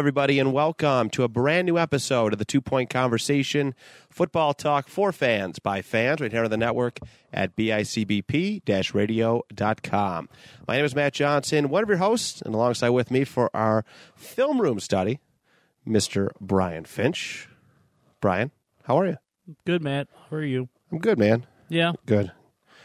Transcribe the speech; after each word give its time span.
Everybody, 0.00 0.38
and 0.38 0.50
welcome 0.50 1.10
to 1.10 1.24
a 1.24 1.28
brand 1.28 1.66
new 1.66 1.76
episode 1.76 2.32
of 2.32 2.38
the 2.38 2.44
Two 2.46 2.62
Point 2.62 2.88
Conversation 2.88 3.74
Football 4.08 4.54
Talk 4.54 4.88
for 4.88 5.12
Fans 5.12 5.58
by 5.58 5.82
fans 5.82 6.22
right 6.22 6.32
here 6.32 6.42
on 6.42 6.50
the 6.50 6.56
network 6.56 7.00
at 7.34 7.54
bicbp 7.54 8.94
radio.com. 8.94 10.28
My 10.66 10.76
name 10.76 10.86
is 10.86 10.94
Matt 10.94 11.12
Johnson, 11.12 11.68
one 11.68 11.82
of 11.82 11.90
your 11.90 11.98
hosts, 11.98 12.40
and 12.40 12.54
alongside 12.54 12.88
with 12.88 13.10
me 13.10 13.24
for 13.24 13.54
our 13.54 13.84
film 14.16 14.62
room 14.62 14.80
study, 14.80 15.20
Mr. 15.86 16.30
Brian 16.40 16.86
Finch. 16.86 17.46
Brian, 18.22 18.52
how 18.84 18.98
are 18.98 19.06
you? 19.06 19.18
Good, 19.66 19.82
Matt. 19.82 20.08
How 20.30 20.36
are 20.38 20.42
you? 20.42 20.70
I'm 20.90 20.98
good, 20.98 21.18
man. 21.18 21.44
Yeah. 21.68 21.92
Good. 22.06 22.32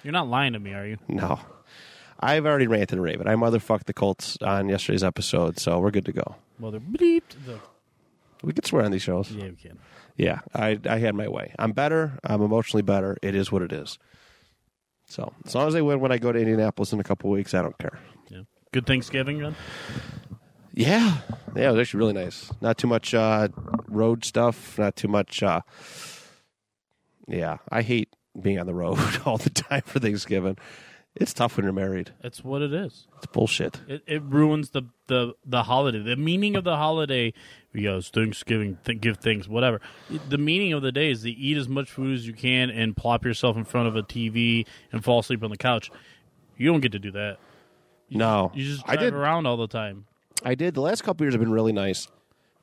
You're 0.03 0.11
not 0.11 0.27
lying 0.27 0.51
to 0.51 0.59
me, 0.59 0.73
are 0.73 0.85
you? 0.85 0.97
No. 1.07 1.39
I've 2.19 2.45
already 2.45 2.67
ranted 2.67 2.97
and 2.97 3.01
raved. 3.01 3.25
I 3.25 3.35
motherfucked 3.35 3.85
the 3.85 3.93
Colts 3.93 4.37
on 4.41 4.67
yesterday's 4.67 5.03
episode, 5.03 5.59
so 5.59 5.79
we're 5.79 5.91
good 5.91 6.05
to 6.07 6.11
go. 6.11 6.35
They're 6.59 6.79
bleeped. 6.79 7.35
The, 7.45 7.59
We 8.43 8.53
can 8.53 8.63
swear 8.63 8.83
on 8.85 8.91
these 8.91 9.01
shows. 9.01 9.31
yeah, 9.31 9.49
we 9.49 9.55
can. 9.55 9.79
Yeah, 10.17 10.39
I 10.53 10.79
I 10.89 10.97
had 10.99 11.13
my 11.15 11.27
way. 11.27 11.53
I'm 11.59 11.71
better. 11.73 12.17
I'm 12.23 12.41
emotionally 12.41 12.81
better. 12.83 13.17
It 13.21 13.35
is 13.35 13.51
what 13.51 13.61
it 13.61 13.71
is. 13.73 13.97
So 15.07 15.33
as 15.45 15.53
long 15.53 15.67
as 15.67 15.73
they 15.73 15.81
win 15.81 15.99
when 15.99 16.11
I 16.11 16.17
go 16.17 16.31
to 16.31 16.39
Indianapolis 16.39 16.91
in 16.93 16.99
a 16.99 17.03
couple 17.03 17.29
weeks, 17.29 17.53
I 17.53 17.61
don't 17.61 17.77
care. 17.77 17.99
Yeah. 18.29 18.41
Good 18.71 18.85
Thanksgiving, 18.87 19.39
then? 19.39 19.55
Yeah, 20.73 21.17
yeah, 21.55 21.69
it 21.69 21.71
was 21.71 21.79
actually 21.81 21.99
really 21.99 22.13
nice. 22.25 22.51
Not 22.59 22.77
too 22.77 22.87
much 22.87 23.13
uh, 23.13 23.47
road 23.87 24.25
stuff. 24.25 24.77
Not 24.79 24.95
too 24.95 25.07
much. 25.07 25.41
Uh, 25.43 25.61
yeah, 27.27 27.57
I 27.69 27.81
hate 27.81 28.09
being 28.41 28.59
on 28.59 28.65
the 28.67 28.73
road 28.73 28.97
all 29.25 29.37
the 29.37 29.49
time 29.49 29.81
for 29.85 29.99
Thanksgiving. 29.99 30.57
It's 31.15 31.33
tough 31.33 31.55
when 31.55 31.63
you're 31.63 31.71
married. 31.73 32.11
That's 32.21 32.43
what 32.43 32.61
it 32.61 32.73
is. 32.73 33.07
It's 33.17 33.25
bullshit. 33.27 33.79
It, 33.87 34.03
it 34.05 34.21
ruins 34.23 34.71
the, 34.71 34.83
the, 35.07 35.33
the 35.45 35.63
holiday. 35.63 35.99
The 35.99 36.17
meaning 36.17 36.57
of 36.57 36.65
the 36.65 36.75
holiday, 36.75 37.33
because 37.71 38.09
Thanksgiving, 38.09 38.77
th- 38.83 38.99
give 38.99 39.17
thanks, 39.19 39.47
whatever. 39.47 39.79
The 40.27 40.37
meaning 40.37 40.73
of 40.73 40.81
the 40.81 40.91
day 40.91 41.11
is 41.11 41.21
to 41.23 41.29
eat 41.31 41.55
as 41.55 41.69
much 41.69 41.89
food 41.89 42.15
as 42.15 42.27
you 42.27 42.33
can 42.33 42.69
and 42.69 42.97
plop 42.97 43.23
yourself 43.23 43.55
in 43.55 43.63
front 43.63 43.87
of 43.87 43.95
a 43.95 44.03
TV 44.03 44.65
and 44.91 45.03
fall 45.03 45.19
asleep 45.19 45.41
on 45.41 45.51
the 45.51 45.57
couch. 45.57 45.89
You 46.57 46.69
don't 46.69 46.81
get 46.81 46.91
to 46.91 46.99
do 46.99 47.11
that. 47.11 47.37
No, 48.09 48.51
You 48.53 48.65
just 48.65 48.83
I 48.85 48.95
drive 48.95 48.99
did. 48.99 49.13
around 49.13 49.45
all 49.47 49.57
the 49.57 49.67
time. 49.67 50.05
I 50.43 50.53
did. 50.55 50.73
The 50.75 50.81
last 50.81 51.03
couple 51.03 51.23
years 51.25 51.33
have 51.33 51.41
been 51.41 51.51
really 51.51 51.71
nice. 51.73 52.07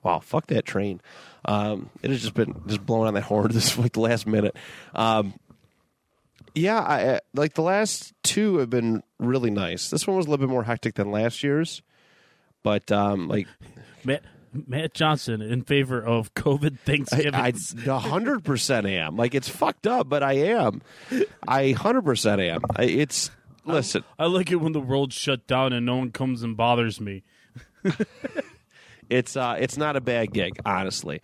Wow, 0.02 0.18
fuck 0.20 0.48
that 0.48 0.64
train. 0.66 1.00
Um, 1.46 1.88
it 2.02 2.10
has 2.10 2.20
just 2.20 2.34
been 2.34 2.60
just 2.66 2.84
blowing 2.84 3.08
on 3.08 3.14
that 3.14 3.22
horn 3.22 3.48
this 3.52 3.78
like 3.78 3.92
the 3.94 4.00
last 4.00 4.26
minute. 4.26 4.56
Um, 4.94 5.34
yeah, 6.54 6.80
I, 6.80 7.04
uh, 7.04 7.18
like 7.34 7.54
the 7.54 7.62
last 7.62 8.12
two 8.22 8.58
have 8.58 8.70
been 8.70 9.02
really 9.18 9.50
nice. 9.50 9.90
This 9.90 10.06
one 10.06 10.16
was 10.16 10.26
a 10.26 10.30
little 10.30 10.46
bit 10.46 10.50
more 10.50 10.64
hectic 10.64 10.94
than 10.94 11.10
last 11.10 11.42
year's, 11.42 11.82
but 12.62 12.90
um, 12.92 13.28
like 13.28 13.46
Matt, 14.04 14.22
Matt 14.52 14.94
Johnson 14.94 15.40
in 15.42 15.62
favor 15.62 16.00
of 16.00 16.34
COVID 16.34 16.78
Thanksgiving. 16.80 17.34
I 17.34 17.52
a 17.86 17.98
hundred 17.98 18.44
percent 18.44 18.86
am. 18.86 19.16
Like 19.16 19.34
it's 19.34 19.48
fucked 19.48 19.86
up, 19.86 20.08
but 20.08 20.22
I 20.22 20.34
am. 20.34 20.82
I 21.46 21.72
hundred 21.72 22.04
percent 22.04 22.40
am. 22.40 22.62
I, 22.76 22.84
it's 22.84 23.30
listen. 23.64 24.04
I 24.18 24.26
like 24.26 24.50
it 24.50 24.56
when 24.56 24.72
the 24.72 24.80
world 24.80 25.12
shut 25.12 25.46
down 25.46 25.72
and 25.72 25.86
no 25.86 25.96
one 25.96 26.10
comes 26.10 26.42
and 26.42 26.56
bothers 26.56 27.00
me. 27.00 27.24
It's 29.12 29.36
uh, 29.36 29.56
it's 29.58 29.76
not 29.76 29.94
a 29.96 30.00
bad 30.00 30.32
gig, 30.32 30.58
honestly. 30.64 31.20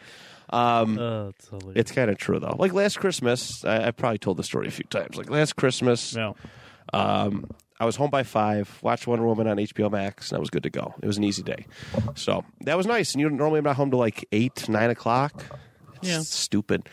Um, 0.50 0.98
Uh, 0.98 1.28
it's. 1.28 1.50
It's 1.74 1.92
kind 1.92 2.10
of 2.10 2.16
true 2.18 2.38
though. 2.38 2.56
Like 2.58 2.72
last 2.72 2.98
Christmas, 2.98 3.64
I, 3.64 3.88
I 3.88 3.90
probably 3.90 4.18
told 4.18 4.36
the 4.36 4.42
story 4.44 4.68
a 4.68 4.70
few 4.70 4.84
times. 4.86 5.16
Like 5.16 5.30
last 5.30 5.56
Christmas, 5.56 6.14
no. 6.14 6.36
um, 6.92 7.50
I 7.80 7.84
was 7.84 7.96
home 7.96 8.10
by 8.10 8.22
five, 8.24 8.78
watched 8.82 9.06
Wonder 9.06 9.24
Woman 9.26 9.46
on 9.46 9.56
HBO 9.58 9.90
Max, 9.90 10.30
and 10.30 10.36
I 10.36 10.40
was 10.40 10.50
good 10.50 10.64
to 10.64 10.70
go. 10.70 10.94
It 11.02 11.06
was 11.06 11.16
an 11.18 11.24
easy 11.24 11.42
day, 11.42 11.66
so 12.14 12.44
that 12.62 12.76
was 12.76 12.86
nice. 12.86 13.12
And 13.14 13.20
you 13.20 13.30
normally 13.30 13.58
I'm 13.58 13.64
not 13.64 13.76
home 13.76 13.90
till 13.90 13.98
like 14.00 14.26
eight, 14.32 14.68
nine 14.68 14.90
o'clock. 14.90 15.44
It's 15.96 16.08
Yeah. 16.08 16.20
stupid. 16.20 16.88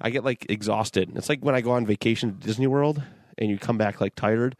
I 0.00 0.10
get 0.10 0.24
like 0.24 0.46
exhausted. 0.48 1.10
It's 1.16 1.28
like 1.28 1.40
when 1.40 1.54
I 1.54 1.60
go 1.60 1.72
on 1.72 1.86
vacation 1.86 2.38
to 2.38 2.46
Disney 2.46 2.66
World 2.66 3.02
and 3.38 3.50
you 3.50 3.58
come 3.58 3.78
back 3.78 4.00
like 4.00 4.14
tired. 4.14 4.56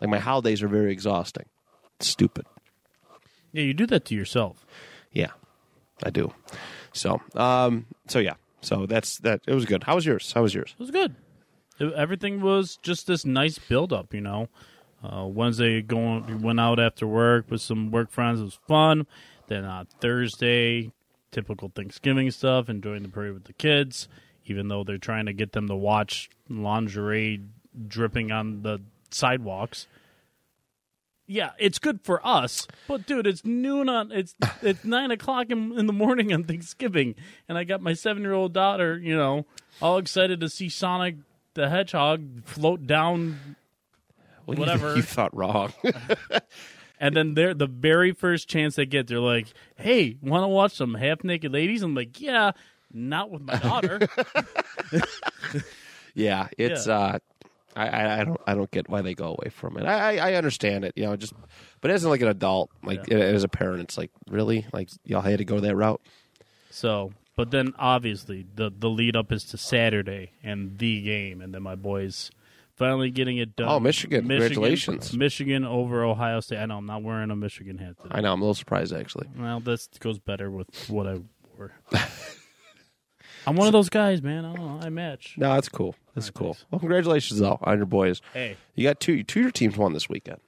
Like 0.00 0.10
my 0.10 0.18
holidays 0.18 0.62
are 0.62 0.68
very 0.68 0.92
exhausting. 0.92 1.44
It's 1.98 2.08
stupid. 2.08 2.44
Yeah, 3.52 3.62
you 3.62 3.72
do 3.74 3.86
that 3.86 4.04
to 4.06 4.14
yourself. 4.14 4.66
Yeah, 5.12 5.30
I 6.02 6.10
do. 6.10 6.32
So, 6.96 7.20
um, 7.34 7.86
so 8.08 8.18
yeah. 8.18 8.34
So 8.62 8.86
that's 8.86 9.18
that. 9.18 9.42
It 9.46 9.54
was 9.54 9.64
good. 9.64 9.84
How 9.84 9.94
was 9.94 10.06
yours? 10.06 10.32
How 10.32 10.42
was 10.42 10.54
yours? 10.54 10.74
It 10.78 10.80
was 10.80 10.90
good. 10.90 11.14
It- 11.78 11.92
everything 11.92 12.40
was 12.40 12.78
just 12.82 13.06
this 13.06 13.24
nice 13.24 13.58
build 13.58 13.92
up, 13.92 14.12
you 14.14 14.20
know. 14.20 14.48
Uh, 15.04 15.26
Wednesday 15.26 15.82
going 15.82 16.26
we 16.26 16.34
went 16.34 16.58
out 16.58 16.80
after 16.80 17.06
work 17.06 17.50
with 17.50 17.60
some 17.60 17.90
work 17.90 18.10
friends. 18.10 18.40
It 18.40 18.44
was 18.44 18.58
fun. 18.66 19.06
Then 19.46 19.64
on 19.64 19.86
Thursday, 20.00 20.90
typical 21.30 21.70
Thanksgiving 21.74 22.30
stuff, 22.30 22.68
enjoying 22.68 23.02
the 23.02 23.08
parade 23.08 23.34
with 23.34 23.44
the 23.44 23.52
kids, 23.52 24.08
even 24.46 24.68
though 24.68 24.82
they're 24.82 24.98
trying 24.98 25.26
to 25.26 25.32
get 25.32 25.52
them 25.52 25.68
to 25.68 25.76
watch 25.76 26.28
lingerie 26.48 27.42
dripping 27.86 28.32
on 28.32 28.62
the 28.62 28.80
sidewalks. 29.10 29.86
Yeah, 31.28 31.50
it's 31.58 31.78
good 31.80 32.00
for 32.02 32.24
us, 32.24 32.68
but 32.86 33.04
dude, 33.06 33.26
it's 33.26 33.44
noon 33.44 33.88
on 33.88 34.12
it's 34.12 34.34
it's 34.62 34.84
nine 34.84 35.10
o'clock 35.10 35.50
in, 35.50 35.76
in 35.78 35.86
the 35.86 35.92
morning 35.92 36.32
on 36.32 36.44
Thanksgiving, 36.44 37.16
and 37.48 37.58
I 37.58 37.64
got 37.64 37.80
my 37.82 37.94
seven 37.94 38.22
year 38.22 38.32
old 38.32 38.52
daughter, 38.52 38.96
you 38.96 39.16
know, 39.16 39.44
all 39.82 39.98
excited 39.98 40.40
to 40.40 40.48
see 40.48 40.68
Sonic 40.68 41.16
the 41.54 41.68
Hedgehog 41.68 42.44
float 42.44 42.86
down, 42.86 43.56
Well, 44.46 44.54
you- 44.56 44.60
Whatever. 44.60 44.94
You, 44.96 45.02
thought 45.02 45.34
wrong. 45.36 45.72
and 47.00 47.16
then 47.16 47.34
they're 47.34 47.54
the 47.54 47.66
very 47.66 48.12
first 48.12 48.48
chance 48.48 48.76
they 48.76 48.86
get, 48.86 49.08
they're 49.08 49.18
like, 49.18 49.48
"Hey, 49.76 50.16
want 50.22 50.44
to 50.44 50.48
watch 50.48 50.74
some 50.76 50.94
half 50.94 51.24
naked 51.24 51.52
ladies?" 51.52 51.82
I'm 51.82 51.94
like, 51.94 52.20
"Yeah." 52.20 52.52
Not 52.92 53.30
with 53.32 53.42
my 53.42 53.56
daughter. 53.56 53.98
yeah, 56.14 56.48
it's. 56.56 56.86
Yeah. 56.86 56.98
uh 56.98 57.18
I, 57.76 57.86
I, 57.88 58.20
I 58.20 58.24
don't 58.24 58.40
I 58.46 58.54
don't 58.54 58.70
get 58.70 58.88
why 58.88 59.02
they 59.02 59.14
go 59.14 59.36
away 59.38 59.50
from 59.50 59.76
it. 59.76 59.84
I, 59.84 60.16
I, 60.16 60.30
I 60.30 60.34
understand 60.34 60.84
it, 60.84 60.94
you 60.96 61.04
know, 61.04 61.16
just 61.16 61.34
but 61.80 61.90
as 61.90 62.04
like 62.04 62.22
an 62.22 62.28
adult, 62.28 62.70
like 62.82 63.10
as 63.12 63.44
a 63.44 63.48
parent, 63.48 63.82
it's 63.82 63.98
like 63.98 64.10
really 64.28 64.66
like 64.72 64.88
y'all 65.04 65.20
had 65.20 65.38
to 65.38 65.44
go 65.44 65.60
that 65.60 65.76
route. 65.76 66.00
So, 66.70 67.12
but 67.36 67.50
then 67.50 67.74
obviously 67.78 68.46
the 68.54 68.72
the 68.76 68.88
lead 68.88 69.14
up 69.14 69.30
is 69.30 69.44
to 69.44 69.58
Saturday 69.58 70.32
and 70.42 70.78
the 70.78 71.02
game, 71.02 71.40
and 71.40 71.54
then 71.54 71.62
my 71.62 71.74
boys 71.74 72.30
finally 72.76 73.10
getting 73.10 73.38
it 73.38 73.56
done. 73.56 73.68
Oh, 73.68 73.80
Michigan. 73.80 74.26
Congratulations. 74.28 75.14
Michigan 75.14 75.64
over 75.64 76.04
Ohio 76.04 76.40
State. 76.40 76.58
I 76.58 76.66
know 76.66 76.78
I'm 76.78 76.86
not 76.86 77.02
wearing 77.02 77.30
a 77.30 77.36
Michigan 77.36 77.78
hat 77.78 77.96
today. 78.00 78.14
I 78.14 78.20
know 78.20 78.32
I'm 78.32 78.40
a 78.40 78.44
little 78.44 78.54
surprised 78.54 78.94
actually. 78.94 79.28
Well, 79.38 79.60
this 79.60 79.88
goes 80.00 80.18
better 80.18 80.50
with 80.50 80.68
what 80.88 81.06
I 81.06 81.20
wore. 81.56 81.72
I'm 83.46 83.54
one 83.54 83.68
of 83.68 83.72
those 83.72 83.88
guys, 83.88 84.22
man. 84.22 84.44
I 84.44 84.54
don't 84.54 84.80
know. 84.80 84.86
I 84.86 84.88
match. 84.88 85.34
No, 85.36 85.54
that's 85.54 85.68
cool. 85.68 85.94
That's 86.16 86.30
cool. 86.30 86.56
Well, 86.70 86.80
congratulations 86.80 87.38
though 87.38 87.58
on 87.62 87.76
your 87.76 87.86
boys. 87.86 88.20
Hey, 88.32 88.56
You 88.74 88.82
got 88.82 88.98
two 88.98 89.22
two 89.22 89.38
of 89.40 89.44
your 89.44 89.50
teams 89.52 89.76
won 89.76 89.92
this 89.92 90.08
weekend. 90.08 90.38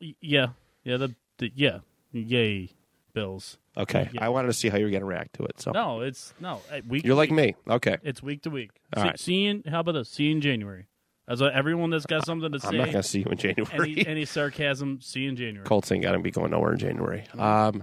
y- 0.00 0.14
yeah, 0.20 0.48
yeah, 0.82 0.96
the, 0.98 1.14
the 1.38 1.50
yeah, 1.54 1.78
yay, 2.12 2.68
Bills. 3.14 3.56
Okay, 3.76 4.08
Yeah. 4.12 4.24
I 4.24 4.28
wanted 4.28 4.48
to 4.48 4.52
see 4.52 4.68
how 4.68 4.76
you 4.76 4.84
were 4.84 4.90
going 4.90 5.00
to 5.00 5.06
react 5.06 5.34
to 5.36 5.44
it. 5.44 5.60
So 5.60 5.70
No, 5.72 6.00
it's 6.02 6.34
no 6.40 6.60
uh, 6.72 6.80
week. 6.88 7.04
you're 7.04 7.16
like 7.16 7.30
week. 7.30 7.56
me. 7.66 7.72
Okay, 7.74 7.96
It's 8.02 8.22
week 8.22 8.42
to 8.42 8.50
week. 8.50 8.70
All 8.96 9.02
see, 9.02 9.08
right. 9.08 9.18
see 9.18 9.44
in, 9.46 9.62
how 9.68 9.80
about 9.80 9.92
this? 9.92 10.10
See 10.10 10.24
you 10.24 10.32
in 10.32 10.40
January. 10.40 10.86
As 11.26 11.40
everyone 11.40 11.88
that's 11.90 12.04
got 12.06 12.26
something 12.26 12.52
to 12.52 12.56
I'm 12.66 12.70
say, 12.72 12.76
not 12.76 12.84
going 12.90 12.96
to 12.96 13.02
see 13.02 13.20
you 13.20 13.24
in 13.26 13.38
January. 13.38 13.70
any 13.94 14.06
any 14.06 14.24
sarcasm, 14.26 15.00
see 15.00 15.20
you 15.20 15.30
in 15.30 15.36
January. 15.36 15.64
Colts 15.66 15.90
ain't 15.90 16.02
got 16.02 16.12
to 16.12 16.18
be 16.18 16.30
going 16.30 16.50
nowhere 16.50 16.72
in 16.74 16.78
January. 16.78 17.24
Um, 17.38 17.82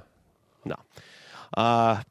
no, 0.63 0.75
uh, 1.57 2.03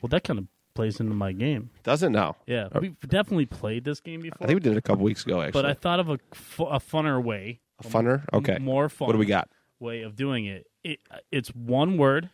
Well, 0.00 0.08
that 0.08 0.24
kind 0.24 0.38
of 0.38 0.46
plays 0.74 1.00
into 1.00 1.14
my 1.14 1.32
game. 1.32 1.70
doesn't 1.82 2.12
know. 2.12 2.36
Yeah, 2.46 2.68
we've 2.80 2.98
definitely 3.00 3.46
played 3.46 3.84
this 3.84 4.00
game 4.00 4.20
before, 4.20 4.38
I 4.40 4.46
think 4.46 4.56
we 4.56 4.60
did 4.60 4.72
it 4.72 4.78
a 4.78 4.82
couple 4.82 5.04
weeks 5.04 5.24
ago. 5.24 5.40
Actually, 5.40 5.62
but 5.62 5.70
I 5.70 5.74
thought 5.74 6.00
of 6.00 6.08
a, 6.08 6.18
fu- 6.32 6.64
a 6.64 6.78
funner 6.78 7.22
way, 7.22 7.60
a 7.78 7.86
funner. 7.86 8.24
Okay, 8.32 8.58
more 8.58 8.88
fun. 8.88 9.06
What 9.06 9.12
do 9.12 9.18
we 9.18 9.26
got? 9.26 9.48
way 9.80 10.02
of 10.02 10.14
doing 10.14 10.44
it. 10.44 10.66
it. 10.84 11.00
It's 11.32 11.48
one 11.48 11.96
word. 11.96 12.30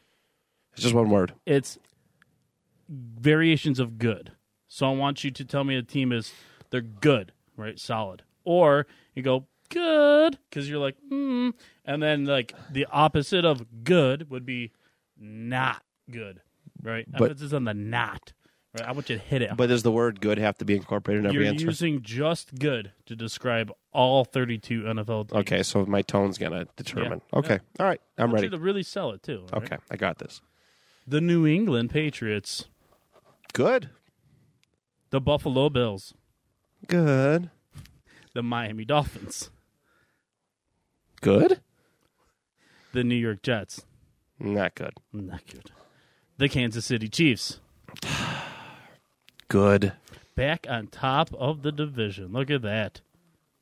It's 0.73 0.83
just 0.83 0.95
one 0.95 1.09
word. 1.09 1.33
It's 1.47 1.79
variations 2.89 3.79
of 3.79 3.99
good. 3.99 4.33
So 4.69 4.87
I 4.87 4.95
want 4.95 5.25
you 5.25 5.31
to 5.31 5.45
tell 5.45 5.65
me 5.65 5.77
a 5.77 5.83
team 5.83 6.13
is 6.13 6.33
they're 6.71 6.83
good, 6.83 7.33
right? 7.57 7.79
Solid. 7.79 8.25
Or 8.45 8.87
you 9.15 9.23
go 9.23 9.47
good 9.71 10.39
because 10.51 10.69
you're 10.69 10.79
like, 10.79 10.97
hmm. 11.09 11.51
And 11.85 12.03
then 12.03 12.27
like 12.27 12.53
the 12.71 12.87
opposite 12.91 13.45
of 13.45 13.85
good 13.85 14.29
would 14.29 14.45
be 14.45 14.73
not 15.19 15.83
good, 16.11 16.43
right? 16.87 17.07
But- 17.11 17.31
Emphasis 17.33 17.53
on 17.53 17.65
the 17.65 17.75
not. 17.75 18.33
Right? 18.79 18.89
I 18.89 18.93
want 18.93 19.09
you 19.09 19.17
to 19.17 19.23
hit 19.23 19.41
it. 19.41 19.51
But 19.57 19.69
does 19.69 19.83
the 19.83 19.91
word 19.91 20.21
good 20.21 20.37
have 20.39 20.59
to 20.59 20.65
be 20.67 20.75
incorporated 20.77 21.25
in 21.25 21.31
every 21.31 21.45
you're 21.45 21.53
answer? 21.53 21.65
using 21.67 22.03
just 22.03 22.59
good 22.59 22.93
to 23.07 23.17
describe 23.17 23.73
all 23.93 24.25
32 24.27 24.83
NFL 24.83 25.31
teams. 25.31 25.41
okay, 25.41 25.63
so 25.63 25.87
my 25.87 26.03
tone's 26.03 26.37
going 26.37 26.53
to 26.53 26.67
determine. 26.77 27.23
Yeah. 27.33 27.39
Okay. 27.39 27.59
All 27.81 27.87
right. 27.87 28.01
I'm 28.19 28.23
I 28.23 28.25
want 28.27 28.35
ready. 28.35 28.47
you 28.49 28.51
to 28.51 28.59
really 28.59 28.83
sell 28.83 29.13
it 29.13 29.23
too. 29.23 29.47
all 29.53 29.61
right? 29.61 29.73
Okay. 29.73 29.83
I 29.91 29.97
got 29.97 30.19
this. 30.19 30.43
The 31.07 31.23
New 31.23 31.47
England 31.47 31.89
Patriots, 31.91 32.67
Good. 33.55 33.89
the 35.09 35.21
Buffalo 35.23 35.71
Bills, 35.71 36.13
Good. 36.87 37.49
the 38.35 38.43
Miami 38.43 38.85
Dolphins, 38.85 39.51
Good. 41.23 41.61
the 42.93 43.05
New 43.05 43.15
York 43.17 43.43
Jets, 43.43 43.87
Not 44.39 44.75
good. 44.75 44.93
not 45.13 45.47
good, 45.47 45.71
the 46.39 46.49
Kansas 46.49 46.85
City 46.87 47.09
Chiefs, 47.09 47.61
Good. 49.49 49.93
back 50.35 50.67
on 50.69 50.89
top 50.89 51.33
of 51.35 51.63
the 51.63 51.73
division. 51.73 52.33
Look 52.33 52.51
at 52.51 52.63
that. 52.63 53.01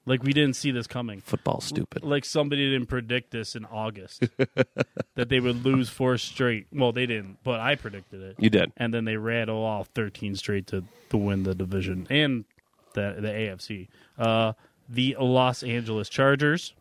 Like 0.07 0.23
we 0.23 0.35
didn't 0.35 0.57
see 0.57 0.71
this 0.71 0.87
coming. 0.87 1.21
Football 1.23 1.61
stupid. 1.63 2.05
Like 2.05 2.27
somebody 2.27 2.71
didn't 2.71 2.89
predict 2.89 3.31
this 3.31 3.57
in 3.57 3.65
August 3.65 4.25
that 5.15 5.29
they 5.31 5.41
would 5.41 5.65
lose 5.65 5.89
four 5.89 6.19
straight. 6.19 6.67
Well, 6.71 6.93
they 6.93 7.07
didn't, 7.07 7.39
but 7.43 7.59
I 7.61 7.75
predicted 7.77 8.21
it. 8.23 8.37
You 8.39 8.51
did. 8.51 8.71
and 8.77 8.93
then 8.93 9.07
they 9.07 9.17
rattle 9.17 9.65
off 9.65 9.89
13 9.95 10.37
straight 10.37 10.67
to, 10.69 10.85
to 11.09 11.17
win 11.17 11.45
the 11.45 11.55
division 11.55 12.07
and 12.11 12.45
the 12.93 13.17
the 13.19 13.29
AFC. 13.29 13.89
Uh, 14.19 14.53
the 14.91 15.17
Los 15.19 15.63
Angeles 15.63 16.11
Chargers, 16.11 16.75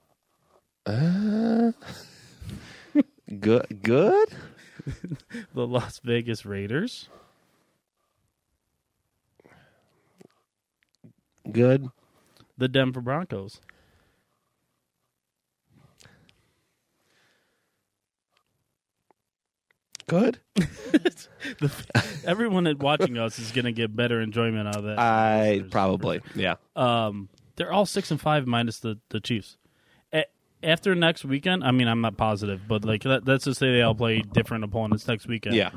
Good. 3.40 3.80
Good. 3.82 4.30
the 5.54 5.68
Las 5.68 6.00
Vegas 6.00 6.46
Raiders, 6.46 7.10
Good. 11.52 11.90
the 12.58 12.68
Denver 12.68 13.02
Broncos, 13.02 13.60
Good. 20.08 20.40
everyone 22.26 22.66
that 22.66 22.80
watching 22.80 23.18
us 23.18 23.40
is 23.40 23.52
going 23.52 23.66
to 23.66 23.72
get 23.72 23.96
better 23.96 24.22
enjoyment 24.22 24.68
out 24.68 24.76
of 24.78 24.84
that. 24.84 25.00
I 25.00 25.64
probably. 25.72 26.22
Yeah. 26.36 26.56
um, 26.76 27.30
they're 27.56 27.72
all 27.72 27.86
six 27.86 28.12
and 28.12 28.20
five 28.20 28.46
minus 28.46 28.80
the 28.80 29.00
the 29.10 29.20
Chiefs. 29.20 29.58
After 30.64 30.96
next 30.96 31.26
weekend, 31.26 31.64
I 31.64 31.72
mean, 31.72 31.88
I'm 31.88 32.02
not 32.02 32.18
positive, 32.18 32.62
but 32.68 32.86
like 32.86 33.04
that, 33.04 33.28
let's 33.28 33.46
just 33.46 33.60
say 33.60 33.72
they 33.72 33.82
all 33.82 33.96
play 33.96 34.22
different 34.22 34.64
opponents 34.64 35.08
next 35.08 35.28
weekend. 35.28 35.56
Yeah. 35.56 35.72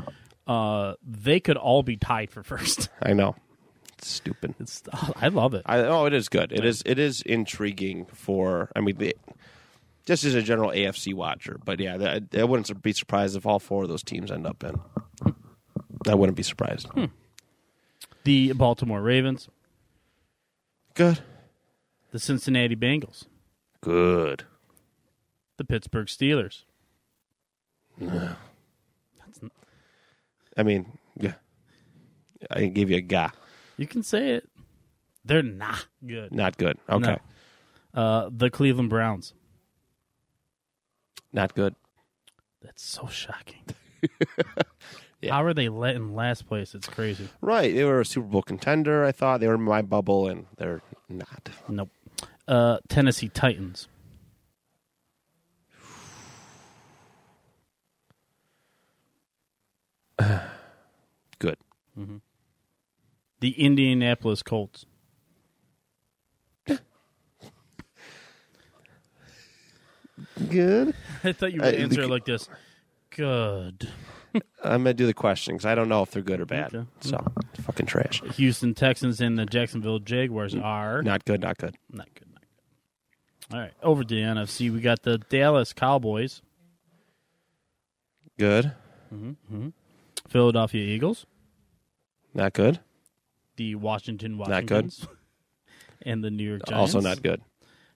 uh, 0.46 0.94
they 1.04 1.40
could 1.40 1.56
all 1.56 1.82
be 1.82 1.96
tied 1.96 2.30
for 2.30 2.42
first. 2.42 2.88
I 3.02 3.12
know. 3.12 3.34
It's 3.98 4.08
stupid. 4.08 4.54
It's 4.60 4.82
I 5.16 5.28
love 5.28 5.54
it. 5.54 5.62
I, 5.66 5.78
oh, 5.80 6.04
it 6.04 6.12
is 6.12 6.28
good. 6.28 6.52
It 6.52 6.64
is. 6.64 6.82
It 6.84 6.98
is 6.98 7.22
intriguing 7.22 8.04
for. 8.12 8.70
I 8.76 8.80
mean, 8.80 8.96
the, 8.98 9.16
just 10.04 10.24
as 10.24 10.34
a 10.34 10.42
general 10.42 10.70
AFC 10.70 11.14
watcher, 11.14 11.58
but 11.64 11.80
yeah, 11.80 11.96
that, 11.96 12.24
I 12.36 12.44
wouldn't 12.44 12.82
be 12.82 12.92
surprised 12.92 13.36
if 13.36 13.46
all 13.46 13.58
four 13.58 13.84
of 13.84 13.88
those 13.88 14.02
teams 14.02 14.30
end 14.30 14.46
up 14.46 14.62
in. 14.62 14.78
I 16.06 16.14
wouldn't 16.14 16.36
be 16.36 16.42
surprised. 16.42 16.88
The 18.24 18.52
Baltimore 18.52 19.00
Ravens, 19.00 19.48
Good. 20.94 21.20
the 22.12 22.18
Cincinnati 22.18 22.76
Bengals, 22.76 23.24
Good. 23.80 24.44
The 25.56 25.64
Pittsburgh 25.64 26.06
Steelers. 26.06 26.62
No. 27.98 28.36
That's 29.18 29.40
I 30.56 30.62
mean, 30.62 30.98
yeah. 31.18 31.34
I 32.50 32.60
can 32.60 32.72
give 32.72 32.90
you 32.90 32.98
a 32.98 33.00
ga. 33.00 33.30
You 33.76 33.86
can 33.86 34.02
say 34.02 34.30
it. 34.30 34.48
They're 35.24 35.42
not 35.42 35.86
good. 36.06 36.32
Not 36.32 36.56
good. 36.56 36.78
Okay. 36.88 37.18
Uh, 37.94 38.30
the 38.30 38.50
Cleveland 38.50 38.90
Browns. 38.90 39.34
Not 41.32 41.54
good. 41.54 41.74
That's 42.62 42.84
so 42.84 43.06
shocking. 43.08 43.62
Yeah. 45.22 45.32
How 45.32 45.44
are 45.44 45.54
they 45.54 45.68
let 45.70 45.96
in 45.96 46.14
last 46.14 46.46
place? 46.46 46.74
It's 46.74 46.88
crazy. 46.88 47.28
Right. 47.40 47.74
They 47.74 47.84
were 47.84 48.00
a 48.00 48.04
Super 48.04 48.26
Bowl 48.26 48.42
contender. 48.42 49.04
I 49.04 49.12
thought 49.12 49.40
they 49.40 49.48
were 49.48 49.54
in 49.54 49.62
my 49.62 49.82
bubble, 49.82 50.28
and 50.28 50.46
they're 50.58 50.82
not. 51.08 51.48
Nope. 51.68 51.88
Uh, 52.46 52.78
Tennessee 52.88 53.28
Titans. 53.30 53.88
Good. 61.38 61.56
Mm-hmm. 61.98 62.16
The 63.40 63.50
Indianapolis 63.50 64.42
Colts. 64.42 64.86
Good. 70.48 70.94
I 71.24 71.32
thought 71.32 71.52
you 71.52 71.60
would 71.60 71.68
Uh, 71.68 71.70
the- 71.72 71.78
answer 71.80 72.02
it 72.02 72.10
like 72.10 72.24
this. 72.24 72.48
Good. 73.10 73.88
I'm 74.62 74.82
gonna 74.82 74.92
do 74.94 75.06
the 75.06 75.14
question 75.14 75.54
because 75.54 75.64
I 75.66 75.74
don't 75.74 75.88
know 75.88 76.02
if 76.02 76.10
they're 76.10 76.22
good 76.22 76.40
or 76.40 76.44
bad. 76.46 76.74
Okay. 76.74 76.86
So 77.00 77.24
fucking 77.62 77.86
trash. 77.86 78.20
Houston 78.34 78.74
Texans 78.74 79.20
and 79.20 79.38
the 79.38 79.46
Jacksonville 79.46 79.98
Jaguars 79.98 80.54
are 80.54 81.02
Not 81.02 81.24
good. 81.24 81.40
Not 81.40 81.56
good. 81.56 81.76
not 81.90 82.06
good. 82.14 82.26
Not 82.34 82.44
good. 82.44 83.54
All 83.54 83.60
right, 83.60 83.72
over 83.82 84.02
to 84.02 84.14
the 84.14 84.20
NFC. 84.20 84.70
We 84.72 84.80
got 84.80 85.02
the 85.04 85.18
Dallas 85.18 85.72
Cowboys, 85.72 86.42
Good. 88.38 88.72
Mm-hmm, 89.14 89.28
mm-hmm. 89.30 89.68
Philadelphia 90.28 90.82
Eagles, 90.82 91.26
Not 92.34 92.52
good. 92.52 92.80
the 93.56 93.74
Washington 93.76 94.36
Not 94.38 94.46
good. 94.66 94.84
Washingtons, 94.86 95.06
and 96.02 96.22
the 96.24 96.30
New 96.30 96.44
York 96.48 96.62
Giants. 96.66 96.94
Also 96.94 97.00
not 97.06 97.22
good. 97.22 97.40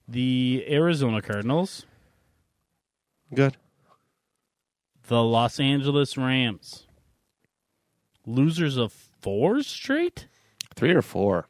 The 0.09 0.65
Arizona 0.69 1.23
Cardinals, 1.23 1.87
Good. 3.33 3.57
the 5.07 5.23
Los 5.23 5.61
Angeles 5.61 6.17
Rams. 6.17 6.87
Losers 8.27 8.77
of 8.77 8.93
four 8.93 9.63
straight? 9.63 10.27
Three 10.75 10.93
or 10.93 11.03
four. 11.03 11.47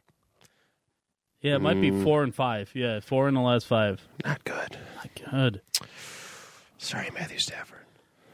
Yeah, 1.40 1.56
it 1.56 1.60
might 1.62 1.80
be 1.80 1.90
Mm. 1.90 2.04
four 2.04 2.22
and 2.22 2.34
five. 2.34 2.70
Yeah, 2.74 3.00
four 3.00 3.26
in 3.28 3.34
the 3.34 3.40
last 3.40 3.66
five. 3.66 4.06
Not 4.24 4.44
good. 4.44 4.76
Not 4.96 5.30
good. 5.30 5.62
Sorry, 6.76 7.08
Matthew 7.14 7.38
Stafford. 7.38 7.78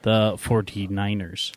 The 0.02 0.36
49ers, 0.38 1.52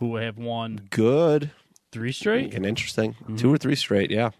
who 0.00 0.16
have 0.16 0.36
won 0.36 0.88
Good. 0.90 1.52
three 1.92 2.10
straight. 2.12 2.52
And 2.54 2.66
interesting. 2.66 3.12
Mm-hmm. 3.14 3.36
Two 3.36 3.54
or 3.54 3.58
three 3.58 3.76
straight. 3.76 4.10
Yeah. 4.10 4.30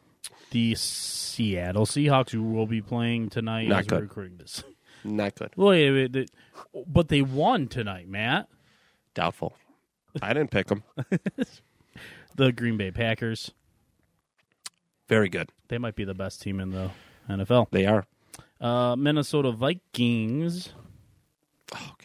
The 0.50 0.74
Seattle 0.74 1.86
Seahawks, 1.86 2.30
who 2.30 2.42
will 2.42 2.66
be 2.66 2.82
playing 2.82 3.28
tonight 3.30 3.68
Not 3.68 3.86
good. 3.86 4.02
recording 4.02 4.36
this. 4.38 4.64
Not 5.04 5.36
good. 5.36 5.52
Wait, 5.56 6.28
but 6.86 7.08
they 7.08 7.22
won 7.22 7.68
tonight, 7.68 8.08
Matt. 8.08 8.48
Doubtful. 9.14 9.54
I 10.20 10.32
didn't 10.32 10.50
pick 10.50 10.66
them. 10.66 10.82
The 12.36 12.52
Green 12.52 12.76
Bay 12.76 12.90
Packers. 12.92 13.50
Very 15.08 15.28
good. 15.28 15.50
They 15.68 15.78
might 15.78 15.96
be 15.96 16.04
the 16.04 16.14
best 16.14 16.40
team 16.40 16.60
in 16.60 16.70
the 16.70 16.90
NFL. 17.28 17.66
They 17.70 17.84
are. 17.84 18.06
Uh, 18.60 18.94
Minnesota 18.96 19.50
Vikings. 19.50 20.72
Oh 21.74 21.92
God. 21.98 21.99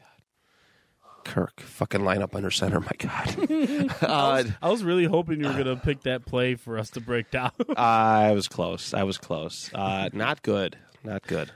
Kirk, 1.25 1.59
fucking 1.59 2.05
line 2.05 2.21
up 2.21 2.33
under 2.35 2.49
center. 2.51 2.79
My 2.79 2.91
God. 2.97 3.91
uh, 4.01 4.43
I 4.61 4.69
was 4.69 4.83
really 4.83 5.03
hoping 5.05 5.41
you 5.41 5.47
were 5.47 5.53
going 5.53 5.65
to 5.65 5.75
pick 5.75 6.03
that 6.03 6.25
play 6.25 6.55
for 6.55 6.77
us 6.77 6.91
to 6.91 7.01
break 7.01 7.31
down. 7.31 7.51
I 7.75 8.31
was 8.31 8.47
close. 8.47 8.93
I 8.93 9.03
was 9.03 9.17
close. 9.17 9.69
Uh, 9.73 10.09
not 10.13 10.41
good. 10.43 10.77
Not 11.03 11.27
good. 11.27 11.51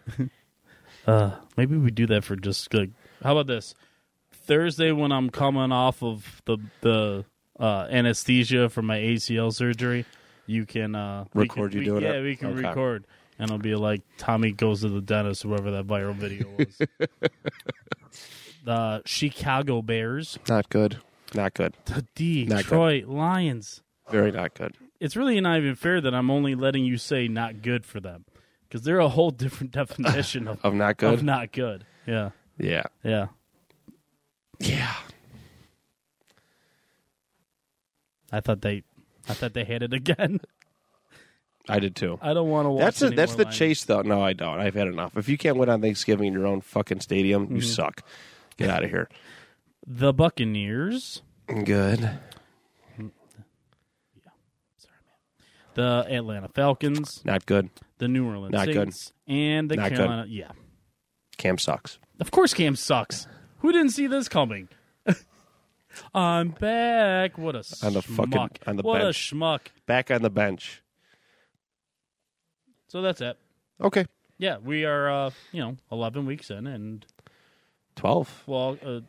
Uh, 1.08 1.32
maybe 1.56 1.78
we 1.78 1.92
do 1.92 2.06
that 2.08 2.24
for 2.26 2.36
just 2.36 2.74
like. 2.74 2.90
How 3.24 3.32
about 3.32 3.48
this? 3.48 3.74
Thursday 4.34 4.92
when 4.92 5.12
I'm 5.12 5.30
coming 5.30 5.72
off 5.72 6.04
of 6.04 6.42
the 6.46 6.58
the 6.82 7.26
uh, 7.60 7.88
anesthesia 7.90 8.70
from 8.70 8.86
my 8.88 8.98
ACL 8.98 9.54
surgery, 9.54 10.06
you 10.48 10.66
can 10.66 10.96
uh, 10.96 11.26
Record 11.34 11.72
can- 11.72 11.82
you 11.84 11.94
we- 11.94 12.00
doing 12.00 12.04
Yeah, 12.04 12.20
it? 12.20 12.24
we 12.24 12.36
can 12.36 12.50
Okay. 12.58 12.68
record, 12.68 13.06
and 13.38 13.46
it'll 13.50 13.60
be 13.60 13.76
like 13.76 14.02
Tommy 14.18 14.52
goes 14.52 14.82
to 14.82 14.90
the 14.90 15.02
dentist, 15.02 15.44
whoever 15.44 15.72
that 15.72 15.86
viral 15.88 16.16
video 16.16 16.48
was. 16.58 16.80
The 18.64 19.02
Chicago 19.06 19.82
Bears, 19.82 20.38
Not 20.48 20.70
good. 20.70 20.98
Not 21.34 21.54
good. 21.54 21.74
the 22.16 22.46
Not 22.46 22.58
Detroit 22.64 23.06
Lions. 23.06 23.82
Very 24.10 24.32
not 24.32 24.54
good. 24.56 24.74
It's 25.00 25.16
really 25.16 25.40
not 25.40 25.58
even 25.60 25.76
fair 25.76 26.02
that 26.02 26.14
I'm 26.16 26.32
only 26.32 26.56
letting 26.56 26.84
you 26.84 26.98
say 26.98 27.28
not 27.28 27.62
good 27.62 27.86
for 27.86 28.00
them 28.00 28.26
because 28.68 28.82
they're 28.82 29.00
a 29.00 29.10
whole 29.10 29.30
different 29.32 29.72
definition 29.74 30.48
of 30.48 30.60
Of 30.64 30.74
not 30.74 30.98
good. 30.98 31.14
of 31.14 31.24
not 31.24 31.52
good. 31.52 31.86
Yeah, 32.08 32.32
yeah. 32.58 32.84
yeah. 33.04 33.28
Yeah. 34.60 34.94
I 38.32 38.40
thought 38.42 38.62
they, 38.62 38.84
I 39.28 39.34
thought 39.34 39.54
they 39.54 39.64
had 39.64 39.84
it 39.84 39.94
again. 39.94 40.40
I 41.70 41.80
did 41.80 41.96
too. 41.96 42.18
I 42.22 42.34
don't 42.34 42.50
want 42.50 42.66
to 42.66 42.70
watch. 42.72 42.82
That's 42.84 43.02
a, 43.04 43.06
any 43.08 43.16
that's 43.16 43.32
more 43.34 43.38
the 43.38 43.44
Lions. 43.46 43.58
chase, 43.58 43.84
though. 43.86 44.02
No, 44.02 44.24
I 44.24 44.34
don't. 44.34 44.60
I've 44.60 44.74
had 44.74 44.88
enough. 44.88 45.16
If 45.18 45.30
you 45.30 45.38
can't 45.38 45.56
win 45.58 45.70
on 45.70 45.82
Thanksgiving 45.82 46.28
in 46.28 46.34
your 46.34 46.48
own 46.48 46.62
fucking 46.62 47.00
stadium, 47.02 47.46
Mm-hmm. 47.46 47.56
you 47.58 47.62
suck. 47.62 48.02
Get 48.60 48.70
out 48.70 48.84
of 48.84 48.90
here. 48.90 49.10
The 49.88 50.14
Buccaneers, 50.14 51.22
Good. 51.48 52.00
Yeah. 52.02 52.10
Sorry, 54.78 54.96
man. 55.06 55.14
The 55.74 56.06
Atlanta 56.16 56.48
Falcons, 56.50 57.22
Not 57.26 57.46
good. 57.46 57.70
the 57.98 58.08
New 58.08 58.28
Orleans 58.28 58.54
Not 58.54 58.68
good. 58.68 58.76
Saints, 58.94 59.14
and 59.28 59.70
the 59.70 59.76
Not 59.78 59.90
good. 59.90 59.98
Carolina. 59.98 60.26
Yeah, 60.30 60.52
Cam 61.38 61.58
sucks. 61.58 61.98
of 62.20 62.32
course, 62.32 62.54
Cam 62.54 62.76
sucks. 62.76 63.28
Who 63.60 63.72
didn't 63.72 63.92
see 63.92 64.08
this 64.08 64.28
coming? 64.30 64.70
I'm 66.14 66.50
back. 66.50 67.38
What 67.38 67.56
a 67.56 67.64
On 67.84 67.94
the 67.94 68.02
schmuck. 68.02 68.16
fucking- 68.32 68.50
on 68.68 68.76
the 68.76 68.84
what 68.84 69.02
bench. 69.02 69.32
a 69.32 69.36
schmuck. 69.36 69.60
Back 69.88 70.12
on 70.12 70.22
the 70.22 70.30
bench. 70.30 70.84
So 72.90 73.02
that's 73.02 73.22
it. 73.22 73.38
Okay. 73.82 74.06
Yeah, 74.38 74.58
we 74.58 74.86
are. 74.86 75.10
Uh, 75.10 75.30
you 75.52 75.62
know, 75.62 75.78
eleven 75.92 76.26
weeks 76.26 76.50
in, 76.52 76.68
and 76.68 77.06
12. 78.00 78.44
well, 78.48 78.78
uh, 78.84 79.00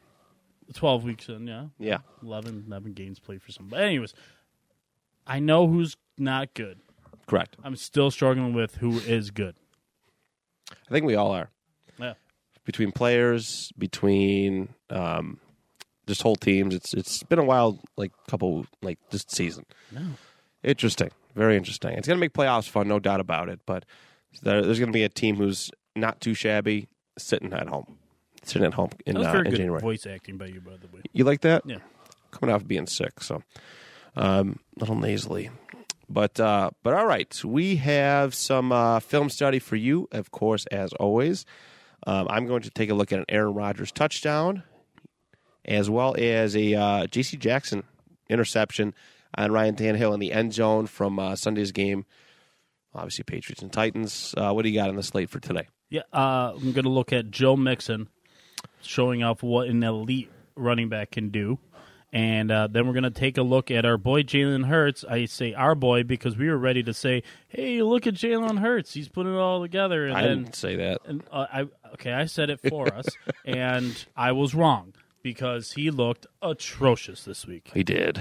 twelve 0.75 1.05
weeks 1.05 1.29
in. 1.29 1.47
Yeah, 1.47 1.67
Yeah. 1.79 1.99
11, 2.23 2.65
11 2.67 2.93
games 2.93 3.19
played 3.19 3.43
for 3.43 3.53
some. 3.53 3.69
But 3.69 3.81
anyways, 3.81 4.15
I 5.27 5.39
know 5.41 5.67
who's 5.67 5.97
not 6.19 6.55
good. 6.55 6.79
Correct. 7.27 7.57
I'm 7.63 7.77
still 7.77 8.11
struggling 8.11 8.53
with 8.53 8.77
who 8.77 8.99
is 8.99 9.31
good. 9.31 9.55
I 10.71 10.91
think 10.93 11.07
we 11.07 11.15
all 11.15 11.31
are. 11.33 11.51
Yeah. 11.99 12.15
Between 12.65 12.93
players, 12.93 13.73
between 13.79 14.71
um, 14.91 15.39
just 16.07 16.23
whole 16.23 16.37
teams, 16.37 16.75
it's 16.75 16.93
it's 16.95 17.23
been 17.23 17.39
a 17.39 17.45
wild 17.45 17.79
like 17.97 18.13
couple 18.29 18.67
like 18.83 18.99
this 19.11 19.25
season. 19.29 19.65
No. 19.93 20.03
Interesting, 20.63 21.11
very 21.35 21.57
interesting. 21.57 21.93
It's 21.93 22.07
going 22.07 22.19
to 22.19 22.21
make 22.21 22.33
playoffs 22.35 22.69
fun, 22.69 22.87
no 22.89 22.99
doubt 22.99 23.21
about 23.21 23.49
it. 23.49 23.61
But 23.65 23.85
there, 24.43 24.63
there's 24.63 24.79
going 24.79 24.93
to 24.93 24.97
be 24.97 25.05
a 25.05 25.09
team 25.09 25.37
who's 25.37 25.71
not 25.97 26.21
too 26.21 26.35
shabby, 26.35 26.89
sitting 27.19 27.53
at 27.53 27.69
home, 27.69 27.99
sitting 28.43 28.67
at 28.67 28.75
home 28.75 28.91
in, 29.07 29.15
That 29.15 29.19
was 29.21 29.29
uh, 29.29 29.33
very 29.33 29.45
in 29.47 29.51
good 29.51 29.57
January. 29.59 29.81
voice 29.81 30.07
acting 30.07 30.37
by 30.39 30.47
you, 30.47 30.61
by 30.61 30.73
the 30.77 30.87
way. 30.95 31.03
You 31.13 31.25
like 31.25 31.41
that? 31.43 31.63
Yeah. 31.67 31.79
Coming 32.31 32.55
off 32.55 32.67
being 32.67 32.87
sick, 32.87 33.23
so 33.23 33.43
um, 34.17 34.59
a 34.77 34.81
little 34.81 34.95
nasally. 34.97 35.51
But 36.09 36.39
uh, 36.41 36.71
but 36.83 36.95
all 36.95 37.07
right, 37.07 37.45
we 37.45 37.77
have 37.77 38.35
some 38.35 38.73
uh, 38.73 39.01
film 39.01 39.29
study 39.31 39.59
for 39.59 39.77
you, 39.77 40.09
of 40.13 40.31
course, 40.31 40.67
as 40.67 40.93
always. 40.95 41.45
Um, 42.07 42.27
I'm 42.31 42.47
going 42.47 42.63
to 42.63 42.71
take 42.71 42.91
a 42.91 42.95
look 42.95 43.13
at 43.13 43.19
an 43.19 43.25
Aaron 43.29 43.55
Rodgers 43.55 43.93
touchdown, 43.93 44.63
as 45.65 45.91
well 45.91 46.15
as 46.19 46.57
a 46.57 46.75
uh, 46.75 47.07
J.C. 47.07 47.37
Jackson 47.37 47.85
interception 48.29 48.95
on 49.37 49.53
Ryan 49.53 49.77
Tannehill 49.77 50.15
in 50.15 50.21
the 50.21 50.33
end 50.33 50.53
zone 50.55 50.87
from 50.87 51.19
uh, 51.19 51.37
Sunday's 51.37 51.73
game. 51.73 52.07
Obviously, 52.95 53.23
Patriots 53.25 53.63
and 53.63 53.73
Titans. 53.73 54.35
Uh, 54.37 54.53
what 54.53 54.63
do 54.63 54.69
you 54.69 54.75
got 54.75 54.89
on 54.89 54.97
the 54.97 55.03
slate 55.03 55.31
for 55.31 55.39
today? 55.41 55.69
Yeah, 55.91 56.03
uh, 56.13 56.53
I'm 56.57 56.73
going 56.73 56.85
to 56.85 56.91
look 56.91 57.13
at 57.13 57.31
Joe 57.31 57.55
Mixon 57.57 58.09
showing 58.83 59.23
off 59.23 59.43
what 59.43 59.69
an 59.69 59.83
elite 59.83 60.31
running 60.57 60.89
back 60.89 61.13
can 61.13 61.31
do. 61.31 61.59
And 62.13 62.51
uh, 62.51 62.67
then 62.67 62.87
we're 62.89 62.93
going 62.93 63.05
to 63.05 63.11
take 63.11 63.39
a 63.39 63.43
look 63.43 63.71
at 63.71 63.85
our 63.85 63.97
boy 63.97 64.23
Jalen 64.25 64.67
Hurts. 64.67 65.05
I 65.09 65.27
say 65.27 65.55
our 65.55 65.77
boy 65.77 66.03
because 66.03 66.37
we 66.37 66.49
were 66.49 66.59
ready 66.59 66.83
to 66.83 66.93
say, 66.93 67.23
"Hey, 67.47 67.83
look 67.83 68.05
at 68.05 68.15
Jalen 68.15 68.59
Hurts. 68.59 68.93
He's 68.95 69.09
putting 69.09 69.33
it 69.33 69.39
all 69.39 69.63
together." 69.63 70.07
And 70.09 70.17
I 70.17 70.23
then, 70.23 70.43
didn't 70.43 70.57
say 70.57 70.75
that. 70.75 71.03
and 71.05 71.23
uh, 71.31 71.47
I 71.53 71.69
okay, 71.95 72.13
I 72.13 72.25
said 72.25 72.51
it 72.51 72.61
for 72.69 72.93
us, 72.93 73.07
and 73.45 74.05
I 74.17 74.33
was 74.33 74.57
wrong 74.57 74.95
because 75.23 75.73
he 75.73 75.93
looked 75.93 76.27
atrocious 76.43 77.23
this 77.25 77.47
week, 77.47 77.71
He 77.75 77.85
did. 77.85 78.21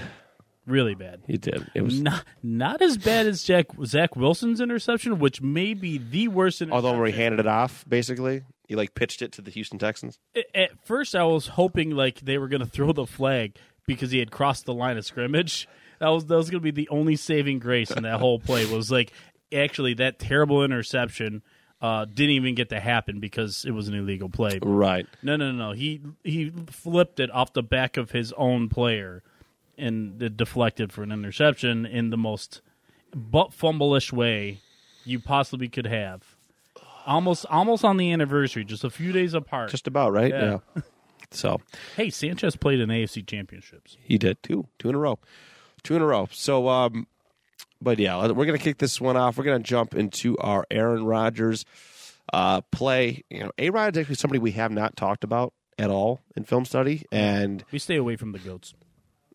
Really 0.70 0.96
bad. 0.96 1.22
He 1.28 1.38
did. 1.38 1.70
It 1.76 1.82
was 1.82 2.00
Not 2.02 2.24
not 2.44 2.82
as 2.82 2.98
bad 2.98 3.28
as 3.28 3.44
Jack 3.44 3.68
Zach 3.86 4.16
Wilson's 4.16 4.62
interception, 4.62 5.20
which 5.20 5.42
may 5.42 5.74
be 5.74 5.98
the 5.98 6.28
worst 6.28 6.62
interception. 6.62 6.86
although 6.86 6.98
where 6.98 7.08
he 7.08 7.14
handed 7.14 7.40
it 7.40 7.48
off, 7.48 7.84
basically, 7.88 8.44
he 8.68 8.76
like 8.76 8.94
pitched 8.96 9.22
it 9.22 9.32
to 9.34 9.42
the 9.42 9.52
Houston 9.52 9.80
Texans. 9.80 10.20
at 10.54 10.72
first 10.86 11.16
I 11.16 11.24
was 11.24 11.48
hoping 11.48 11.92
like 11.92 12.22
they 12.22 12.38
were 12.38 12.48
going 12.48 12.62
to 12.62 12.68
throw 12.68 12.92
the 12.94 13.06
flag 13.06 13.58
because 13.88 14.12
he 14.12 14.20
had 14.20 14.32
crossed 14.32 14.66
the 14.66 14.74
line 14.74 14.98
of 14.98 15.06
scrimmage. 15.06 15.68
That 16.00 16.10
was 16.10 16.26
that 16.28 16.36
was 16.36 16.50
going 16.50 16.62
to 16.62 16.72
be 16.72 16.84
the 16.84 16.90
only 16.90 17.16
saving 17.16 17.60
grace 17.60 17.92
in 17.92 18.04
that 18.04 18.20
whole 18.20 18.40
play 18.40 18.66
was 18.66 18.90
like 18.92 19.12
actually 19.54 19.96
that 19.96 20.20
terrible 20.20 20.64
interception 20.64 21.42
uh, 21.82 22.06
didn't 22.06 22.32
even 22.32 22.56
get 22.56 22.70
to 22.70 22.80
happen 22.80 23.20
because 23.20 23.64
it 23.66 23.72
was 23.72 23.88
an 23.88 23.96
illegal 23.96 24.30
play. 24.30 24.60
Right. 24.62 25.08
No, 25.24 25.36
no, 25.38 25.52
no. 25.52 25.72
He 25.72 26.02
he 26.24 26.52
flipped 26.70 27.20
it 27.20 27.32
off 27.32 27.54
the 27.54 27.64
back 27.64 27.98
of 27.98 28.12
his 28.12 28.32
own 28.34 28.70
player 28.70 29.24
and 29.80 30.36
deflected 30.38 30.92
for 30.94 31.04
an 31.04 31.12
interception 31.12 31.86
in 31.86 32.10
the 32.10 32.18
most 32.18 32.62
butt 33.16 33.54
fumble-ish 33.54 34.12
way 34.14 34.60
you 35.06 35.20
possibly 35.20 35.68
could 35.68 35.88
have. 35.88 36.36
Almost 37.06 37.46
almost 37.48 37.84
on 37.84 37.98
the 37.98 38.12
anniversary, 38.12 38.64
just 38.64 38.84
a 38.84 38.90
few 38.90 39.12
days 39.12 39.34
apart. 39.34 39.72
Just 39.72 39.88
about 39.88 40.12
right. 40.12 40.32
Yeah. 40.32 40.60
Yeah. 40.76 40.82
So 41.32 41.62
Hey, 41.96 42.10
Sanchez 42.10 42.56
played 42.56 42.80
in 42.80 42.90
AFC 42.90 43.26
championships. 43.26 43.98
he 44.04 44.18
did 44.18 44.42
two, 44.42 44.66
two 44.80 44.90
in 44.90 44.96
a 44.96 44.98
row, 44.98 45.20
two 45.84 45.96
in 45.96 46.02
a 46.02 46.06
row. 46.06 46.28
So, 46.32 46.68
um, 46.68 47.06
but 47.80 48.00
yeah, 48.00 48.32
we're 48.32 48.46
gonna 48.46 48.58
kick 48.58 48.80
this 48.80 49.00
one 49.00 49.16
off. 49.16 49.38
We're 49.38 49.44
gonna 49.44 49.60
jump 49.60 49.94
into 49.94 50.36
our 50.40 50.66
Aaron 50.72 51.06
Rodgers 51.06 51.66
uh, 52.34 52.62
play. 52.72 53.24
You 53.30 53.44
know, 53.44 53.52
A 53.60 53.70
Rod 53.70 53.96
is 53.96 54.02
actually 54.02 54.16
somebody 54.16 54.40
we 54.40 54.54
have 54.54 54.72
not 54.72 54.96
talked 54.96 55.24
about 55.24 55.54
at 55.78 55.92
all 55.92 56.20
in 56.36 56.46
film 56.46 56.66
study, 56.66 57.06
and 57.12 57.64
We 57.72 57.78
stay 57.78 57.96
away 57.98 58.16
from 58.16 58.32
the 58.32 58.40
goats. 58.40 58.74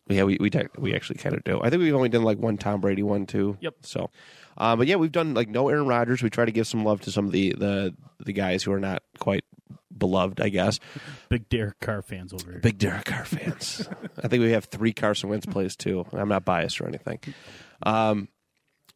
Yeah, 0.07 0.23
we 0.23 0.37
we 0.39 0.49
tech- 0.49 0.77
we 0.77 0.93
actually 0.95 1.19
kind 1.19 1.35
of 1.35 1.43
do. 1.43 1.59
I 1.61 1.69
think 1.69 1.81
we've 1.81 1.95
only 1.95 2.09
done 2.09 2.23
like 2.23 2.37
one 2.37 2.57
Tom 2.57 2.81
Brady 2.81 3.03
one 3.03 3.25
too. 3.25 3.57
Yep. 3.59 3.75
So, 3.81 4.09
um, 4.57 4.77
but 4.79 4.87
yeah, 4.87 4.97
we've 4.97 5.11
done 5.11 5.33
like 5.33 5.49
no 5.49 5.69
Aaron 5.69 5.87
Rodgers. 5.87 6.21
We 6.21 6.29
try 6.29 6.45
to 6.45 6.51
give 6.51 6.67
some 6.67 6.83
love 6.83 7.01
to 7.01 7.11
some 7.11 7.25
of 7.25 7.31
the 7.31 7.53
the 7.57 7.95
the 8.23 8.33
guys 8.33 8.63
who 8.63 8.71
are 8.71 8.79
not 8.79 9.03
quite 9.19 9.43
beloved, 9.97 10.41
I 10.41 10.49
guess. 10.49 10.79
Big 11.29 11.49
Derek 11.49 11.79
Carr 11.79 12.01
fans 12.01 12.33
over 12.33 12.51
here. 12.51 12.59
Big 12.59 12.77
Derek 12.77 13.05
Carr 13.05 13.25
fans. 13.25 13.87
I 14.23 14.27
think 14.27 14.41
we 14.41 14.51
have 14.51 14.65
three 14.65 14.93
Carson 14.93 15.29
Wentz 15.29 15.45
plays 15.45 15.75
too. 15.75 16.05
I'm 16.13 16.29
not 16.29 16.45
biased 16.45 16.81
or 16.81 16.87
anything. 16.87 17.19
Um, 17.83 18.29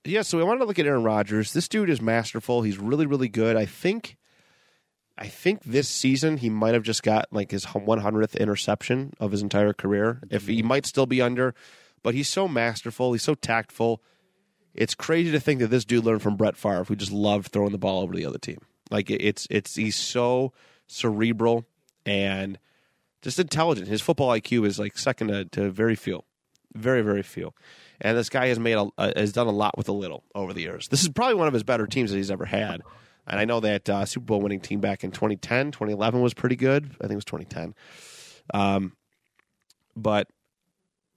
yeah, 0.06 0.22
so 0.22 0.38
we 0.38 0.44
wanted 0.44 0.60
to 0.60 0.66
look 0.66 0.80
at 0.80 0.86
Aaron 0.86 1.04
Rodgers. 1.04 1.54
This 1.54 1.68
dude 1.68 1.90
is 1.90 2.02
masterful. 2.02 2.62
He's 2.62 2.78
really, 2.78 3.06
really 3.06 3.30
good. 3.30 3.56
I 3.56 3.66
think, 3.66 4.18
I 5.20 5.28
think 5.28 5.64
this 5.64 5.90
season 5.90 6.38
he 6.38 6.50
might 6.50 6.74
have 6.74 6.84
just 6.84 7.04
got 7.04 7.28
like 7.30 7.52
his 7.52 7.66
100th 7.66 8.40
interception 8.40 9.14
of 9.20 9.32
his 9.32 9.42
entire 9.42 9.74
career. 9.74 10.22
If 10.30 10.48
he 10.48 10.64
might 10.64 10.86
still 10.86 11.06
be 11.06 11.22
under, 11.22 11.54
but 12.02 12.14
he's 12.14 12.30
so 12.30 12.48
masterful. 12.48 13.12
He's 13.12 13.24
so 13.24 13.36
tactful. 13.36 14.02
It's 14.74 14.96
crazy 14.96 15.32
to 15.32 15.40
think 15.40 15.60
that 15.60 15.68
this 15.68 15.84
dude 15.84 16.06
learned 16.06 16.22
from 16.22 16.38
Brett 16.38 16.56
Favre, 16.56 16.86
who 16.86 16.96
just 16.96 17.12
loved 17.12 17.52
throwing 17.52 17.74
the 17.74 17.78
ball 17.78 18.02
over 18.02 18.14
to 18.14 18.18
the 18.18 18.26
other 18.26 18.38
team. 18.38 18.60
Like 18.90 19.12
it's 19.12 19.46
it's 19.50 19.76
he's 19.76 19.98
so 19.98 20.54
cerebral 20.88 21.66
and 22.06 22.58
just 23.22 23.40
intelligent. 23.40 23.90
His 23.90 24.02
football 24.02 24.30
IQ 24.30 24.66
is 24.66 24.80
like 24.80 24.98
second 24.98 25.28
to, 25.28 25.46
to 25.46 25.70
very 25.70 25.96
few, 25.96 26.24
very 26.74 27.02
very 27.02 27.24
few. 27.24 27.54
And 28.00 28.18
this 28.18 28.30
guy 28.30 28.48
has 28.48 28.58
made 28.58 28.78
a, 28.78 29.14
has 29.18 29.34
done 29.34 29.48
a 29.48 29.52
lot 29.52 29.78
with 29.78 29.90
a 29.90 29.94
little 29.94 30.24
over 30.34 30.54
the 30.54 30.62
years. 30.62 30.88
This 30.88 31.02
is 31.02 31.10
probably 31.10 31.36
one 31.36 31.50
of 31.50 31.54
his 31.54 31.64
better 31.64 31.86
teams 31.86 32.12
that 32.12 32.18
he's 32.18 32.32
ever 32.32 32.46
had. 32.46 32.82
And 33.28 33.40
I 33.40 33.46
know 33.46 33.60
that 33.60 33.90
uh, 33.90 34.06
Super 34.06 34.26
Bowl 34.26 34.42
winning 34.42 34.60
team 34.60 34.80
back 34.80 35.04
in 35.04 35.12
2010, 35.12 35.72
2011 35.72 36.22
was 36.22 36.34
pretty 36.34 36.56
good. 36.56 36.86
I 36.96 37.04
think 37.04 37.12
it 37.12 37.16
was 37.16 37.26
2010. 37.26 37.76
Um, 38.54 38.94
but 39.96 40.28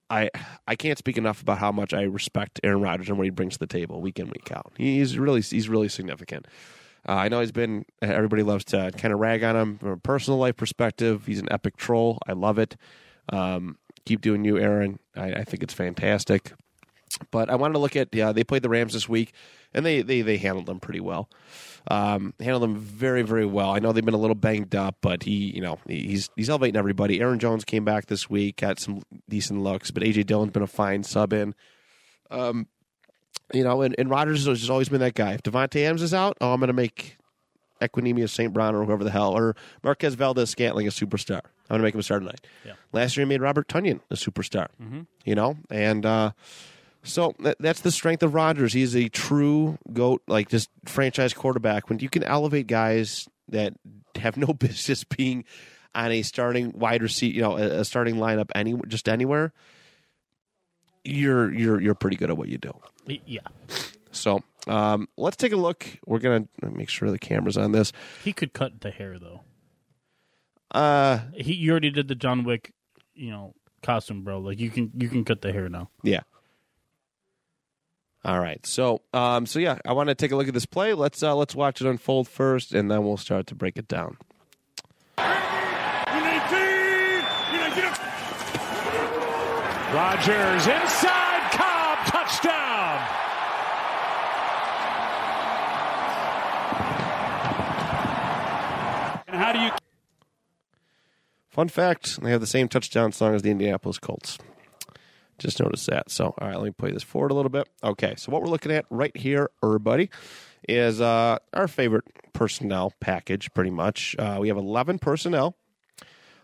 I 0.09 0.29
I 0.67 0.75
can't 0.75 0.97
speak 0.97 1.17
enough 1.17 1.41
about 1.41 1.57
how 1.57 1.71
much 1.71 1.93
I 1.93 2.03
respect 2.03 2.59
Aaron 2.63 2.81
Rodgers 2.81 3.09
and 3.09 3.17
what 3.17 3.23
he 3.25 3.31
brings 3.31 3.53
to 3.53 3.59
the 3.59 3.67
table 3.67 4.01
week 4.01 4.19
in 4.19 4.27
week 4.27 4.51
out. 4.51 4.73
He's 4.77 5.17
really 5.17 5.41
he's 5.41 5.69
really 5.69 5.89
significant. 5.89 6.47
Uh, 7.07 7.13
I 7.13 7.29
know 7.29 7.39
he's 7.39 7.51
been 7.51 7.85
everybody 8.01 8.43
loves 8.43 8.63
to 8.65 8.91
kind 8.97 9.13
of 9.13 9.19
rag 9.19 9.43
on 9.43 9.55
him 9.55 9.77
from 9.77 9.89
a 9.89 9.97
personal 9.97 10.39
life 10.39 10.55
perspective. 10.55 11.25
He's 11.25 11.39
an 11.39 11.47
epic 11.51 11.77
troll. 11.77 12.19
I 12.27 12.33
love 12.33 12.59
it. 12.59 12.77
Um, 13.29 13.77
keep 14.05 14.21
doing 14.21 14.45
you, 14.45 14.57
Aaron. 14.57 14.99
I, 15.15 15.33
I 15.33 15.43
think 15.43 15.63
it's 15.63 15.73
fantastic. 15.73 16.53
But 17.31 17.49
I 17.49 17.55
wanted 17.55 17.73
to 17.73 17.79
look 17.79 17.95
at 17.95 18.09
yeah 18.13 18.31
they 18.31 18.43
played 18.43 18.61
the 18.61 18.69
Rams 18.69 18.93
this 18.93 19.07
week 19.09 19.33
and 19.73 19.85
they 19.85 20.01
they 20.01 20.21
they 20.21 20.37
handled 20.37 20.65
them 20.65 20.79
pretty 20.79 20.99
well. 20.99 21.29
Um, 21.89 22.33
handled 22.39 22.63
them 22.63 22.77
very 22.77 23.23
very 23.23 23.45
well. 23.45 23.71
I 23.71 23.79
know 23.79 23.91
they've 23.91 24.05
been 24.05 24.13
a 24.13 24.17
little 24.17 24.35
banged 24.35 24.75
up, 24.75 24.97
but 25.01 25.23
he 25.23 25.53
you 25.53 25.61
know 25.61 25.79
he's 25.87 26.29
he's 26.35 26.49
elevating 26.49 26.77
everybody. 26.77 27.19
Aaron 27.19 27.39
Jones 27.39 27.65
came 27.65 27.85
back 27.85 28.07
this 28.07 28.29
week, 28.29 28.57
got 28.57 28.79
some 28.79 29.01
decent 29.29 29.61
looks, 29.61 29.91
but 29.91 30.03
AJ 30.03 30.25
Dillon's 30.25 30.51
been 30.51 30.63
a 30.63 30.67
fine 30.67 31.03
sub 31.03 31.33
in. 31.33 31.55
Um, 32.31 32.67
you 33.53 33.63
know, 33.63 33.81
and, 33.81 33.95
and 33.97 34.09
Rodgers 34.09 34.45
has 34.45 34.69
always 34.69 34.89
been 34.89 35.01
that 35.01 35.13
guy. 35.13 35.33
If 35.33 35.43
Davante 35.43 35.83
Adams 35.83 36.01
is 36.01 36.13
out, 36.13 36.37
oh, 36.41 36.53
I'm 36.53 36.59
going 36.59 36.67
to 36.67 36.73
make 36.73 37.17
Equanimeous 37.81 38.29
St. 38.29 38.53
Brown 38.53 38.73
or 38.75 38.85
whoever 38.85 39.03
the 39.03 39.11
hell, 39.11 39.37
or 39.37 39.55
Marquez 39.83 40.15
Valdes 40.15 40.49
Scantling 40.49 40.87
a 40.87 40.91
superstar. 40.91 41.41
I'm 41.69 41.79
going 41.79 41.79
to 41.79 41.83
make 41.83 41.93
him 41.93 41.99
a 41.99 42.03
star 42.03 42.19
tonight. 42.19 42.45
Yeah. 42.65 42.73
Last 42.91 43.15
year, 43.17 43.25
he 43.25 43.29
made 43.29 43.41
Robert 43.41 43.67
Tonyan 43.67 43.99
a 44.09 44.15
superstar. 44.15 44.67
You 45.25 45.35
know, 45.35 45.57
and 45.69 46.05
uh, 46.05 46.31
so 47.03 47.33
that, 47.39 47.57
that's 47.59 47.81
the 47.81 47.91
strength 47.91 48.23
of 48.23 48.33
Rodgers. 48.33 48.73
He's 48.73 48.95
a 48.95 49.09
true 49.09 49.77
goat, 49.91 50.21
like 50.27 50.49
just 50.49 50.69
franchise 50.85 51.33
quarterback. 51.33 51.89
When 51.89 51.99
you 51.99 52.09
can 52.09 52.23
elevate 52.23 52.67
guys 52.67 53.27
that 53.49 53.73
have 54.15 54.37
no 54.37 54.47
business 54.53 55.03
being 55.03 55.43
on 55.95 56.11
a 56.11 56.21
starting 56.23 56.71
wide 56.71 57.03
receiver, 57.03 57.35
you 57.35 57.41
know, 57.41 57.57
a, 57.57 57.81
a 57.81 57.85
starting 57.85 58.15
lineup 58.15 58.49
any 58.55 58.75
just 58.87 59.07
anywhere, 59.09 59.53
you're 61.03 61.53
you're 61.53 61.81
you're 61.81 61.95
pretty 61.95 62.15
good 62.17 62.29
at 62.29 62.37
what 62.37 62.49
you 62.49 62.57
do. 62.57 62.73
Yeah. 63.05 63.41
So 64.11 64.41
um, 64.67 65.07
let's 65.17 65.35
take 65.37 65.51
a 65.51 65.57
look. 65.57 65.85
We're 66.05 66.19
gonna 66.19 66.47
make 66.61 66.89
sure 66.89 67.11
the 67.11 67.19
camera's 67.19 67.57
on 67.57 67.71
this. 67.73 67.91
He 68.23 68.31
could 68.33 68.53
cut 68.53 68.81
the 68.81 68.91
hair 68.91 69.19
though. 69.19 69.41
Uh, 70.71 71.19
He 71.35 71.53
you 71.53 71.71
already 71.71 71.91
did 71.91 72.07
the 72.07 72.15
John 72.15 72.43
Wick, 72.43 72.73
you 73.13 73.29
know, 73.31 73.53
costume, 73.81 74.23
bro. 74.23 74.39
Like 74.39 74.59
you 74.59 74.69
can 74.69 74.91
you 74.97 75.09
can 75.09 75.25
cut 75.25 75.41
the 75.41 75.51
hair 75.51 75.67
now. 75.69 75.89
yeah. 76.03 76.21
All 78.25 78.39
right. 78.39 78.65
So 78.65 79.01
um, 79.13 79.45
so 79.45 79.59
yeah, 79.59 79.79
I 79.85 79.93
want 79.93 80.09
to 80.09 80.15
take 80.15 80.31
a 80.31 80.35
look 80.35 80.47
at 80.47 80.53
this 80.53 80.65
play. 80.65 80.93
Let's 80.93 81.21
uh, 81.21 81.35
let's 81.35 81.55
watch 81.55 81.81
it 81.81 81.87
unfold 81.87 82.27
first, 82.29 82.73
and 82.73 82.89
then 82.89 83.03
we'll 83.03 83.17
start 83.17 83.47
to 83.47 83.55
break 83.55 83.77
it 83.77 83.87
down. 83.87 84.17
Rodgers 89.93 90.65
inside, 90.65 91.51
Cobb, 91.51 91.99
touchdown! 92.07 92.97
And 99.27 99.35
how 99.35 99.53
do 99.53 99.59
you 99.59 99.69
Fun 101.49 101.67
fact: 101.67 102.19
they 102.23 102.31
have 102.31 102.41
the 102.41 102.47
same 102.47 102.67
touchdown 102.67 103.11
song 103.11 103.35
as 103.35 103.43
the 103.43 103.51
Indianapolis 103.51 103.99
Colts. 103.99 104.39
Just 105.43 105.59
noticed 105.59 105.87
that. 105.87 106.09
So, 106.09 106.33
all 106.37 106.47
right, 106.47 106.55
let 106.55 106.63
me 106.63 106.71
play 106.71 106.91
this 106.91 107.03
forward 107.03 107.31
a 107.31 107.33
little 107.33 107.49
bit. 107.49 107.67
Okay, 107.83 108.15
so 108.17 108.31
what 108.31 108.41
we're 108.41 108.47
looking 108.47 108.71
at 108.71 108.85
right 108.89 109.15
here, 109.15 109.49
everybody, 109.61 110.09
is 110.69 111.01
uh, 111.01 111.37
our 111.53 111.67
favorite 111.67 112.05
personnel 112.31 112.93
package. 113.01 113.53
Pretty 113.53 113.69
much, 113.69 114.15
uh, 114.17 114.37
we 114.39 114.47
have 114.47 114.55
eleven 114.55 114.99
personnel. 114.99 115.57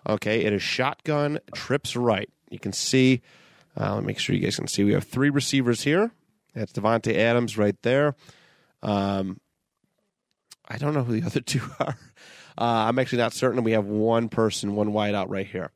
Okay, 0.08 0.44
it 0.44 0.51
is 0.51 0.62
shotgun 0.62 1.39
trips 1.53 1.96
right. 1.96 2.29
You 2.50 2.60
can 2.60 2.74
see. 2.74 3.22
Uh, 3.79 3.96
let 3.96 4.01
me 4.01 4.08
make 4.08 4.20
sure 4.20 4.36
you 4.36 4.41
guys 4.41 4.58
can 4.58 4.68
see. 4.68 4.84
We 4.84 4.94
have 4.94 5.06
three 5.06 5.29
receivers 5.29 5.82
here. 5.82 6.12
That's 6.53 6.74
Davante 6.74 7.15
Adams 7.15 7.58
right 7.58 7.75
there. 7.84 8.15
Um, 8.84 9.39
I 10.68 10.77
don't 10.77 10.94
know 10.94 11.03
who 11.03 11.20
the 11.20 11.25
other 11.25 11.39
two 11.41 11.62
are. 11.79 11.98
Uh, 12.58 12.88
I'm 12.88 13.00
actually 13.00 13.20
not 13.20 13.32
certain. 13.32 13.63
We 13.63 13.72
have 13.72 13.86
one 13.86 14.27
person, 14.27 14.75
one 14.75 14.91
wide 14.91 15.15
out 15.15 15.29
right 15.29 15.48
here. 15.48 15.72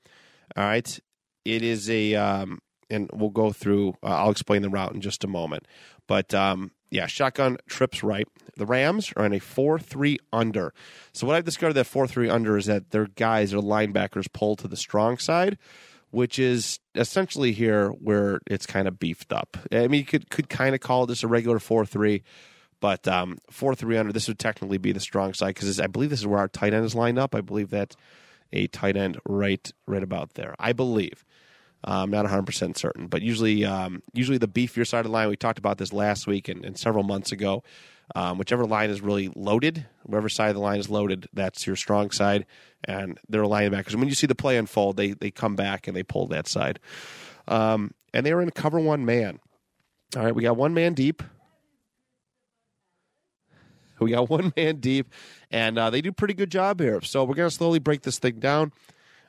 All 0.57 0.63
right. 0.65 0.99
It 1.45 1.63
is 1.63 1.89
a, 1.89 2.15
um, 2.15 2.59
and 2.93 3.09
we'll 3.13 3.29
go 3.29 3.51
through, 3.51 3.95
uh, 4.03 4.07
I'll 4.07 4.31
explain 4.31 4.61
the 4.61 4.69
route 4.69 4.93
in 4.93 5.01
just 5.01 5.23
a 5.23 5.27
moment. 5.27 5.67
But 6.07 6.33
um, 6.33 6.71
yeah, 6.89 7.07
shotgun 7.07 7.57
trips 7.67 8.03
right. 8.03 8.27
The 8.55 8.65
Rams 8.65 9.11
are 9.17 9.25
in 9.25 9.33
a 9.33 9.39
4 9.39 9.79
3 9.79 10.17
under. 10.31 10.73
So 11.11 11.25
what 11.25 11.35
I've 11.35 11.45
discovered 11.45 11.73
that 11.73 11.87
4 11.87 12.07
3 12.07 12.29
under 12.29 12.57
is 12.57 12.67
that 12.67 12.91
their 12.91 13.07
guys, 13.07 13.51
their 13.51 13.59
linebackers, 13.61 14.31
pull 14.31 14.55
to 14.57 14.67
the 14.67 14.77
strong 14.77 15.17
side. 15.17 15.57
Which 16.11 16.37
is 16.37 16.79
essentially 16.93 17.53
here 17.53 17.89
where 17.89 18.39
it's 18.45 18.67
kind 18.67 18.87
of 18.87 18.99
beefed 18.99 19.33
up. 19.33 19.57
I 19.71 19.87
mean, 19.87 20.01
you 20.01 20.05
could 20.05 20.29
could 20.29 20.47
kind 20.47 20.75
of 20.75 20.81
call 20.81 21.07
this 21.07 21.23
a 21.23 21.27
regular 21.27 21.57
four 21.57 21.87
three, 21.87 22.21
but 22.79 23.07
um, 23.07 23.39
four 23.49 23.73
three 23.73 23.97
under 23.97 24.13
this 24.13 24.27
would 24.27 24.37
technically 24.37 24.77
be 24.77 24.91
the 24.91 24.99
strong 24.99 25.33
side 25.33 25.55
because 25.55 25.79
I 25.79 25.87
believe 25.87 26.11
this 26.11 26.19
is 26.19 26.27
where 26.27 26.37
our 26.37 26.47
tight 26.47 26.71
end 26.71 26.85
is 26.85 26.93
lined 26.93 27.17
up. 27.17 27.33
I 27.33 27.41
believe 27.41 27.71
that's 27.71 27.95
a 28.51 28.67
tight 28.67 28.95
end 28.95 29.19
right 29.27 29.71
right 29.87 30.03
about 30.03 30.35
there. 30.35 30.53
I 30.59 30.71
believe. 30.71 31.25
I'm 31.83 32.09
not 32.11 32.23
100 32.23 32.45
percent 32.45 32.77
certain, 32.77 33.07
but 33.07 33.21
usually 33.21 33.65
um, 33.65 34.01
usually 34.13 34.37
the 34.37 34.47
beefier 34.47 34.87
side 34.87 34.99
of 34.99 35.05
the 35.05 35.11
line. 35.11 35.29
We 35.29 35.35
talked 35.35 35.59
about 35.59 35.77
this 35.77 35.93
last 35.93 36.27
week 36.27 36.47
and, 36.47 36.63
and 36.65 36.77
several 36.77 37.03
months 37.03 37.31
ago. 37.31 37.63
Um, 38.15 38.37
whichever 38.37 38.65
line 38.65 38.89
is 38.89 39.01
really 39.01 39.31
loaded, 39.33 39.85
whatever 40.03 40.27
side 40.27 40.49
of 40.49 40.55
the 40.55 40.61
line 40.61 40.79
is 40.79 40.89
loaded, 40.89 41.27
that's 41.33 41.65
your 41.65 41.77
strong 41.77 42.11
side, 42.11 42.45
and 42.83 43.17
they're 43.29 43.43
linebackers. 43.43 43.95
When 43.95 44.09
you 44.09 44.13
see 44.13 44.27
the 44.27 44.35
play 44.35 44.57
unfold, 44.57 44.97
they 44.97 45.11
they 45.11 45.31
come 45.31 45.55
back 45.55 45.87
and 45.87 45.95
they 45.95 46.03
pull 46.03 46.27
that 46.27 46.47
side. 46.47 46.79
Um, 47.47 47.91
and 48.13 48.25
they 48.25 48.33
were 48.33 48.41
in 48.41 48.51
cover 48.51 48.79
one 48.79 49.05
man. 49.05 49.39
All 50.15 50.23
right, 50.23 50.35
we 50.35 50.43
got 50.43 50.57
one 50.57 50.73
man 50.73 50.93
deep. 50.93 51.23
We 53.99 54.11
got 54.11 54.29
one 54.29 54.53
man 54.55 54.77
deep, 54.77 55.11
and 55.49 55.77
uh, 55.77 55.89
they 55.89 56.01
do 56.01 56.11
pretty 56.11 56.33
good 56.33 56.51
job 56.51 56.79
here. 56.79 57.01
So 57.01 57.23
we're 57.23 57.35
going 57.35 57.49
to 57.49 57.55
slowly 57.55 57.79
break 57.79 58.01
this 58.03 58.19
thing 58.19 58.39
down. 58.39 58.73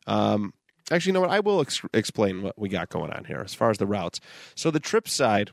Um, 0.06 0.52
actually, 0.90 1.10
you 1.10 1.14
know 1.14 1.20
what? 1.20 1.30
I 1.30 1.40
will 1.40 1.60
ex- 1.60 1.82
explain 1.92 2.42
what 2.42 2.58
we 2.58 2.68
got 2.68 2.88
going 2.88 3.12
on 3.12 3.24
here 3.24 3.42
as 3.44 3.54
far 3.54 3.70
as 3.70 3.78
the 3.78 3.86
routes. 3.86 4.20
So 4.54 4.70
the 4.70 4.80
trip 4.80 5.08
side, 5.08 5.50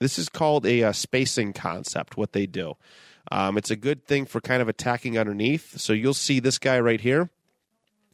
this 0.00 0.18
is 0.18 0.28
called 0.28 0.66
a 0.66 0.82
uh, 0.82 0.92
spacing 0.92 1.52
concept. 1.52 2.16
What 2.16 2.32
they 2.32 2.46
do, 2.46 2.74
um, 3.30 3.56
it's 3.56 3.70
a 3.70 3.76
good 3.76 4.04
thing 4.04 4.26
for 4.26 4.40
kind 4.40 4.62
of 4.62 4.68
attacking 4.68 5.18
underneath. 5.18 5.78
So 5.78 5.92
you'll 5.92 6.14
see 6.14 6.40
this 6.40 6.58
guy 6.58 6.80
right 6.80 7.00
here, 7.00 7.30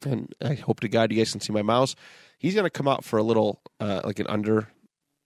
and 0.05 0.35
I 0.43 0.55
hope 0.55 0.81
to 0.81 0.89
God 0.89 1.13
you 1.13 1.19
guys 1.19 1.33
can 1.33 1.41
see 1.41 1.53
my 1.53 1.63
mouse. 1.63 1.95
He's 2.39 2.55
going 2.55 2.65
to 2.65 2.71
come 2.71 2.89
out 2.89 3.05
for 3.05 3.19
a 3.19 3.23
little, 3.23 3.61
uh, 3.81 4.03
like 4.05 4.19
an 4.21 4.27
under, 4.29 4.69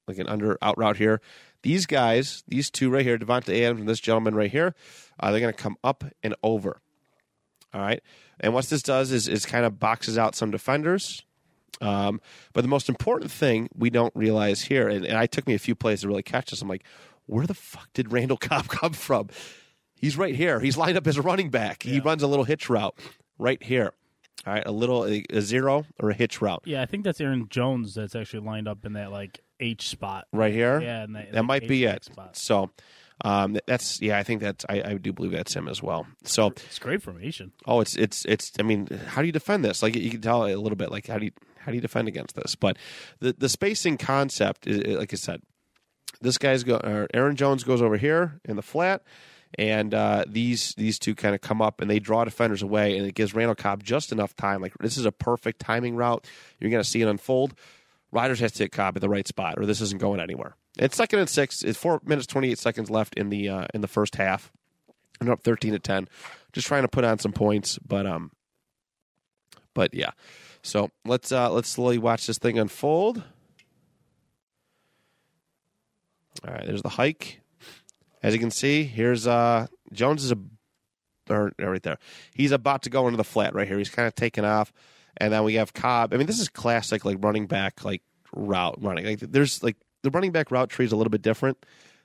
like 0.09 0.18
an 0.18 0.29
under 0.29 0.59
out 0.62 0.79
route 0.79 0.97
here. 0.97 1.21
These 1.62 1.87
guys, 1.87 2.42
these 2.49 2.71
two 2.71 2.90
right 2.90 3.05
here, 3.05 3.18
Davante 3.18 3.62
Adams 3.62 3.81
and 3.81 3.88
this 3.88 4.01
gentleman 4.01 4.35
right 4.35 4.51
here, 4.51 4.75
uh, 5.21 5.31
they're 5.31 5.40
going 5.40 5.55
to 5.55 5.62
come 5.62 5.77
up 5.85 6.05
and 6.23 6.35
over. 6.42 6.81
All 7.75 7.81
right. 7.81 8.03
And 8.41 8.55
what 8.55 8.67
this 8.67 8.83
does 8.83 9.13
is, 9.13 9.29
is 9.29 9.47
kind 9.47 9.65
of 9.65 9.79
boxes 9.79 10.19
out 10.19 10.35
some 10.35 10.51
defenders. 10.51 11.25
Um, 11.81 12.21
but 12.53 12.63
the 12.63 12.69
most 12.69 12.89
important 12.89 13.31
thing 13.31 13.69
we 13.77 13.91
don't 13.91 14.15
realize 14.15 14.63
here, 14.63 14.89
and, 14.89 15.05
and 15.05 15.17
I 15.17 15.27
took 15.27 15.47
me 15.47 15.55
a 15.55 15.59
few 15.59 15.75
plays 15.75 16.03
to 16.03 16.09
really 16.09 16.23
catch 16.23 16.51
this. 16.51 16.63
I'm 16.63 16.69
like, 16.69 16.85
where 17.27 17.47
the 17.47 17.55
fuck 17.55 17.89
did 17.93 18.13
Randall 18.13 18.37
Cobb 18.37 18.69
come 18.69 18.93
from? 18.93 19.29
He's 19.95 20.17
right 20.17 20.35
here. 20.35 20.61
He's 20.61 20.77
lined 20.77 20.97
up 20.97 21.07
as 21.07 21.17
a 21.17 21.23
running 21.23 21.51
back. 21.51 21.83
He 21.83 22.01
runs 22.01 22.23
a 22.23 22.27
little 22.27 22.45
hitch 22.45 22.69
route 22.69 22.99
right 23.39 23.63
here. 23.63 23.93
All 24.45 24.53
right, 24.53 24.67
a 24.67 24.73
little 24.73 25.07
a, 25.07 25.25
a 25.31 25.41
zero 25.41 25.85
or 26.01 26.11
a 26.11 26.15
hitch 26.15 26.43
route 26.43 26.63
Yeah, 26.65 26.83
I 26.83 26.87
think 26.87 27.05
that's 27.05 27.21
Aaron 27.21 27.47
Jones 27.49 27.95
that's 27.95 28.17
actually 28.17 28.41
lined 28.41 28.67
up 28.67 28.85
in 28.85 28.95
that 28.95 29.13
like 29.13 29.39
H 29.61 29.89
spot. 29.89 30.27
right 30.33 30.53
here. 30.53 30.81
Yeah, 30.81 31.03
and 31.05 31.15
that, 31.15 31.33
that 31.33 31.45
might 31.45 31.69
be 31.69 31.85
H-back 31.85 31.97
it. 31.97 32.05
Spot. 32.07 32.37
So 32.37 32.71
um, 33.25 33.57
that's 33.66 34.01
yeah, 34.01 34.18
I 34.18 34.22
think 34.22 34.40
that's 34.40 34.64
I, 34.68 34.83
I 34.83 34.94
do 34.94 35.12
believe 35.12 35.33
that's 35.33 35.55
him 35.55 35.68
as 35.68 35.83
well. 35.83 36.07
So 36.25 36.48
It's 36.48 36.79
great 36.79 37.03
formation. 37.03 37.53
oh, 37.66 37.81
it's 37.81 37.94
it's 37.96 38.25
it's. 38.25 38.53
I 38.59 38.62
mean, 38.62 38.87
how 39.07 39.20
do 39.22 39.27
you 39.27 39.33
defend 39.33 39.64
this? 39.64 39.83
Like 39.83 39.94
you 39.94 40.11
can 40.11 40.20
tell 40.20 40.44
a 40.46 40.55
little 40.57 40.77
bit. 40.77 40.90
Like 40.90 41.07
how 41.07 41.18
do 41.18 41.27
you 41.27 41.33
how 41.59 41.70
do 41.70 41.77
you 41.77 41.81
defend 41.83 42.09
against 42.09 42.35
this? 42.35 42.57
But 42.57 42.77
the 43.20 43.33
the 43.33 43.48
spacing 43.48 43.96
concept 43.98 44.66
is 44.66 44.96
like 44.98 45.12
I 45.12 45.16
said. 45.16 45.42
This 46.20 46.38
guy's 46.38 46.62
go. 46.62 46.77
Or 46.77 47.09
Aaron 47.12 47.35
Jones 47.35 47.64
goes 47.64 47.83
over 47.83 47.96
here 47.96 48.40
in 48.44 48.55
the 48.55 48.62
flat, 48.62 49.03
and 49.59 49.92
uh, 49.92 50.25
these 50.29 50.72
these 50.77 50.98
two 50.98 51.16
kind 51.16 51.35
of 51.35 51.40
come 51.40 51.61
up 51.61 51.81
and 51.81 51.90
they 51.90 51.98
draw 51.98 52.25
defenders 52.25 52.62
away, 52.62 52.96
and 52.96 53.07
it 53.07 53.14
gives 53.14 53.35
Randall 53.35 53.57
Cobb 53.57 53.83
just 53.83 54.12
enough 54.12 54.37
time. 54.37 54.61
Like 54.62 54.72
this 54.79 54.96
is 54.96 55.05
a 55.05 55.11
perfect 55.11 55.59
timing 55.59 55.96
route. 55.96 56.25
You're 56.61 56.70
going 56.70 56.83
to 56.83 56.88
see 56.88 57.03
it 57.03 57.09
unfold. 57.09 57.55
Rodgers 58.12 58.38
has 58.38 58.53
to 58.53 58.64
hit 58.64 58.72
Cobb 58.72 58.96
at 58.96 59.01
the 59.01 59.09
right 59.09 59.27
spot, 59.27 59.55
or 59.57 59.66
this 59.66 59.81
isn't 59.81 60.01
going 60.01 60.20
anywhere. 60.20 60.55
It's 60.79 60.97
second 60.97 61.19
and 61.19 61.29
six. 61.29 61.63
It's 61.63 61.79
four 61.79 62.01
minutes 62.05 62.27
twenty 62.27 62.51
eight 62.51 62.59
seconds 62.59 62.91
left 62.91 63.15
in 63.15 63.29
the 63.29 63.49
uh, 63.49 63.67
in 63.75 63.81
the 63.81 63.89
first 63.89 64.17
half. 64.17 64.51
And 65.21 65.29
up 65.29 65.43
thirteen 65.43 65.73
to 65.73 65.79
ten. 65.79 66.09
Just 66.53 66.67
trying 66.67 66.83
to 66.83 66.89
put 66.89 67.05
on 67.05 67.19
some 67.19 67.33
points, 67.33 67.79
but 67.87 68.07
um, 68.07 68.33
but 69.75 69.95
yeah. 69.95 70.11
So 70.63 70.91
let's 71.05 71.31
uh 71.33 71.51
let's 71.51 71.69
slowly 71.69 71.99
watch 71.99 72.27
this 72.27 72.39
thing 72.39 72.59
unfold. 72.59 73.23
All 76.47 76.53
right, 76.53 76.67
there's 76.67 76.83
the 76.83 76.89
hike. 76.89 77.41
As 78.23 78.35
you 78.35 78.41
can 78.41 78.51
see, 78.51 78.85
here's 78.85 79.27
uh 79.27 79.67
Jones 79.93 80.25
is 80.25 80.33
a 80.33 80.39
or 81.31 81.53
right 81.59 81.83
there. 81.83 81.99
He's 82.35 82.53
about 82.53 82.83
to 82.83 82.91
go 82.91 83.07
into 83.07 83.17
the 83.17 83.25
flat 83.25 83.55
right 83.55 83.69
here. 83.69 83.79
He's 83.79 83.91
kind 83.91 84.09
of 84.09 84.15
taking 84.15 84.45
off, 84.45 84.73
and 85.17 85.33
then 85.33 85.45
we 85.45 85.55
have 85.55 85.73
Cobb. 85.73 86.13
I 86.13 86.17
mean, 86.17 86.27
this 86.27 86.41
is 86.41 86.49
classic 86.49 87.05
like 87.05 87.19
running 87.21 87.47
back 87.47 87.85
like 87.85 88.03
route 88.35 88.77
running. 88.81 89.07
Like 89.07 89.21
there's 89.21 89.63
like 89.63 89.77
the 90.03 90.11
running 90.11 90.33
back 90.33 90.51
route 90.51 90.69
tree 90.69 90.85
is 90.85 90.93
a 90.93 90.97
little 90.97 91.11
bit 91.11 91.23
different. 91.23 91.65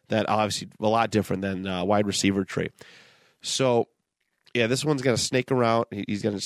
That 0.10 0.30
obviously 0.30 0.70
a 0.80 0.88
lot 0.88 1.12
different 1.12 1.42
than 1.42 1.68
uh, 1.68 1.84
wide 1.84 2.08
receiver 2.08 2.46
tree. 2.46 2.70
So 3.42 3.90
yeah, 4.54 4.68
this 4.68 4.86
one's 4.86 5.02
gonna 5.02 5.18
snake 5.18 5.52
around. 5.52 5.86
He's 5.92 6.22
gonna 6.22 6.40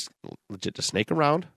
legit 0.49 0.75
just 0.75 0.89
snake 0.89 1.11
around, 1.11 1.47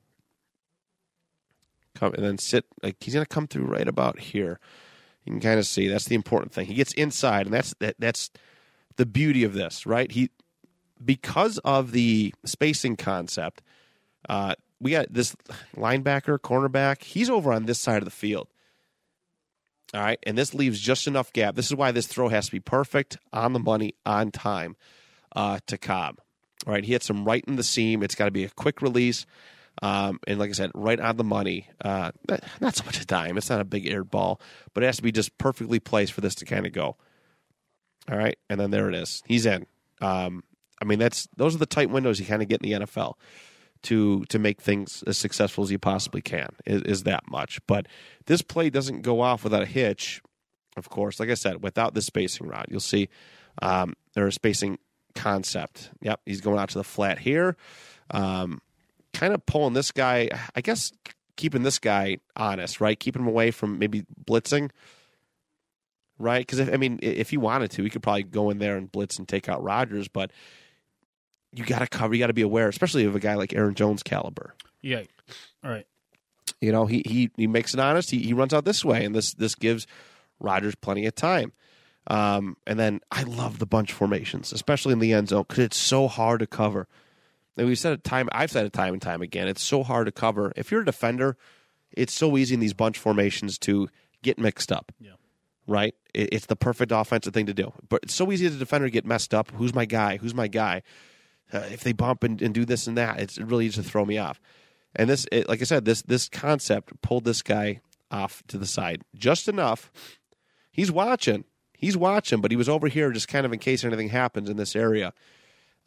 come 1.94 2.14
and 2.14 2.24
then 2.24 2.38
sit. 2.38 2.66
Like 2.82 2.96
he's 3.00 3.14
gonna 3.14 3.26
come 3.26 3.46
through 3.46 3.64
right 3.64 3.88
about 3.88 4.18
here. 4.20 4.60
You 5.24 5.32
can 5.32 5.40
kind 5.40 5.58
of 5.58 5.66
see 5.66 5.88
that's 5.88 6.04
the 6.04 6.14
important 6.14 6.52
thing. 6.52 6.66
He 6.66 6.74
gets 6.74 6.92
inside, 6.92 7.46
and 7.46 7.54
that's 7.54 7.74
that, 7.80 7.96
that's 7.98 8.30
the 8.96 9.06
beauty 9.06 9.44
of 9.44 9.54
this, 9.54 9.86
right? 9.86 10.10
He 10.10 10.30
because 11.02 11.58
of 11.58 11.92
the 11.92 12.34
spacing 12.44 12.96
concept. 12.96 13.62
Uh, 14.28 14.54
we 14.80 14.90
got 14.90 15.12
this 15.12 15.34
linebacker, 15.76 16.38
cornerback. 16.38 17.02
He's 17.02 17.30
over 17.30 17.52
on 17.52 17.66
this 17.66 17.78
side 17.78 17.98
of 17.98 18.04
the 18.04 18.10
field. 18.10 18.48
All 19.94 20.00
right, 20.00 20.18
and 20.24 20.36
this 20.36 20.54
leaves 20.54 20.80
just 20.80 21.06
enough 21.06 21.32
gap. 21.32 21.54
This 21.54 21.66
is 21.66 21.74
why 21.76 21.92
this 21.92 22.08
throw 22.08 22.28
has 22.28 22.46
to 22.46 22.52
be 22.52 22.58
perfect, 22.58 23.16
on 23.32 23.52
the 23.52 23.60
money, 23.60 23.94
on 24.04 24.32
time 24.32 24.74
uh, 25.36 25.60
to 25.68 25.78
Cobb. 25.78 26.18
All 26.66 26.72
right, 26.72 26.84
he 26.84 26.92
hits 26.92 27.08
him 27.08 27.24
right 27.24 27.44
in 27.46 27.54
the 27.54 27.62
seam. 27.62 28.02
It's 28.02 28.16
got 28.16 28.24
to 28.24 28.32
be 28.32 28.44
a 28.44 28.50
quick 28.50 28.82
release. 28.82 29.24
Um, 29.82 30.18
and 30.26 30.38
like 30.38 30.50
I 30.50 30.52
said, 30.52 30.72
right 30.74 30.98
on 30.98 31.16
the 31.16 31.24
money. 31.24 31.68
Uh, 31.84 32.10
not, 32.60 32.74
so 32.74 32.84
much 32.84 33.00
a 33.00 33.06
dime. 33.06 33.36
It's 33.36 33.50
not 33.50 33.60
a 33.60 33.64
big 33.64 33.86
aired 33.86 34.10
ball, 34.10 34.40
but 34.72 34.82
it 34.82 34.86
has 34.86 34.96
to 34.96 35.02
be 35.02 35.12
just 35.12 35.36
perfectly 35.38 35.78
placed 35.78 36.12
for 36.12 36.20
this 36.20 36.34
to 36.36 36.44
kind 36.44 36.66
of 36.66 36.72
go. 36.72 36.96
All 38.10 38.18
right, 38.18 38.36
and 38.50 38.58
then 38.58 38.70
there 38.70 38.88
it 38.88 38.94
is. 38.96 39.22
He's 39.26 39.46
in. 39.46 39.66
Um, 40.00 40.42
I 40.82 40.84
mean, 40.84 40.98
that's 40.98 41.28
those 41.36 41.54
are 41.54 41.58
the 41.58 41.66
tight 41.66 41.90
windows 41.90 42.18
you 42.18 42.26
kind 42.26 42.42
of 42.42 42.48
get 42.48 42.62
in 42.62 42.80
the 42.80 42.86
NFL 42.86 43.14
to 43.84 44.24
to 44.26 44.38
make 44.38 44.60
things 44.60 45.04
as 45.06 45.16
successful 45.16 45.64
as 45.64 45.70
you 45.70 45.78
possibly 45.78 46.20
can. 46.20 46.48
Is, 46.66 46.82
is 46.82 47.02
that 47.04 47.30
much? 47.30 47.60
But 47.66 47.86
this 48.26 48.42
play 48.42 48.70
doesn't 48.70 49.02
go 49.02 49.20
off 49.20 49.44
without 49.44 49.62
a 49.62 49.66
hitch, 49.66 50.20
of 50.76 50.88
course, 50.88 51.20
like 51.20 51.30
I 51.30 51.34
said, 51.34 51.62
without 51.62 51.94
the 51.94 52.02
spacing 52.02 52.48
rod, 52.48 52.66
you'll 52.68 52.80
see 52.80 53.08
um, 53.62 53.94
there 54.14 54.26
is 54.26 54.32
a 54.32 54.34
spacing 54.34 54.78
concept. 55.14 55.90
Yep, 56.02 56.20
he's 56.26 56.40
going 56.40 56.58
out 56.58 56.70
to 56.70 56.78
the 56.78 56.84
flat 56.84 57.18
here, 57.18 57.56
um, 58.10 58.60
kind 59.12 59.32
of 59.32 59.46
pulling 59.46 59.74
this 59.74 59.92
guy. 59.92 60.28
I 60.54 60.60
guess 60.60 60.92
keeping 61.36 61.62
this 61.62 61.78
guy 61.78 62.18
honest, 62.36 62.80
right? 62.80 62.98
Keeping 62.98 63.22
him 63.22 63.28
away 63.28 63.50
from 63.50 63.78
maybe 63.78 64.04
blitzing, 64.24 64.70
right? 66.18 66.44
Because 66.44 66.60
I 66.68 66.76
mean, 66.76 66.98
if 67.02 67.30
he 67.30 67.36
wanted 67.36 67.70
to, 67.72 67.84
he 67.84 67.90
could 67.90 68.02
probably 68.02 68.24
go 68.24 68.50
in 68.50 68.58
there 68.58 68.76
and 68.76 68.90
blitz 68.90 69.18
and 69.18 69.28
take 69.28 69.48
out 69.48 69.62
Rodgers, 69.62 70.08
but 70.08 70.30
you 71.54 71.64
got 71.64 71.80
to 71.80 71.86
cover. 71.86 72.14
You 72.14 72.20
got 72.20 72.28
to 72.28 72.32
be 72.32 72.42
aware, 72.42 72.68
especially 72.68 73.04
of 73.04 73.14
a 73.14 73.20
guy 73.20 73.34
like 73.34 73.54
Aaron 73.54 73.74
Jones 73.74 74.02
caliber. 74.02 74.54
Yeah. 74.82 75.02
All 75.62 75.70
right. 75.70 75.86
You 76.60 76.72
know, 76.72 76.86
he 76.86 77.02
he 77.06 77.30
he 77.36 77.46
makes 77.46 77.74
it 77.74 77.80
honest. 77.80 78.10
He 78.10 78.18
he 78.18 78.32
runs 78.32 78.52
out 78.52 78.64
this 78.64 78.84
way, 78.84 79.04
and 79.04 79.14
this 79.14 79.34
this 79.34 79.54
gives 79.54 79.86
Rodgers 80.40 80.74
plenty 80.74 81.06
of 81.06 81.14
time. 81.14 81.52
Um, 82.06 82.56
and 82.66 82.78
then 82.78 83.00
I 83.10 83.22
love 83.22 83.58
the 83.58 83.66
bunch 83.66 83.92
formations, 83.92 84.52
especially 84.52 84.92
in 84.92 84.98
the 84.98 85.12
end 85.12 85.28
zone, 85.28 85.44
because 85.48 85.64
it's 85.64 85.76
so 85.76 86.06
hard 86.08 86.40
to 86.40 86.46
cover. 86.46 86.86
And 87.56 87.66
we've 87.66 87.78
said 87.78 87.92
it 87.92 88.04
time. 88.04 88.28
I've 88.32 88.50
said 88.50 88.66
it 88.66 88.72
time 88.72 88.92
and 88.92 89.00
time 89.00 89.22
again. 89.22 89.48
It's 89.48 89.62
so 89.62 89.82
hard 89.82 90.06
to 90.06 90.12
cover. 90.12 90.52
If 90.56 90.70
you're 90.70 90.82
a 90.82 90.84
defender, 90.84 91.36
it's 91.92 92.12
so 92.12 92.36
easy 92.36 92.54
in 92.54 92.60
these 92.60 92.74
bunch 92.74 92.98
formations 92.98 93.58
to 93.60 93.88
get 94.22 94.38
mixed 94.38 94.72
up. 94.72 94.92
Yeah. 95.00 95.12
Right? 95.66 95.94
It, 96.12 96.30
it's 96.32 96.46
the 96.46 96.56
perfect 96.56 96.92
offensive 96.92 97.32
thing 97.32 97.46
to 97.46 97.54
do. 97.54 97.72
But 97.88 98.00
it's 98.02 98.14
so 98.14 98.30
easy 98.32 98.46
as 98.46 98.54
a 98.54 98.58
defender 98.58 98.86
to 98.86 98.90
get 98.90 99.06
messed 99.06 99.32
up. 99.32 99.50
Who's 99.52 99.74
my 99.74 99.86
guy? 99.86 100.18
Who's 100.18 100.34
my 100.34 100.48
guy? 100.48 100.82
Uh, 101.54 101.66
if 101.70 101.84
they 101.84 101.92
bump 101.92 102.24
and, 102.24 102.42
and 102.42 102.52
do 102.52 102.64
this 102.64 102.86
and 102.86 102.98
that, 102.98 103.20
it's 103.20 103.38
really 103.38 103.66
easy 103.66 103.80
to 103.80 103.88
throw 103.88 104.04
me 104.04 104.18
off. 104.18 104.40
And 104.96 105.08
this, 105.08 105.26
it, 105.30 105.48
like 105.48 105.60
I 105.60 105.64
said, 105.64 105.84
this 105.84 106.02
this 106.02 106.28
concept 106.28 107.00
pulled 107.00 107.24
this 107.24 107.42
guy 107.42 107.80
off 108.10 108.42
to 108.48 108.58
the 108.58 108.66
side 108.66 109.02
just 109.14 109.48
enough. 109.48 109.90
He's 110.70 110.90
watching. 110.90 111.44
He's 111.76 111.96
watching, 111.96 112.40
but 112.40 112.50
he 112.50 112.56
was 112.56 112.68
over 112.68 112.88
here 112.88 113.12
just 113.12 113.28
kind 113.28 113.44
of 113.44 113.52
in 113.52 113.58
case 113.58 113.84
anything 113.84 114.08
happens 114.08 114.48
in 114.48 114.56
this 114.56 114.74
area. 114.74 115.12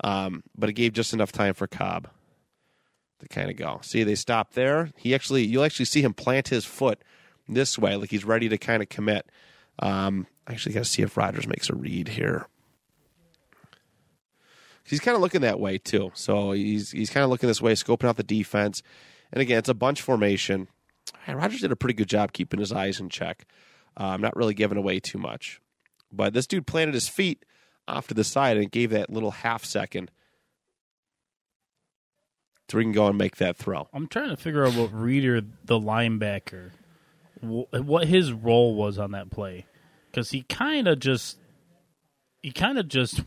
Um, 0.04 0.44
but 0.56 0.70
it 0.70 0.74
gave 0.74 0.94
just 0.94 1.14
enough 1.14 1.32
time 1.32 1.54
for 1.54 1.68
Cobb 1.68 2.10
to 3.20 3.28
kind 3.28 3.50
of 3.50 3.58
go. 3.58 3.80
See, 3.82 4.04
they 4.04 4.16
stop 4.16 4.54
there. 4.54 4.92
He 4.96 5.16
actually, 5.16 5.46
you'll 5.46 5.64
actually 5.64 5.86
see 5.86 6.02
him 6.02 6.14
plant 6.14 6.50
his 6.50 6.66
foot 6.66 7.02
this 7.48 7.80
way, 7.80 7.96
like 7.96 8.12
he's 8.12 8.26
ready 8.26 8.48
to 8.50 8.58
kind 8.58 8.84
of 8.84 8.90
commit. 8.90 9.30
Um, 9.80 10.28
I 10.46 10.52
actually 10.52 10.74
got 10.74 10.84
to 10.84 10.90
see 10.90 11.02
if 11.02 11.18
Rodgers 11.18 11.48
makes 11.48 11.70
a 11.70 11.76
read 11.76 12.10
here. 12.10 12.48
He's 14.88 15.00
kind 15.00 15.16
of 15.16 15.22
looking 15.22 15.42
that 15.42 15.60
way 15.60 15.78
too. 15.78 16.12
So 16.14 16.52
he's 16.52 16.92
he's 16.92 17.10
kind 17.10 17.24
of 17.24 17.30
looking 17.30 17.48
this 17.48 17.62
way, 17.62 17.74
scoping 17.74 18.08
out 18.08 18.18
the 18.18 18.24
defense. 18.24 18.82
And 19.32 19.42
again, 19.42 19.58
it's 19.58 19.70
a 19.70 19.74
bunch 19.74 20.02
formation. 20.02 20.68
Rodgers 21.28 21.62
did 21.62 21.72
a 21.72 21.76
pretty 21.76 21.94
good 21.94 22.08
job 22.08 22.32
keeping 22.32 22.60
his 22.60 22.72
eyes 22.72 23.00
in 23.00 23.10
check. 23.10 23.46
Um, 23.98 24.22
not 24.22 24.36
really 24.36 24.54
giving 24.54 24.78
away 24.78 25.00
too 25.00 25.18
much. 25.18 25.60
But 26.12 26.34
this 26.34 26.48
dude 26.48 26.68
planted 26.68 26.94
his 26.94 27.10
feet 27.10 27.44
off 27.88 28.08
to 28.08 28.14
the 28.14 28.24
side 28.24 28.58
and 28.58 28.72
gave 28.72 28.92
that 28.92 29.10
little 29.10 29.32
half 29.32 29.66
second 29.66 30.12
so 32.70 32.78
we 32.78 32.84
can 32.84 32.94
go 32.94 33.08
and 33.08 33.18
make 33.18 33.38
that 33.38 33.58
throw. 33.58 33.88
I'm 33.94 34.08
trying 34.08 34.30
to 34.30 34.38
figure 34.38 34.66
out 34.66 34.76
what 34.76 34.94
Reeder, 34.94 35.42
the 35.42 35.80
linebacker, 35.80 36.72
what 37.42 38.08
his 38.08 38.32
role 38.32 38.76
was 38.76 38.98
on 38.98 39.12
that 39.12 39.32
play, 39.32 39.66
because 40.12 40.32
he 40.32 40.44
kind 40.44 40.88
of 40.88 41.00
just 41.00 41.38
he 42.48 42.54
kind 42.54 42.80
of 42.80 42.88
just 42.88 43.20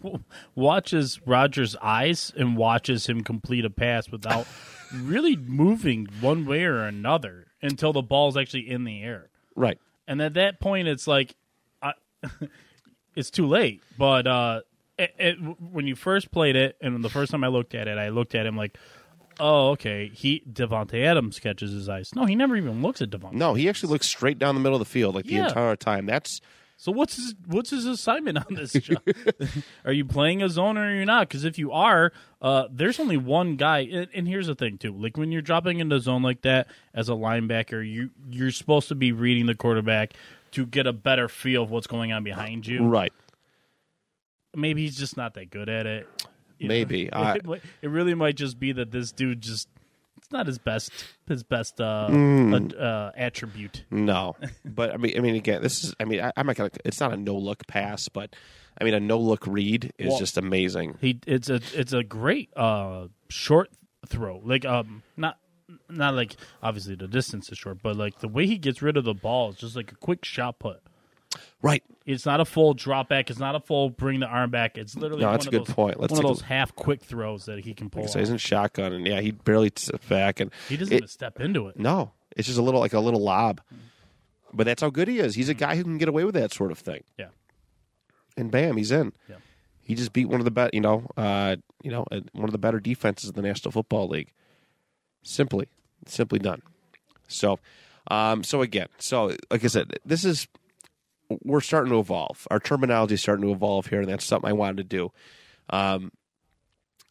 watches 0.54 1.20
Rodgers' 1.26 1.76
eyes 1.83 2.33
and 2.38 2.56
watches 2.56 3.06
him 3.06 3.22
complete 3.22 3.66
a 3.66 3.70
pass 3.70 4.09
without 4.11 4.46
really 4.94 5.37
moving 5.37 6.09
one 6.22 6.46
way 6.46 6.64
or 6.64 6.78
another 6.85 7.48
until 7.61 7.92
the 7.92 8.00
ball's 8.00 8.35
actually 8.38 8.70
in 8.70 8.85
the 8.85 9.02
air. 9.02 9.28
Right. 9.54 9.78
And 10.09 10.22
at 10.22 10.33
that 10.35 10.59
point, 10.59 10.88
it's 10.88 11.06
like, 11.06 11.37
I, 11.83 11.92
it's 13.14 13.28
too 13.28 13.46
late. 13.46 13.83
But 13.98 14.26
uh, 14.26 14.61
it, 14.98 15.14
it, 15.18 15.35
when 15.70 15.87
you 15.87 15.96
first 15.96 16.30
played 16.30 16.56
it, 16.56 16.78
and 16.80 17.04
the 17.04 17.11
first 17.11 17.30
time 17.30 17.44
I 17.44 17.48
looked 17.48 17.74
at 17.74 17.88
it, 17.88 17.98
I 17.98 18.09
looked 18.09 18.35
at 18.35 18.46
him 18.46 18.56
like, 18.56 18.78
oh, 19.38 19.72
okay. 19.72 20.09
He 20.14 20.42
Davante 20.50 21.04
Adams 21.04 21.38
catches 21.40 21.72
his 21.72 21.90
eyes. 21.90 22.14
No, 22.14 22.24
he 22.24 22.37
never 22.37 22.56
even 22.56 22.80
looks 22.80 23.02
at 23.02 23.11
Davante. 23.11 23.35
No, 23.35 23.52
he 23.52 23.68
actually 23.68 23.92
looks 23.92 24.06
straight 24.06 24.38
down 24.38 24.54
the 24.54 24.62
middle 24.62 24.76
of 24.76 24.80
the 24.80 24.90
field 24.90 25.14
like 25.14 25.26
Yeah. 25.30 25.42
the 25.42 25.48
entire 25.48 25.76
time. 25.76 26.06
That's 26.06 26.40
So 26.81 26.93
what's 26.93 27.16
his 27.16 27.35
what's 27.47 27.69
his 27.69 27.85
assignment 27.85 28.38
on 28.38 28.55
this 28.55 28.73
job? 28.73 29.03
are 29.85 29.93
you 29.93 30.07
playing 30.07 30.43
a 30.43 30.49
zone 30.49 30.79
or 30.79 30.88
you're 30.88 31.01
you 31.01 31.05
not? 31.05 31.29
Because 31.29 31.45
if 31.45 31.59
you 31.59 31.73
are, 31.73 32.11
uh, 32.40 32.69
there's 32.73 32.99
only 32.99 33.19
one 33.19 33.57
guy. 33.57 33.81
And, 33.81 34.09
and 34.14 34.27
here's 34.27 34.47
the 34.47 34.55
thing 34.55 34.79
too: 34.79 34.97
like 34.97 35.19
when 35.19 35.31
you're 35.31 35.43
dropping 35.43 35.81
into 35.81 36.01
zone 36.01 36.23
like 36.23 36.40
that 36.40 36.69
as 36.95 37.11
a 37.11 37.12
linebacker, 37.12 37.87
you 37.87 38.09
you're 38.31 38.51
supposed 38.51 38.88
to 38.88 38.95
be 38.95 39.12
reading 39.12 39.45
the 39.45 39.55
quarterback 39.55 40.14
to 40.53 40.64
get 40.64 40.87
a 40.87 40.95
better 40.95 41.29
feel 41.29 41.64
of 41.64 41.71
what's 41.71 41.87
going 41.87 42.12
on 42.12 42.25
behind 42.25 42.66
you. 42.66 42.87
right. 42.87 43.12
Maybe 44.57 44.83
he's 44.83 44.97
just 44.97 45.19
not 45.19 45.35
that 45.35 45.51
good 45.51 45.69
at 45.69 45.85
it. 45.85 46.09
You? 46.59 46.69
Maybe. 46.69 47.12
I- 47.12 47.35
it, 47.35 47.62
it 47.83 47.90
really 47.90 48.14
might 48.14 48.37
just 48.37 48.59
be 48.59 48.73
that 48.73 48.90
this 48.90 49.12
dude 49.12 49.43
just 49.43 49.69
it's 50.31 50.33
not 50.33 50.47
his 50.47 50.59
best 50.59 50.93
his 51.27 51.43
best 51.43 51.81
uh, 51.81 52.07
Mm. 52.09 52.81
uh, 52.81 53.11
attribute. 53.16 53.85
No, 53.90 54.37
but 54.64 54.95
I 54.95 54.97
mean, 54.97 55.16
I 55.16 55.21
mean, 55.21 55.35
again, 55.35 55.61
this 55.61 55.83
is. 55.85 55.95
I 55.99 56.05
mean, 56.05 56.21
I, 56.21 56.33
I'm 56.37 56.47
not 56.47 56.55
gonna. 56.55 56.71
It's 56.85 57.01
not 57.01 57.12
a 57.12 57.16
no 57.16 57.37
look 57.37 57.66
pass, 57.66 58.09
but 58.09 58.35
I 58.81 58.85
mean, 58.85 58.95
a 58.95 59.01
no 59.01 59.19
look 59.19 59.45
read 59.47 59.93
is 59.99 60.11
Well- 60.11 60.19
just 60.19 60.38
amazing. 60.38 60.99
He 61.01 61.19
it's 61.27 61.51
a 61.51 61.61
it's 61.75 61.93
a 61.93 62.05
great 62.05 62.51
uh 62.57 63.09
short 63.29 63.71
throw. 64.07 64.40
Like 64.45 64.64
um 64.64 65.03
not 65.16 65.37
not 65.88 66.14
like 66.14 66.37
obviously 66.62 66.95
the 66.95 67.09
distance 67.09 67.51
is 67.51 67.59
short, 67.59 67.79
but 67.83 67.97
like 67.97 68.21
the 68.21 68.29
way 68.29 68.47
he 68.47 68.57
gets 68.59 68.83
rid 68.83 68.97
of 68.97 69.05
the 69.05 69.14
ball 69.14 69.51
is 69.51 69.57
just 69.57 69.75
like 69.75 69.90
a 69.90 69.97
quick 69.97 70.25
shot 70.25 70.59
put. 70.61 70.81
Right. 71.62 71.83
It's 72.07 72.25
not 72.27 72.40
a 72.40 72.44
full 72.44 72.75
drop 72.75 73.09
back. 73.09 73.31
It's 73.31 73.38
not 73.38 73.55
a 73.55 73.61
full 73.61 73.90
bring 73.90 74.20
the 74.20 74.27
arm 74.27 74.51
back. 74.51 74.79
It's 74.79 74.96
literally 74.96 75.20
No, 75.23 75.29
one 75.29 75.35
that's 75.35 75.46
of 75.46 75.53
a 75.53 75.59
good 75.59 75.66
those, 75.66 75.75
point. 75.75 76.01
Let's 76.01 76.11
one 76.12 76.20
of 76.20 76.25
take 76.25 76.31
a- 76.31 76.35
those 76.35 76.40
half 76.42 76.75
quick 76.75 77.03
throws 77.03 77.44
that 77.44 77.59
he 77.64 77.75
can 77.75 77.90
pull. 77.90 78.09
So 78.09 78.18
he's 78.18 78.31
in 78.31 78.38
shotgun, 78.38 78.92
and 78.92 79.07
yeah, 79.07 79.20
he 79.20 79.31
barely 79.33 79.70
steps 79.77 80.07
back, 80.07 80.40
and 80.40 80.51
He 80.68 80.77
doesn't 80.77 80.92
it- 80.92 80.96
even 80.99 81.09
step 81.09 81.38
into 81.40 81.68
it. 81.68 81.79
No, 81.79 82.12
it's 82.37 82.46
just 82.49 82.59
a 82.59 82.62
little 82.62 82.81
like 82.81 82.94
a 82.94 83.01
little 83.01 83.20
lob. 83.23 83.61
But 84.53 84.64
that's 84.64 84.83
how 84.83 84.90
good 84.90 85.07
he 85.07 85.18
is. 85.20 85.35
He's 85.37 85.49
a 85.49 85.55
guy 85.55 85.77
who 85.77 85.85
can 85.85 85.99
get 85.99 86.09
away 86.09 86.25
with 86.25 86.35
that 86.35 86.53
sort 86.53 86.73
of 86.73 86.79
thing. 86.79 87.05
Yeah. 87.18 87.29
And 88.37 88.51
bam, 88.51 88.77
he's 88.77 88.90
in. 88.90 89.12
Yeah. 89.29 89.37
He 89.83 89.94
just 89.94 90.12
beat 90.12 90.27
one 90.27 90.40
of 90.40 90.44
the 90.44 90.51
best, 90.51 90.73
you 90.75 90.81
know, 90.81 91.07
uh, 91.16 91.57
you 91.83 91.90
know, 91.90 92.05
uh, 92.11 92.20
one 92.33 92.44
of 92.46 92.53
the 92.53 92.59
better 92.59 92.81
defenses 92.81 93.29
in 93.31 93.37
the 93.37 93.42
National 93.42 93.70
Football 93.73 94.09
League. 94.09 94.33
Simply, 95.23 95.68
simply 96.07 96.38
done. 96.38 96.62
So, 97.29 97.59
um, 98.11 98.42
so 98.42 98.62
again, 98.62 98.88
so 98.99 99.37
like 99.51 99.62
I 99.64 99.66
said, 99.68 99.99
this 100.05 100.25
is 100.25 100.49
we're 101.43 101.61
starting 101.61 101.93
to 101.93 101.99
evolve. 101.99 102.47
Our 102.51 102.61
terminology 102.61 103.14
is 103.14 103.23
starting 103.23 103.45
to 103.47 103.53
evolve 103.53 103.87
here, 103.87 104.01
and 104.01 104.09
that's 104.09 104.25
something 104.25 104.49
I 104.49 104.53
wanted 104.53 104.79
to 104.79 104.85
do. 104.85 105.12
Um, 105.71 106.12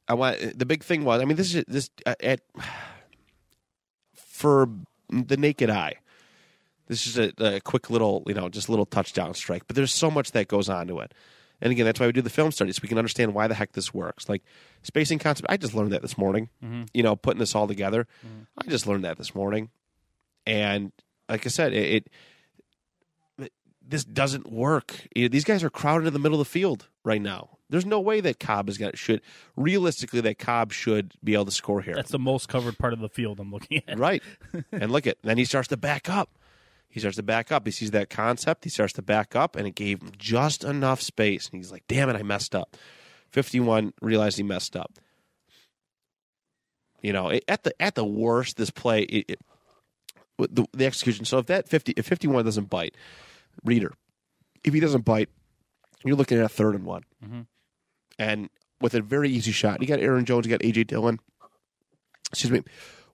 I 0.08 0.13
want 0.15 0.58
the 0.58 0.65
big 0.65 0.84
thing 0.84 1.03
was, 1.05 1.21
I 1.21 1.25
mean, 1.25 1.38
this 1.38 1.53
is 1.53 1.63
this 1.67 1.89
uh, 2.05 2.15
at 2.21 2.41
for 4.15 4.69
the 5.10 5.38
naked 5.38 5.69
eye. 5.69 5.95
This 6.88 7.05
is 7.05 7.17
a, 7.19 7.32
a 7.38 7.60
quick 7.62 7.89
little, 7.91 8.23
you 8.25 8.34
know, 8.34 8.49
just 8.49 8.67
a 8.67 8.71
little 8.71 8.88
touchdown 8.88 9.36
strike. 9.36 9.67
But 9.67 9.75
there's 9.75 9.93
so 9.93 10.10
much 10.10 10.32
that 10.32 10.47
goes 10.47 10.69
on 10.69 10.88
to 10.88 10.99
it. 10.99 11.13
And 11.62 11.71
again, 11.71 11.86
that's 11.86 11.99
why 11.99 12.08
we 12.08 12.13
do 12.13 12.21
the 12.21 12.29
film 12.29 12.51
studies. 12.51 12.77
So 12.77 12.79
we 12.82 12.89
can 12.89 12.97
understand 12.97 13.34
why 13.36 13.47
the 13.47 13.53
heck 13.53 13.73
this 13.73 13.93
works. 13.93 14.27
Like 14.27 14.43
spacing 14.82 15.19
concept, 15.19 15.47
I 15.49 15.58
just 15.58 15.75
learned 15.75 15.91
that 15.91 16.01
this 16.01 16.17
morning. 16.17 16.49
You 16.93 17.03
know, 17.03 17.15
putting 17.15 17.39
this 17.39 17.53
all 17.53 17.67
together, 17.67 18.08
I 18.58 18.67
just 18.67 18.88
learned 18.88 19.03
that 19.03 19.17
this 19.17 19.36
morning. 19.36 19.69
And 20.47 20.91
like 21.27 21.45
I 21.45 21.49
said, 21.49 21.73
it, 21.73 21.91
it 21.91 22.10
this 23.89 24.06
doesn't 24.06 24.52
work. 24.52 25.08
You 25.15 25.23
know, 25.23 25.30
these 25.30 25.43
guys 25.43 25.63
are 25.63 25.69
crowded 25.69 26.08
in 26.08 26.13
the 26.13 26.19
middle 26.19 26.39
of 26.39 26.47
the 26.47 26.52
field 26.52 26.88
right 27.04 27.21
now. 27.21 27.58
There's 27.69 27.86
no 27.86 27.99
way 27.99 28.21
that 28.21 28.39
Cobb 28.39 28.69
is 28.69 28.78
going 28.78 28.91
to 28.91 28.97
should 28.97 29.21
realistically 29.56 30.21
that 30.21 30.39
Cobb 30.39 30.71
should 30.71 31.13
be 31.23 31.34
able 31.34 31.45
to 31.45 31.52
score 31.52 31.82
here. 31.82 31.95
That's 31.95 32.12
the 32.12 32.19
most 32.19 32.47
covered 32.49 32.78
part 32.78 32.93
of 32.93 32.99
the 32.99 33.10
field 33.10 33.39
I'm 33.39 33.52
looking 33.52 33.84
at. 33.88 33.99
Right. 33.99 34.23
and 34.71 34.91
look 34.91 35.06
at 35.08 35.17
then 35.23 35.38
he 35.38 35.45
starts 35.45 35.67
to 35.69 35.78
back 35.78 36.10
up. 36.10 36.30
He 36.88 36.99
starts 36.99 37.17
to 37.17 37.23
back 37.23 37.52
up. 37.52 37.65
He 37.65 37.71
sees 37.71 37.91
that 37.91 38.10
concept. 38.10 38.63
He 38.63 38.71
starts 38.71 38.93
to 38.93 39.04
back 39.04 39.36
up, 39.36 39.56
and 39.56 39.67
it 39.67 39.75
gave 39.75 40.02
him 40.02 40.12
just 40.17 40.63
enough 40.63 41.02
space. 41.02 41.47
And 41.47 41.60
he's 41.60 41.71
like, 41.71 41.84
"Damn 41.88 42.10
it, 42.10 42.15
I 42.15 42.23
messed 42.23 42.56
up." 42.56 42.75
Fifty-one 43.30 43.93
realized 44.02 44.38
he 44.38 44.43
messed 44.43 44.75
up. 44.75 44.97
You 47.02 47.13
know, 47.13 47.30
it, 47.30 47.45
at 47.47 47.63
the 47.63 47.80
at 47.80 47.93
the 47.93 48.06
worst, 48.06 48.58
this 48.58 48.71
play, 48.71 49.04
it, 49.04 49.25
it, 49.30 49.39
the, 50.39 50.65
the 50.73 50.88
execution. 50.88 51.25
So 51.25 51.38
if 51.38 51.45
that 51.45 51.69
fifty, 51.69 51.93
if 51.95 52.08
fifty-one 52.08 52.43
doesn't 52.43 52.71
bite, 52.71 52.95
Reeder, 53.63 53.93
if 54.63 54.73
he 54.73 54.79
doesn't 54.79 55.05
bite, 55.05 55.29
you're 56.03 56.15
looking 56.15 56.37
at 56.37 56.45
a 56.45 56.49
third 56.49 56.75
and 56.75 56.85
one, 56.85 57.03
and 58.17 58.49
with 58.81 58.93
a 58.93 59.01
very 59.01 59.29
easy 59.29 59.51
shot. 59.51 59.81
You 59.81 59.87
got 59.87 59.99
Aaron 59.99 60.25
Jones, 60.25 60.45
you 60.45 60.51
got 60.51 60.61
AJ 60.61 60.87
Dillon 60.87 61.19
excuse 62.31 62.51
me, 62.51 62.61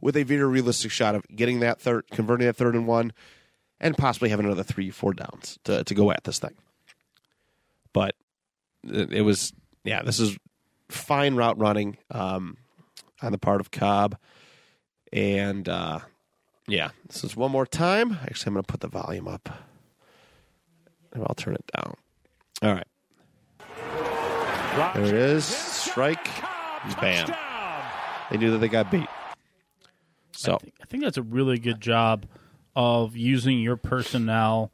with 0.01 0.17
a 0.17 0.23
very 0.23 0.43
realistic 0.43 0.91
shot 0.91 1.15
of 1.15 1.25
getting 1.35 1.59
that 1.61 1.79
third, 1.79 2.05
converting 2.11 2.47
that 2.47 2.55
third 2.55 2.75
and 2.75 2.87
one, 2.87 3.13
and 3.79 3.97
possibly 3.97 4.29
having 4.29 4.45
another 4.45 4.63
three, 4.63 4.91
four 4.91 5.13
downs 5.13 5.57
to, 5.63 5.83
to 5.83 5.95
go 5.95 6.11
at 6.11 6.23
this 6.23 6.39
thing. 6.39 6.55
But 7.93 8.15
it, 8.83 9.13
it 9.13 9.21
was, 9.21 9.53
yeah, 9.83 10.03
this 10.03 10.19
is 10.19 10.37
fine 10.89 11.35
route 11.35 11.57
running 11.57 11.97
um, 12.11 12.57
on 13.21 13.31
the 13.31 13.37
part 13.37 13.61
of 13.61 13.71
Cobb. 13.71 14.17
And 15.13 15.67
uh, 15.69 15.99
yeah, 16.67 16.89
this 17.07 17.23
is 17.23 17.35
one 17.35 17.51
more 17.51 17.65
time. 17.65 18.17
Actually, 18.23 18.49
I'm 18.49 18.53
going 18.55 18.63
to 18.63 18.71
put 18.71 18.81
the 18.81 18.87
volume 18.87 19.27
up. 19.27 19.49
I'll 21.23 21.35
turn 21.35 21.55
it 21.55 21.71
down. 21.75 21.95
All 22.61 22.73
right. 22.73 22.87
There 24.93 25.05
it 25.05 25.13
is. 25.13 25.45
Strike. 25.45 26.25
Bam. 26.99 27.33
They 28.29 28.37
knew 28.37 28.51
that 28.51 28.57
they 28.57 28.67
got 28.67 28.91
beat. 28.91 29.07
So 30.33 30.55
I 30.55 30.57
think, 30.57 30.73
I 30.81 30.85
think 30.85 31.03
that's 31.03 31.17
a 31.17 31.23
really 31.23 31.57
good 31.59 31.79
job 31.79 32.25
of 32.75 33.15
using 33.15 33.59
your 33.59 33.77
personnel 33.77 34.71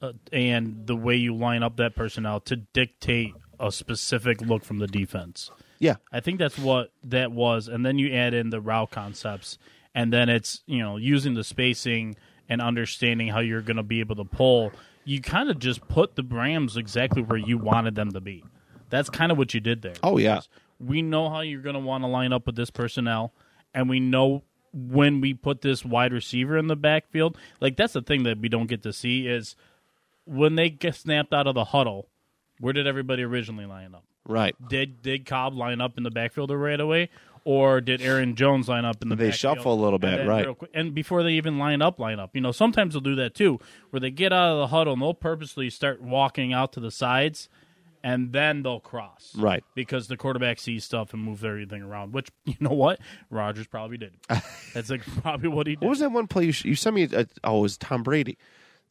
uh, 0.00 0.12
and 0.32 0.86
the 0.86 0.96
way 0.96 1.16
you 1.16 1.34
line 1.34 1.62
up 1.62 1.76
that 1.76 1.94
personnel 1.94 2.40
to 2.40 2.56
dictate 2.56 3.34
a 3.60 3.70
specific 3.70 4.40
look 4.40 4.64
from 4.64 4.78
the 4.78 4.86
defense. 4.86 5.50
yeah, 5.78 5.96
I 6.10 6.20
think 6.20 6.38
that's 6.38 6.58
what 6.58 6.92
that 7.04 7.30
was, 7.32 7.68
and 7.68 7.84
then 7.84 7.98
you 7.98 8.12
add 8.12 8.34
in 8.34 8.50
the 8.50 8.60
route 8.60 8.90
concepts, 8.90 9.58
and 9.94 10.12
then 10.12 10.28
it's 10.28 10.62
you 10.66 10.78
know 10.78 10.96
using 10.96 11.34
the 11.34 11.44
spacing 11.44 12.16
and 12.48 12.60
understanding 12.60 13.28
how 13.28 13.40
you're 13.40 13.62
going 13.62 13.76
to 13.76 13.82
be 13.82 14.00
able 14.00 14.16
to 14.16 14.24
pull. 14.24 14.72
You 15.04 15.20
kind 15.20 15.50
of 15.50 15.58
just 15.58 15.86
put 15.88 16.16
the 16.16 16.22
Rams 16.22 16.76
exactly 16.76 17.22
where 17.22 17.38
you 17.38 17.58
wanted 17.58 17.94
them 17.94 18.12
to 18.12 18.20
be. 18.20 18.44
That's 18.90 19.10
kind 19.10 19.32
of 19.32 19.38
what 19.38 19.54
you 19.54 19.60
did 19.60 19.82
there. 19.82 19.94
Oh, 20.02 20.18
yeah. 20.18 20.40
we 20.78 21.02
know 21.02 21.28
how 21.28 21.40
you're 21.40 21.62
going 21.62 21.74
to 21.74 21.80
want 21.80 22.04
to 22.04 22.08
line 22.08 22.32
up 22.32 22.46
with 22.46 22.56
this 22.56 22.70
personnel, 22.70 23.32
and 23.74 23.88
we 23.88 24.00
know 24.00 24.42
when 24.72 25.20
we 25.20 25.34
put 25.34 25.60
this 25.62 25.84
wide 25.84 26.12
receiver 26.12 26.58
in 26.58 26.66
the 26.66 26.76
backfield. 26.76 27.38
Like 27.60 27.76
that's 27.76 27.92
the 27.92 28.02
thing 28.02 28.24
that 28.24 28.38
we 28.38 28.48
don't 28.48 28.66
get 28.66 28.82
to 28.82 28.92
see 28.92 29.26
is 29.26 29.54
when 30.24 30.56
they 30.56 30.68
get 30.68 30.94
snapped 30.96 31.32
out 31.32 31.46
of 31.46 31.54
the 31.54 31.66
huddle. 31.66 32.08
Where 32.60 32.72
did 32.72 32.86
everybody 32.86 33.22
originally 33.22 33.66
line 33.66 33.94
up? 33.94 34.04
right. 34.26 34.54
did 34.68 35.02
did 35.02 35.26
Cobb 35.26 35.54
line 35.54 35.80
up 35.80 35.96
in 35.96 36.02
the 36.02 36.10
backfield 36.10 36.50
right 36.50 36.80
away, 36.80 37.10
or 37.44 37.80
did 37.80 38.00
Aaron 38.02 38.34
Jones 38.36 38.68
line 38.68 38.84
up 38.84 39.02
in 39.02 39.08
the? 39.08 39.16
They 39.16 39.28
backfield? 39.30 39.56
shuffle 39.58 39.74
a 39.74 39.80
little 39.82 39.98
bit, 39.98 40.26
right. 40.26 40.56
quick- 40.56 40.70
And 40.74 40.94
before 40.94 41.22
they 41.22 41.32
even 41.32 41.58
line 41.58 41.82
up, 41.82 41.98
line 41.98 42.18
up. 42.18 42.30
You 42.34 42.40
know, 42.40 42.52
sometimes 42.52 42.94
they'll 42.94 43.00
do 43.02 43.14
that 43.16 43.34
too, 43.34 43.60
where 43.90 44.00
they 44.00 44.10
get 44.10 44.32
out 44.32 44.52
of 44.52 44.58
the 44.58 44.66
huddle 44.68 44.94
and 44.94 45.02
they'll 45.02 45.14
purposely 45.14 45.68
start 45.70 46.00
walking 46.02 46.52
out 46.52 46.72
to 46.72 46.80
the 46.80 46.90
sides, 46.90 47.48
and 48.02 48.32
then 48.32 48.62
they'll 48.62 48.80
cross, 48.80 49.32
Right. 49.36 49.64
Because 49.74 50.08
the 50.08 50.16
quarterback 50.18 50.58
sees 50.58 50.84
stuff 50.84 51.14
and 51.14 51.22
moves 51.22 51.42
everything 51.44 51.82
around. 51.82 52.12
Which 52.12 52.28
you 52.44 52.54
know 52.60 52.72
what, 52.74 53.00
Rodgers 53.30 53.66
probably 53.66 53.96
did. 53.98 54.12
That's 54.74 54.90
like 54.90 55.02
probably 55.22 55.48
what 55.48 55.66
he 55.66 55.76
did. 55.76 55.82
What 55.82 55.90
was 55.90 56.00
that 56.00 56.12
one 56.12 56.26
play 56.26 56.44
you, 56.46 56.52
sh- 56.52 56.64
you 56.66 56.74
sent 56.74 56.96
me? 56.96 57.04
A, 57.12 57.26
oh, 57.44 57.58
it 57.58 57.62
was 57.62 57.76
Tom 57.78 58.02
Brady. 58.02 58.36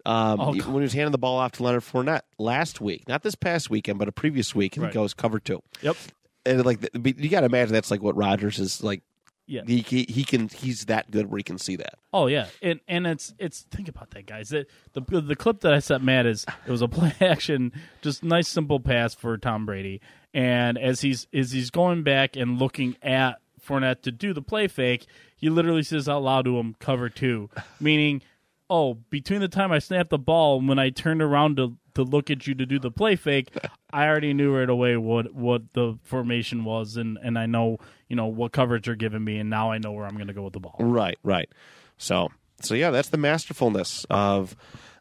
Um, 0.05 0.39
Oh, 0.41 0.51
when 0.53 0.61
he 0.61 0.81
was 0.81 0.93
handing 0.93 1.11
the 1.13 1.17
ball 1.17 1.37
off 1.39 1.53
to 1.53 1.63
Leonard 1.63 1.83
Fournette 1.83 2.21
last 2.37 2.81
week, 2.81 3.07
not 3.07 3.23
this 3.23 3.35
past 3.35 3.69
weekend, 3.69 3.99
but 3.99 4.07
a 4.09 4.11
previous 4.11 4.53
week, 4.53 4.75
and 4.75 4.83
Right. 4.83 4.91
he 4.91 4.95
goes 4.95 5.13
cover 5.13 5.39
two. 5.39 5.61
Yep. 5.81 5.95
And 6.45 6.65
like, 6.65 6.89
you 6.93 7.29
got 7.29 7.41
to 7.41 7.45
imagine 7.45 7.73
that's 7.73 7.91
like 7.91 8.01
what 8.01 8.15
Rodgers 8.15 8.59
is 8.59 8.83
like. 8.83 9.01
Yeah. 9.45 9.63
He, 9.67 9.81
he 9.81 10.03
he 10.03 10.23
can 10.23 10.47
he's 10.47 10.85
that 10.85 11.11
good 11.11 11.29
where 11.29 11.37
he 11.37 11.43
can 11.43 11.57
see 11.57 11.75
that. 11.75 11.95
Oh 12.13 12.27
yeah, 12.27 12.47
and 12.61 12.79
and 12.87 13.05
it's 13.05 13.33
it's 13.37 13.63
think 13.63 13.89
about 13.89 14.11
that, 14.11 14.25
guys. 14.25 14.49
The 14.49 14.65
the, 14.93 15.01
the 15.19 15.35
clip 15.35 15.59
that 15.61 15.73
I 15.73 15.79
sent 15.79 16.01
Matt 16.01 16.25
is 16.25 16.45
it 16.65 16.71
was 16.71 16.81
a 16.81 16.87
play 16.89 17.13
action, 17.19 17.73
just 18.01 18.23
nice 18.23 18.47
simple 18.47 18.79
pass 18.79 19.13
for 19.13 19.37
Tom 19.37 19.65
Brady, 19.65 19.99
and 20.33 20.77
as 20.77 21.01
he's 21.01 21.27
as 21.33 21.51
he's 21.51 21.71
going 21.71 22.03
back 22.03 22.37
and 22.37 22.57
looking 22.57 22.95
at 23.01 23.41
Fournette 23.67 24.01
to 24.03 24.13
do 24.13 24.33
the 24.33 24.41
play 24.41 24.69
fake, 24.69 25.05
he 25.35 25.49
literally 25.49 25.83
says 25.83 26.07
out 26.07 26.23
loud 26.23 26.45
to 26.45 26.57
him, 26.57 26.75
"Cover 26.79 27.09
two," 27.09 27.49
meaning, 27.81 28.21
oh, 28.69 28.93
between 29.09 29.41
the 29.41 29.49
time 29.49 29.73
I 29.73 29.79
snapped 29.79 30.09
the 30.09 30.17
ball 30.17 30.59
and 30.59 30.69
when 30.69 30.79
I 30.79 30.89
turned 30.89 31.21
around 31.21 31.57
to 31.57 31.75
to 31.95 32.03
look 32.03 32.29
at 32.29 32.47
you 32.47 32.55
to 32.55 32.65
do 32.65 32.79
the 32.79 32.91
play 32.91 33.15
fake, 33.15 33.49
I 33.93 34.07
already 34.07 34.33
knew 34.33 34.55
right 34.55 34.69
away 34.69 34.97
what 34.97 35.33
what 35.33 35.73
the 35.73 35.97
formation 36.03 36.65
was, 36.65 36.97
and 36.97 37.17
and 37.21 37.37
I 37.37 37.45
know 37.45 37.77
you 38.09 38.15
know 38.15 38.27
what 38.27 38.51
coverage 38.51 38.87
you're 38.87 38.95
giving 38.95 39.23
me, 39.23 39.37
and 39.39 39.49
now 39.49 39.71
I 39.71 39.77
know 39.77 39.91
where 39.91 40.05
I'm 40.05 40.15
going 40.15 40.27
to 40.27 40.33
go 40.33 40.43
with 40.43 40.53
the 40.53 40.59
ball. 40.59 40.75
Right, 40.79 41.17
right. 41.23 41.49
So 41.97 42.29
so 42.61 42.75
yeah, 42.75 42.91
that's 42.91 43.09
the 43.09 43.17
masterfulness 43.17 44.05
of. 44.09 44.55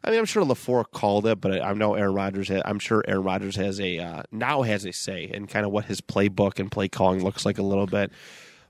I 0.05 0.09
mean, 0.09 0.19
I'm 0.19 0.25
sure 0.25 0.43
Lafleur 0.43 0.83
called 0.91 1.25
it, 1.27 1.39
but 1.39 1.61
I 1.61 1.71
know 1.73 1.93
Aaron 1.93 2.13
Rodgers. 2.13 2.49
ha 2.49 2.61
I'm 2.65 2.79
sure 2.79 3.05
Aaron 3.07 3.23
Rodgers 3.23 3.55
has 3.55 3.79
a 3.79 3.99
uh, 3.99 4.23
now 4.31 4.63
has 4.63 4.85
a 4.85 4.91
say 4.91 5.31
in 5.33 5.47
kind 5.47 5.65
of 5.65 5.71
what 5.71 5.85
his 5.85 6.01
playbook 6.01 6.59
and 6.59 6.69
play 6.69 6.89
calling 6.89 7.23
looks 7.23 7.45
like 7.45 7.57
a 7.57 7.63
little 7.63 7.87
bit. 7.87 8.11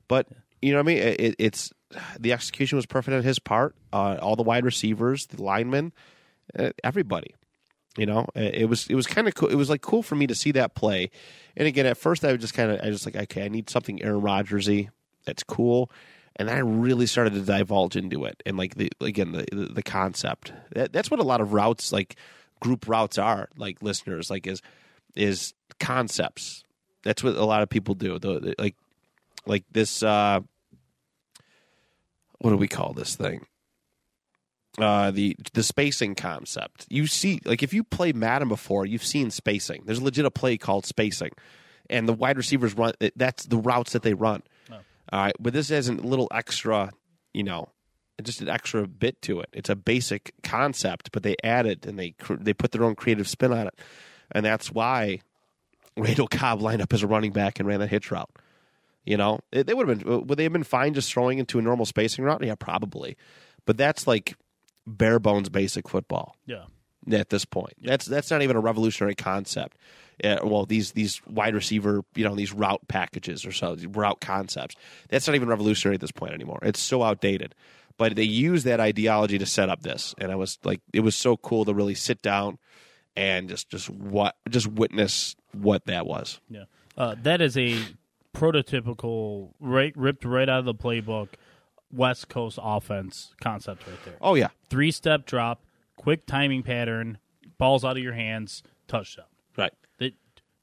But 0.07 0.27
you 0.61 0.71
know 0.71 0.77
what 0.77 0.83
I 0.83 0.93
mean? 0.93 0.97
It, 0.99 1.35
it's 1.39 1.73
the 2.19 2.33
execution 2.33 2.75
was 2.75 2.85
perfect 2.85 3.15
on 3.15 3.23
his 3.23 3.39
part. 3.39 3.75
Uh, 3.91 4.17
all 4.21 4.35
the 4.35 4.43
wide 4.43 4.63
receivers, 4.63 5.25
the 5.27 5.41
linemen, 5.41 5.91
uh, 6.57 6.69
everybody. 6.83 7.33
You 7.97 8.07
know, 8.07 8.27
it 8.35 8.55
it 8.55 8.65
was 8.65 8.87
it 8.87 8.95
was 8.95 9.05
kind 9.05 9.27
of 9.27 9.35
cool. 9.35 9.49
It 9.49 9.55
was 9.55 9.69
like 9.69 9.81
cool 9.81 10.01
for 10.01 10.15
me 10.15 10.25
to 10.27 10.35
see 10.35 10.51
that 10.53 10.73
play. 10.73 11.11
And 11.55 11.67
again, 11.67 11.85
at 11.85 11.97
first 11.97 12.25
I 12.25 12.31
was 12.31 12.41
just 12.41 12.53
kind 12.53 12.71
of 12.71 12.79
I 12.81 12.89
was 12.89 13.05
like, 13.05 13.15
okay, 13.15 13.45
I 13.45 13.49
need 13.49 13.69
something 13.69 14.01
Aaron 14.01 14.21
Rodgersy 14.21 14.89
that's 15.25 15.43
cool. 15.43 15.91
And 16.35 16.49
I 16.49 16.57
really 16.57 17.05
started 17.05 17.33
to 17.33 17.41
divulge 17.41 17.95
into 17.95 18.25
it, 18.25 18.41
and 18.45 18.57
like 18.57 18.75
the 18.75 18.89
again 18.99 19.33
the 19.33 19.45
the, 19.51 19.83
concept. 19.83 20.51
That, 20.73 20.91
that's 20.91 21.11
what 21.11 21.19
a 21.19 21.23
lot 21.23 21.41
of 21.41 21.53
routes, 21.53 21.91
like 21.91 22.15
group 22.59 22.87
routes, 22.87 23.19
are. 23.19 23.49
Like 23.55 23.83
listeners, 23.83 24.31
like 24.31 24.47
is 24.47 24.59
is 25.15 25.53
concepts. 25.79 26.63
That's 27.03 27.23
what 27.23 27.35
a 27.35 27.45
lot 27.45 27.61
of 27.61 27.69
people 27.69 27.93
do. 27.93 28.17
The- 28.17 28.55
like 28.57 28.75
like 29.45 29.63
this. 29.71 30.01
uh 30.01 30.39
What 32.39 32.49
do 32.49 32.57
we 32.57 32.67
call 32.67 32.93
this 32.93 33.15
thing? 33.15 33.45
Uh, 34.77 35.11
the 35.11 35.35
the 35.53 35.63
spacing 35.63 36.15
concept. 36.15 36.85
You 36.89 37.07
see, 37.07 37.39
like 37.45 37.63
if 37.63 37.73
you 37.73 37.83
played 37.83 38.15
Madden 38.15 38.47
before, 38.47 38.85
you've 38.85 39.05
seen 39.05 39.31
spacing. 39.31 39.83
There's 39.85 39.99
a 39.99 40.03
legit 40.03 40.25
a 40.25 40.31
play 40.31 40.57
called 40.57 40.85
spacing, 40.85 41.31
and 41.89 42.07
the 42.07 42.13
wide 42.13 42.37
receivers 42.37 42.75
run. 42.75 42.93
That's 43.15 43.45
the 43.45 43.57
routes 43.57 43.93
that 43.93 44.03
they 44.03 44.13
run. 44.13 44.43
All 45.11 45.19
right, 45.19 45.35
but 45.39 45.53
this 45.53 45.69
has 45.69 45.89
a 45.89 45.93
little 45.93 46.27
extra, 46.33 46.91
you 47.33 47.43
know, 47.43 47.69
just 48.23 48.41
an 48.41 48.49
extra 48.49 48.87
bit 48.87 49.21
to 49.23 49.41
it. 49.41 49.49
It's 49.53 49.69
a 49.69 49.75
basic 49.75 50.33
concept, 50.41 51.11
but 51.11 51.21
they 51.21 51.35
add 51.43 51.67
it 51.67 51.85
and 51.85 51.99
they 51.99 52.15
they 52.29 52.53
put 52.53 52.71
their 52.71 52.83
own 52.83 52.95
creative 52.95 53.27
spin 53.27 53.51
on 53.51 53.67
it, 53.67 53.79
and 54.31 54.43
that's 54.45 54.71
why 54.71 55.19
Randall 55.97 56.27
Cobb 56.27 56.61
lined 56.61 56.81
up 56.81 56.93
as 56.93 57.03
a 57.03 57.07
running 57.07 57.31
back 57.31 57.59
and 57.59 57.67
ran 57.67 57.79
that 57.79 57.89
hitch 57.89 58.09
route. 58.09 58.31
You 59.05 59.17
know, 59.17 59.41
they 59.51 59.73
would 59.73 59.87
have 59.87 59.99
been 59.99 60.27
would 60.27 60.37
they 60.37 60.43
have 60.43 60.53
been 60.53 60.63
fine 60.63 60.93
just 60.93 61.11
throwing 61.11 61.37
into 61.37 61.59
a 61.59 61.61
normal 61.61 61.85
spacing 61.85 62.23
route? 62.23 62.43
Yeah, 62.43 62.55
probably. 62.55 63.17
But 63.65 63.77
that's 63.77 64.07
like 64.07 64.35
bare 64.87 65.19
bones 65.19 65.49
basic 65.49 65.87
football 65.89 66.35
Yeah. 66.45 66.65
at 67.11 67.29
this 67.29 67.45
point. 67.45 67.73
That's 67.81 68.05
that's 68.05 68.29
not 68.31 68.41
even 68.41 68.55
a 68.55 68.59
revolutionary 68.59 69.15
concept. 69.15 69.77
Uh, 70.23 70.37
well, 70.43 70.65
these 70.65 70.91
these 70.91 71.21
wide 71.27 71.55
receiver, 71.55 72.03
you 72.15 72.23
know, 72.23 72.35
these 72.35 72.53
route 72.53 72.87
packages 72.87 73.45
or 73.45 73.51
so, 73.51 73.75
route 73.89 74.21
concepts. 74.21 74.75
That's 75.09 75.25
not 75.27 75.35
even 75.35 75.47
revolutionary 75.49 75.95
at 75.95 76.01
this 76.01 76.11
point 76.11 76.33
anymore. 76.33 76.59
It's 76.61 76.79
so 76.79 77.01
outdated. 77.03 77.55
But 77.97 78.15
they 78.15 78.23
use 78.23 78.63
that 78.63 78.79
ideology 78.79 79.37
to 79.37 79.45
set 79.45 79.69
up 79.69 79.81
this, 79.83 80.15
and 80.17 80.31
I 80.31 80.35
was 80.35 80.57
like, 80.63 80.81
it 80.93 81.01
was 81.01 81.15
so 81.15 81.37
cool 81.37 81.63
to 81.65 81.73
really 81.75 81.93
sit 81.95 82.21
down 82.23 82.57
and 83.15 83.47
just 83.49 83.69
just 83.69 83.89
what 83.89 84.35
just 84.49 84.65
witness 84.67 85.35
what 85.51 85.85
that 85.85 86.05
was. 86.07 86.39
Yeah, 86.49 86.63
uh, 86.97 87.15
that 87.21 87.39
is 87.41 87.55
a 87.57 87.77
prototypical, 88.35 89.51
right, 89.59 89.93
ripped 89.95 90.25
right 90.25 90.49
out 90.49 90.59
of 90.59 90.65
the 90.65 90.73
playbook, 90.73 91.29
West 91.93 92.27
Coast 92.29 92.57
offense 92.61 93.33
concept 93.41 93.87
right 93.87 93.97
there. 94.05 94.15
Oh 94.21 94.35
yeah, 94.35 94.49
Three 94.69 94.91
step 94.91 95.25
drop, 95.25 95.63
quick 95.95 96.25
timing 96.25 96.63
pattern, 96.63 97.17
balls 97.57 97.85
out 97.85 97.97
of 97.97 98.03
your 98.03 98.13
hands, 98.13 98.63
touchdown. 98.87 99.25
right. 99.57 99.71
That 99.99 100.13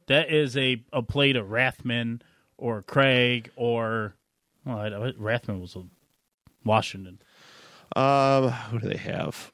that 0.06 0.30
is 0.30 0.56
a 0.56 0.82
a 0.92 1.02
play 1.02 1.32
to 1.32 1.42
Rathman 1.42 2.20
or 2.58 2.82
Craig 2.82 3.50
or 3.56 4.16
well, 4.64 4.78
I, 4.78 4.86
I- 4.88 5.12
Rathman 5.12 5.60
was 5.60 5.76
a 5.76 5.84
Washington. 6.64 7.20
Um, 7.96 8.50
who 8.50 8.78
do 8.80 8.88
they 8.88 8.98
have? 8.98 9.52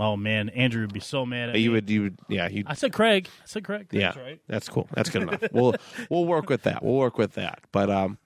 Oh 0.00 0.16
man, 0.16 0.48
Andrew 0.50 0.82
would 0.82 0.92
be 0.92 1.00
so 1.00 1.26
mad 1.26 1.48
at 1.50 1.56
You 1.58 1.70
me. 1.70 1.74
would 1.74 1.90
you 1.90 2.02
would 2.02 2.18
yeah 2.28 2.48
you 2.48 2.62
I 2.66 2.74
said 2.74 2.92
Craig. 2.92 3.28
I 3.42 3.46
said 3.46 3.64
Craig. 3.64 3.88
Yeah, 3.90 4.16
right. 4.18 4.40
that's 4.46 4.68
cool. 4.68 4.88
That's 4.92 5.10
good 5.10 5.22
enough. 5.22 5.42
We'll 5.52 5.74
we'll 6.08 6.24
work 6.24 6.48
with 6.48 6.62
that. 6.62 6.84
We'll 6.84 6.94
work 6.94 7.18
with 7.18 7.32
that. 7.34 7.60
But 7.72 7.90
um, 7.90 8.18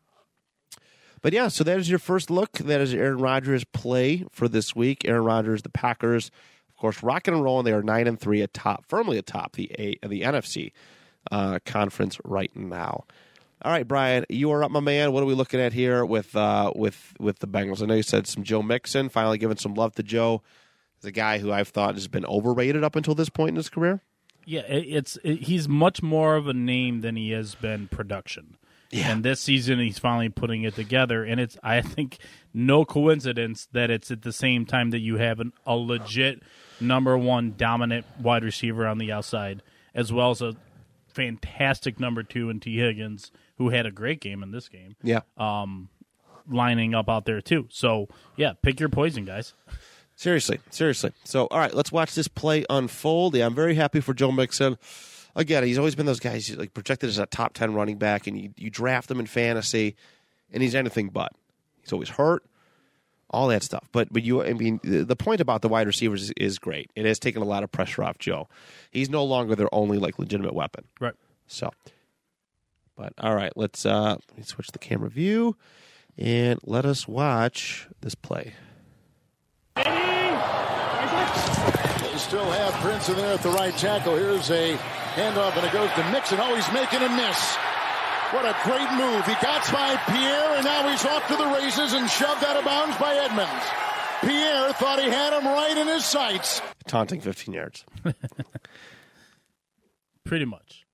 but 1.22 1.32
yeah. 1.32 1.48
So 1.48 1.64
that 1.64 1.78
is 1.78 1.88
your 1.88 1.98
first 1.98 2.30
look. 2.30 2.52
That 2.58 2.80
is 2.80 2.92
Aaron 2.92 3.18
Rodgers' 3.18 3.64
play 3.64 4.24
for 4.30 4.48
this 4.48 4.76
week. 4.76 5.04
Aaron 5.06 5.24
Rodgers, 5.24 5.62
the 5.62 5.70
Packers, 5.70 6.30
of 6.68 6.76
course, 6.76 7.02
rocking 7.02 7.34
and 7.34 7.42
rolling. 7.42 7.64
They 7.64 7.72
are 7.72 7.82
nine 7.82 8.06
and 8.06 8.20
three 8.20 8.42
atop, 8.42 8.84
firmly 8.86 9.18
atop 9.18 9.52
the 9.52 9.70
A 9.78 9.98
the 10.06 10.22
NFC 10.22 10.72
uh, 11.30 11.58
conference 11.64 12.18
right 12.24 12.54
now. 12.54 13.04
All 13.64 13.70
right, 13.70 13.86
Brian, 13.86 14.26
you 14.28 14.50
are 14.50 14.64
up, 14.64 14.72
my 14.72 14.80
man. 14.80 15.12
What 15.12 15.22
are 15.22 15.26
we 15.26 15.34
looking 15.34 15.60
at 15.60 15.72
here 15.72 16.04
with 16.04 16.34
uh, 16.34 16.72
with 16.74 17.14
with 17.20 17.38
the 17.38 17.46
Bengals? 17.46 17.80
I 17.80 17.86
know 17.86 17.94
you 17.94 18.02
said 18.02 18.26
some 18.26 18.42
Joe 18.42 18.60
Mixon. 18.62 19.08
Finally, 19.08 19.38
giving 19.38 19.56
some 19.56 19.74
love 19.74 19.94
to 19.94 20.02
Joe. 20.02 20.42
the 21.00 21.12
guy 21.12 21.38
who 21.38 21.52
I've 21.52 21.68
thought 21.68 21.94
has 21.94 22.08
been 22.08 22.26
overrated 22.26 22.82
up 22.82 22.96
until 22.96 23.14
this 23.14 23.28
point 23.28 23.50
in 23.50 23.56
his 23.56 23.68
career. 23.68 24.00
Yeah, 24.44 24.62
it's 24.62 25.16
it, 25.22 25.42
he's 25.42 25.68
much 25.68 26.02
more 26.02 26.34
of 26.34 26.48
a 26.48 26.52
name 26.54 27.02
than 27.02 27.14
he 27.14 27.30
has 27.30 27.54
been 27.54 27.86
production. 27.86 28.56
Yeah. 28.92 29.10
And 29.10 29.24
this 29.24 29.40
season 29.40 29.78
he's 29.80 29.98
finally 29.98 30.28
putting 30.28 30.62
it 30.64 30.74
together 30.74 31.24
and 31.24 31.40
it's 31.40 31.56
I 31.62 31.80
think 31.80 32.18
no 32.54 32.84
coincidence 32.84 33.66
that 33.72 33.90
it's 33.90 34.10
at 34.10 34.22
the 34.22 34.32
same 34.32 34.66
time 34.66 34.90
that 34.90 35.00
you 35.00 35.16
have 35.16 35.40
an, 35.40 35.52
a 35.66 35.74
legit 35.74 36.42
number 36.80 37.16
1 37.16 37.54
dominant 37.56 38.04
wide 38.20 38.44
receiver 38.44 38.86
on 38.86 38.98
the 38.98 39.10
outside 39.10 39.62
as 39.94 40.12
well 40.12 40.30
as 40.30 40.42
a 40.42 40.54
fantastic 41.08 41.98
number 41.98 42.22
2 42.22 42.50
in 42.50 42.60
Tee 42.60 42.78
Higgins 42.78 43.30
who 43.58 43.70
had 43.70 43.86
a 43.86 43.90
great 43.90 44.20
game 44.20 44.42
in 44.42 44.50
this 44.50 44.68
game 44.68 44.96
Yeah. 45.02 45.20
Um, 45.36 45.88
lining 46.48 46.94
up 46.94 47.08
out 47.08 47.24
there 47.24 47.40
too. 47.40 47.68
So, 47.70 48.08
yeah, 48.36 48.52
pick 48.62 48.80
your 48.80 48.88
poison 48.88 49.24
guys. 49.24 49.54
Seriously, 50.16 50.60
seriously. 50.70 51.12
So, 51.24 51.46
all 51.46 51.58
right, 51.58 51.74
let's 51.74 51.90
watch 51.90 52.14
this 52.14 52.28
play 52.28 52.64
unfold. 52.68 53.34
Yeah, 53.34 53.46
I'm 53.46 53.54
very 53.54 53.74
happy 53.74 54.00
for 54.00 54.12
Joe 54.14 54.30
Mixon. 54.32 54.76
Again, 55.34 55.64
he's 55.64 55.78
always 55.78 55.94
been 55.94 56.06
those 56.06 56.20
guys 56.20 56.46
he's 56.46 56.56
like 56.56 56.74
projected 56.74 57.08
as 57.08 57.18
a 57.18 57.26
top 57.26 57.54
ten 57.54 57.74
running 57.74 57.96
back, 57.98 58.26
and 58.26 58.38
you, 58.38 58.50
you 58.56 58.70
draft 58.70 59.10
him 59.10 59.18
in 59.18 59.26
fantasy, 59.26 59.96
and 60.52 60.62
he's 60.62 60.74
anything 60.74 61.08
but. 61.08 61.32
He's 61.80 61.92
always 61.92 62.10
hurt, 62.10 62.44
all 63.30 63.48
that 63.48 63.62
stuff. 63.62 63.88
But 63.92 64.12
but 64.12 64.22
you, 64.22 64.42
I 64.42 64.52
mean, 64.52 64.80
the 64.82 65.04
the 65.04 65.16
point 65.16 65.40
about 65.40 65.62
the 65.62 65.68
wide 65.68 65.86
receivers 65.86 66.24
is, 66.24 66.32
is 66.36 66.58
great. 66.58 66.90
It 66.94 67.06
has 67.06 67.18
taken 67.18 67.42
a 67.42 67.46
lot 67.46 67.62
of 67.62 67.72
pressure 67.72 68.02
off 68.04 68.18
Joe. 68.18 68.48
He's 68.90 69.08
no 69.08 69.24
longer 69.24 69.56
their 69.56 69.74
only 69.74 69.98
like 69.98 70.18
legitimate 70.18 70.54
weapon. 70.54 70.84
Right. 71.00 71.14
So, 71.46 71.70
but 72.96 73.14
all 73.18 73.34
right, 73.34 73.52
let's 73.56 73.86
uh 73.86 74.16
let 74.28 74.36
me 74.36 74.42
switch 74.44 74.68
the 74.68 74.78
camera 74.78 75.08
view 75.08 75.56
and 76.18 76.60
let 76.64 76.84
us 76.84 77.08
watch 77.08 77.88
this 78.00 78.14
play. 78.14 78.54
They 82.22 82.28
still 82.38 82.50
have 82.52 82.72
Prince 82.74 83.08
in 83.08 83.16
there 83.16 83.34
at 83.34 83.42
the 83.42 83.50
right 83.50 83.76
tackle. 83.76 84.14
Here's 84.16 84.48
a 84.50 84.76
handoff, 85.16 85.56
and 85.56 85.66
it 85.66 85.72
goes 85.72 85.90
to 85.96 86.10
Mixon. 86.12 86.38
Oh, 86.40 86.54
he's 86.54 86.70
making 86.72 87.00
a 87.02 87.08
miss. 87.08 87.54
What 88.30 88.44
a 88.46 88.54
great 88.62 88.88
move. 88.92 89.26
He 89.26 89.34
got 89.42 89.70
by 89.72 89.96
Pierre, 90.06 90.54
and 90.56 90.64
now 90.64 90.88
he's 90.88 91.04
off 91.04 91.26
to 91.28 91.36
the 91.36 91.46
races 91.46 91.94
and 91.94 92.08
shoved 92.08 92.44
out 92.44 92.56
of 92.56 92.64
bounds 92.64 92.96
by 92.98 93.14
Edmunds. 93.16 93.64
Pierre 94.20 94.72
thought 94.74 95.00
he 95.02 95.10
had 95.10 95.32
him 95.36 95.46
right 95.46 95.76
in 95.76 95.88
his 95.88 96.04
sights. 96.04 96.62
Taunting 96.86 97.20
15 97.20 97.52
yards, 97.54 97.84
Pretty 100.24 100.44
much. 100.44 100.84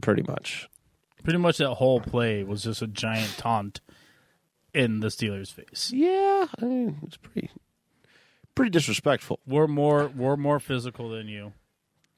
pretty 0.00 0.22
much. 0.22 0.68
Pretty 1.24 1.38
much 1.40 1.58
that 1.58 1.74
whole 1.74 2.00
play 2.00 2.44
was 2.44 2.62
just 2.62 2.80
a 2.80 2.86
giant 2.86 3.34
taunt 3.36 3.80
in 4.72 5.00
the 5.00 5.08
Steelers' 5.08 5.52
face. 5.52 5.90
Yeah, 5.92 6.46
I 6.62 6.64
mean, 6.64 6.98
it's 7.02 7.16
pretty 7.16 7.50
pretty 8.56 8.70
disrespectful. 8.70 9.38
We're 9.46 9.68
more 9.68 10.08
we're 10.08 10.36
more 10.36 10.58
physical 10.58 11.10
than 11.10 11.28
you. 11.28 11.52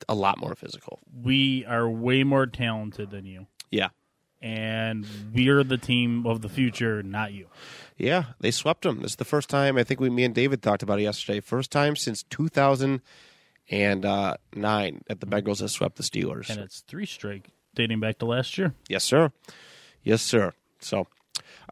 A 0.09 0.15
lot 0.15 0.39
more 0.39 0.55
physical. 0.55 1.01
We 1.23 1.67
are 1.67 1.87
way 1.89 2.25
more 2.25 2.47
talented 2.47 3.11
than 3.11 3.27
you. 3.27 3.47
Yeah. 3.71 3.89
And 4.41 5.05
we're 5.35 5.65
the 5.65 5.77
team 5.77 6.25
of 6.25 6.41
the 6.41 6.49
future, 6.49 7.03
not 7.03 7.33
you. 7.33 7.49
Yeah, 7.97 8.27
they 8.39 8.53
swept 8.53 8.83
them. 8.83 9.03
This 9.03 9.13
is 9.13 9.17
the 9.17 9.25
first 9.25 9.51
time 9.51 9.77
I 9.77 9.83
think 9.83 9.99
we, 9.99 10.09
me 10.09 10.23
and 10.23 10.33
David 10.33 10.63
talked 10.63 10.85
about 10.85 11.01
it 11.01 11.03
yesterday. 11.03 11.41
First 11.41 11.73
time 11.73 11.97
since 11.97 12.23
2009 12.23 13.01
that 13.69 15.21
the 15.21 15.27
Bengals 15.27 15.61
have 15.61 15.73
swept 15.73 15.97
the 15.97 16.05
Steelers. 16.05 16.49
And 16.49 16.61
it's 16.61 16.81
three 16.83 17.07
straight 17.07 17.47
dating 17.75 17.99
back 17.99 18.19
to 18.19 18.27
last 18.27 18.57
year. 18.57 18.75
Yes, 18.89 19.03
sir. 19.03 19.33
Yes, 20.05 20.23
sir. 20.23 20.53
So, 20.79 21.09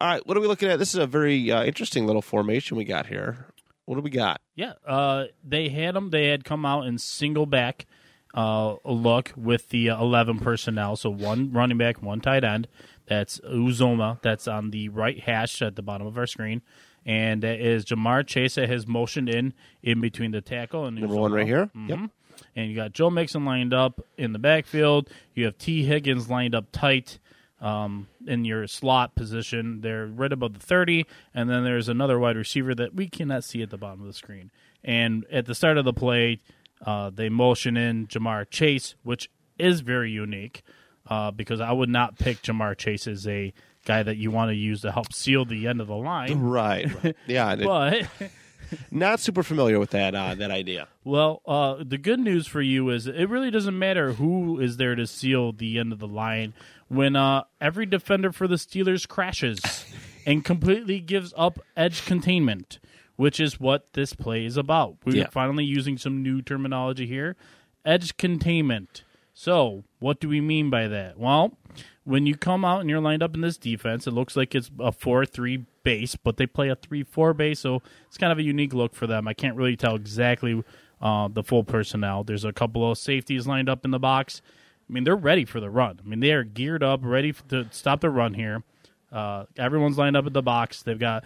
all 0.01 0.09
right, 0.09 0.27
what 0.27 0.37
are 0.37 0.41
we 0.41 0.49
looking 0.49 0.69
at? 0.69 0.81
This 0.81 0.93
is 0.93 0.99
a 0.99 1.07
very 1.07 1.53
uh, 1.53 1.63
interesting 1.63 2.05
little 2.09 2.23
formation 2.23 2.77
we 2.77 2.85
got 2.85 3.07
here. 3.07 3.47
What 3.87 3.95
do 3.97 4.03
we 4.03 4.11
got? 4.11 4.41
Yeah, 4.55 4.75
uh, 4.87 5.25
they 5.43 5.69
had 5.69 5.95
them. 5.95 6.11
They 6.11 6.29
had 6.29 6.45
come 6.45 6.67
out 6.67 6.87
in 6.87 6.99
single 6.99 7.47
back 7.47 7.87
uh, 8.35 8.77
look 8.85 9.33
with 9.37 9.71
the 9.71 9.91
uh, 9.91 10.01
eleven 10.01 10.39
personnel. 10.39 10.97
So 10.97 11.09
one 11.11 11.53
running 11.53 11.79
back, 11.79 12.03
one 12.03 12.21
tight 12.21 12.45
end. 12.45 12.69
That's 13.07 13.39
Uzomah. 13.41 14.21
That's 14.23 14.47
on 14.49 14.71
the 14.71 14.89
right 14.91 15.19
hash 15.21 15.63
at 15.63 15.77
the 15.77 15.83
bottom 15.83 16.07
of 16.07 16.19
our 16.19 16.27
screen, 16.27 16.63
and 17.07 17.43
that 17.43 17.61
is 17.61 17.85
Ja'Marr 17.85 18.27
Chase 18.27 18.57
that 18.57 18.69
has 18.69 18.87
motioned 18.87 19.29
in 19.29 19.55
in 19.83 20.01
between 20.01 20.33
the 20.33 20.41
tackle 20.41 20.85
and 20.85 20.97
Number 20.99 21.15
one 21.17 21.33
right 21.33 21.47
here. 21.47 21.71
Yep. 21.75 22.11
and 22.57 22.69
you 22.69 22.75
got 22.77 22.93
Joe 22.93 23.09
Mixon 23.09 23.45
lined 23.45 23.73
up 23.73 24.01
in 24.19 24.33
the 24.33 24.39
backfield. 24.41 25.09
You 25.35 25.45
have 25.47 25.57
Tee 25.59 25.85
Higgins 25.85 26.29
lined 26.29 26.55
up 26.55 26.67
tight 26.73 27.19
um, 27.61 28.09
in 28.27 28.45
your 28.45 28.67
slot 28.67 29.15
position. 29.15 29.81
They're 29.81 30.07
right 30.07 30.33
above 30.33 30.55
the 30.55 30.61
30, 30.61 31.07
and 31.35 31.49
then 31.49 31.65
there's 31.65 31.89
another 31.89 32.19
wide 32.19 32.37
receiver 32.37 32.75
that 32.75 32.95
we 32.95 33.09
cannot 33.09 33.45
see 33.45 33.63
at 33.63 33.71
the 33.71 33.79
bottom 33.79 34.01
of 34.01 34.07
the 34.07 34.13
screen. 34.13 34.51
And 34.85 35.25
at 35.33 35.47
the 35.47 35.55
start 35.55 35.79
of 35.79 35.85
the 35.85 35.93
play, 35.93 36.39
uh, 36.85 37.11
they 37.11 37.29
motion 37.29 37.77
in 37.77 38.07
Ja'Marr 38.07 38.49
Chase, 38.51 38.95
which 39.03 39.31
is 39.59 39.81
very 39.81 40.11
unique 40.11 40.63
uh, 41.09 41.31
because 41.31 41.61
I 41.61 41.73
would 41.73 41.89
not 41.89 42.19
pick 42.19 42.43
Ja'Marr 42.43 42.77
Chase 42.77 43.07
as 43.07 43.27
a 43.27 43.53
guy 43.85 44.03
that 44.03 44.17
you 44.17 44.31
want 44.31 44.51
to 44.51 44.55
use 44.55 44.83
to 44.83 44.93
help 44.93 45.13
seal 45.13 45.45
the 45.45 45.67
end 45.67 45.81
of 45.81 45.87
the 45.87 45.97
line. 45.97 46.41
Right. 46.47 47.05
right. 47.05 47.17
Yeah. 47.27 47.57
But 47.57 48.07
not 48.91 49.21
super 49.21 49.43
familiar 49.43 49.79
with 49.79 49.91
that 49.91 50.15
uh, 50.15 50.35
that 50.35 50.51
idea. 50.51 50.89
Well, 51.05 51.41
uh, 51.47 51.83
the 51.85 51.99
good 51.99 52.21
news 52.21 52.47
for 52.47 52.61
you 52.61 52.91
is 52.91 53.07
it 53.07 53.29
really 53.29 53.51
doesn't 53.51 53.79
matter 53.79 54.13
who 54.13 54.61
is 54.61 54.77
there 54.77 54.95
to 54.95 55.07
seal 55.07 55.53
the 55.53 55.79
end 55.79 55.93
of 55.93 55.99
the 55.99 56.09
line 56.09 56.55
when 56.89 57.17
uh, 57.17 57.45
every 57.61 57.87
defender 57.87 58.33
for 58.33 58.47
the 58.47 58.57
Steelers 58.57 59.07
crashes 59.09 59.85
and 60.27 60.45
completely 60.45 61.01
gives 61.01 61.33
up 61.37 61.59
edge 61.77 62.05
containment, 62.07 62.79
which 63.17 63.41
is 63.41 63.59
what 63.61 63.93
this 63.95 64.13
play 64.15 64.45
is 64.45 64.57
about. 64.57 64.97
We're 65.05 65.17
Yeah. 65.17 65.29
finally 65.31 65.65
using 65.65 65.99
some 65.99 66.23
new 66.23 66.43
terminology 66.43 67.07
here 67.07 67.37
edge 67.85 68.17
containment. 68.17 69.05
So, 69.33 69.85
what 70.01 70.19
do 70.19 70.29
we 70.29 70.41
mean 70.41 70.71
by 70.71 70.89
that? 70.89 71.19
Well, 71.19 71.57
when 72.05 72.27
you 72.27 72.35
come 72.37 72.65
out 72.65 72.81
and 72.81 72.91
you're 72.91 73.01
lined 73.01 73.23
up 73.23 73.35
in 73.35 73.43
this 73.43 73.59
defense, 73.59 74.07
it 74.07 74.13
looks 74.13 74.35
like 74.37 74.55
it's 74.55 74.71
a 74.81 74.91
4 74.91 75.25
3 75.27 75.65
base, 75.85 76.17
but 76.17 76.37
they 76.37 76.47
play 76.47 76.69
a 76.69 76.75
3 76.75 77.03
4 77.05 77.35
base, 77.35 77.61
so 77.61 77.83
it's 78.09 78.17
kind 78.19 78.33
of 78.33 78.39
a 78.39 78.43
unique 78.43 78.73
look 78.75 78.95
for 78.95 79.07
them. 79.07 79.29
I 79.29 79.35
can't 79.35 79.55
really 79.57 79.77
tell 79.77 79.95
exactly 79.95 80.65
uh, 81.01 81.29
the 81.29 81.43
full 81.45 81.63
personnel. 81.63 82.25
There's 82.25 82.45
a 82.45 82.53
couple 82.53 82.91
of 82.91 82.97
safeties 82.99 83.47
lined 83.47 83.69
up 83.69 83.85
in 83.85 83.91
the 83.91 83.99
box. 83.99 84.41
I 84.89 84.93
mean, 84.93 85.05
they're 85.05 85.17
ready 85.17 85.45
for 85.45 85.61
the 85.61 85.71
run. 85.71 86.01
I 86.05 86.09
mean, 86.09 86.21
they 86.21 86.33
are 86.33 86.45
geared 86.45 86.83
up, 86.83 87.01
ready 87.03 87.35
to 87.49 87.67
stop 87.71 88.01
the 88.01 88.11
run 88.11 88.35
here. 88.35 88.63
Uh, 89.11 89.45
everyone's 89.57 89.99
lined 89.99 90.17
up 90.17 90.27
at 90.27 90.33
the 90.33 90.43
box. 90.43 90.83
They've 90.83 90.99
got 90.99 91.25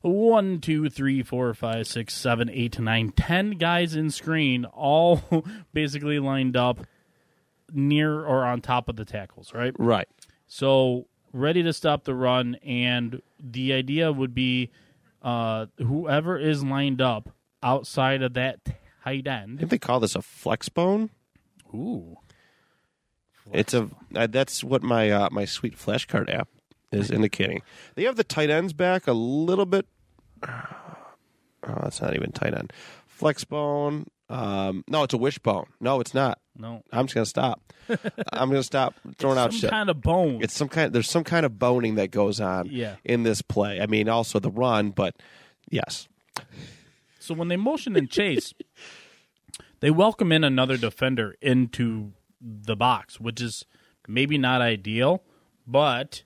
one, 0.00 0.60
two, 0.60 0.88
three, 0.88 1.22
four, 1.22 1.52
five, 1.54 1.86
six, 1.86 2.14
seven, 2.14 2.48
eight, 2.50 2.78
nine, 2.78 3.10
ten 3.12 3.52
guys 3.52 3.94
in 3.94 4.10
screen, 4.10 4.64
all 4.64 5.22
basically 5.72 6.18
lined 6.18 6.56
up 6.56 6.80
near 7.72 8.24
or 8.24 8.44
on 8.44 8.60
top 8.60 8.88
of 8.88 8.96
the 8.96 9.04
tackles, 9.04 9.52
right? 9.52 9.74
Right. 9.78 10.08
So 10.46 11.06
ready 11.32 11.62
to 11.62 11.72
stop 11.72 12.04
the 12.04 12.14
run, 12.14 12.54
and 12.64 13.20
the 13.38 13.72
idea 13.74 14.10
would 14.12 14.34
be 14.34 14.70
uh, 15.22 15.66
whoever 15.78 16.38
is 16.38 16.64
lined 16.64 17.00
up 17.00 17.30
outside 17.62 18.22
of 18.22 18.34
that 18.34 18.64
tight 19.04 19.26
I 19.28 19.42
end. 19.42 19.58
think 19.58 19.70
they 19.70 19.78
call 19.78 20.00
this 20.00 20.14
a 20.14 20.22
flex 20.22 20.68
bone. 20.68 21.10
Ooh, 21.74 22.16
It's 23.52 23.74
a 23.74 23.88
uh, 24.14 24.26
that's 24.26 24.62
what 24.64 24.82
my 24.82 25.10
uh, 25.10 25.28
my 25.30 25.44
sweet 25.44 25.76
flashcard 25.76 26.32
app 26.32 26.48
is 26.92 27.10
indicating. 27.10 27.62
They 27.94 28.04
have 28.04 28.16
the 28.16 28.24
tight 28.24 28.50
ends 28.50 28.72
back 28.72 29.06
a 29.06 29.12
little 29.12 29.66
bit. 29.66 29.86
Oh, 30.46 31.78
that's 31.82 32.00
not 32.00 32.14
even 32.14 32.32
tight 32.32 32.54
end. 32.54 32.72
Flex 33.06 33.44
bone. 33.44 34.06
Um, 34.30 34.84
no, 34.88 35.02
it's 35.04 35.14
a 35.14 35.18
wishbone. 35.18 35.66
No, 35.80 36.00
it's 36.00 36.12
not. 36.14 36.38
no, 36.56 36.82
I'm 36.92 37.06
just 37.06 37.14
gonna 37.14 37.26
stop. 37.26 37.72
I'm 38.32 38.48
gonna 38.50 38.62
stop 38.62 38.94
throwing 39.16 39.38
out 39.38 39.52
some 39.52 39.60
shit. 39.60 39.70
kind 39.70 39.88
of 39.90 40.00
bone. 40.02 40.40
it's 40.42 40.54
some 40.54 40.68
kind. 40.68 40.92
There's 40.92 41.08
some 41.10 41.24
kind 41.24 41.44
of 41.46 41.58
boning 41.58 41.94
that 41.96 42.10
goes 42.10 42.40
on 42.40 42.68
Yeah. 42.70 42.96
in 43.04 43.22
this 43.22 43.40
play. 43.42 43.80
I 43.80 43.86
mean, 43.86 44.08
also 44.08 44.38
the 44.38 44.50
run, 44.50 44.90
but 44.90 45.16
yes, 45.70 46.08
So 47.18 47.34
when 47.34 47.48
they 47.48 47.56
motion 47.56 47.96
and 47.96 48.10
chase, 48.10 48.52
they 49.80 49.90
welcome 49.90 50.30
in 50.30 50.44
another 50.44 50.76
defender 50.76 51.36
into 51.40 52.12
the 52.40 52.76
box, 52.76 53.18
which 53.20 53.40
is 53.40 53.64
maybe 54.06 54.38
not 54.38 54.60
ideal, 54.60 55.22
but 55.66 56.22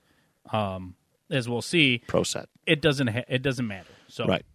um, 0.51 0.95
as 1.29 1.47
we'll 1.49 1.61
see, 1.61 2.01
pro 2.07 2.23
set. 2.23 2.49
it 2.65 2.81
doesn't 2.81 3.07
ha- 3.07 3.25
it 3.27 3.41
doesn't 3.41 3.67
matter. 3.67 3.89
So 4.07 4.25
Right. 4.25 4.45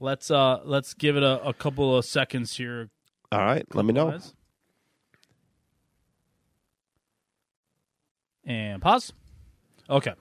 let's 0.00 0.30
uh 0.30 0.60
let's 0.64 0.94
give 0.94 1.16
it 1.16 1.22
a, 1.22 1.42
a 1.46 1.52
couple 1.54 1.96
of 1.96 2.04
seconds 2.04 2.56
here. 2.56 2.90
All 3.32 3.38
right. 3.40 3.64
Let 3.74 3.84
me 3.84 3.92
know. 3.92 4.10
guys. 4.10 4.34
And 8.44 8.80
pause. 8.80 9.12
Okay. 9.90 10.14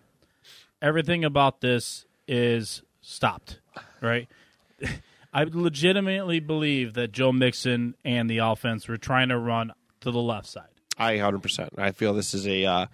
Everything 0.81 1.23
about 1.23 1.61
this 1.61 2.05
is 2.27 2.83
stopped, 3.01 3.59
right? 4.01 4.27
I 5.33 5.43
legitimately 5.43 6.39
believe 6.39 6.93
that 6.95 7.11
Joe 7.11 7.31
Mixon 7.31 7.95
and 8.03 8.29
the 8.29 8.39
offense 8.39 8.87
were 8.87 8.97
trying 8.97 9.29
to 9.29 9.37
run 9.37 9.71
to 10.01 10.11
the 10.11 10.21
left 10.21 10.47
side. 10.47 10.67
I 10.97 11.17
hundred 11.17 11.41
percent. 11.43 11.73
I 11.77 11.91
feel 11.91 12.13
this 12.13 12.33
is 12.33 12.47
a 12.47 12.65
uh, 12.65 12.85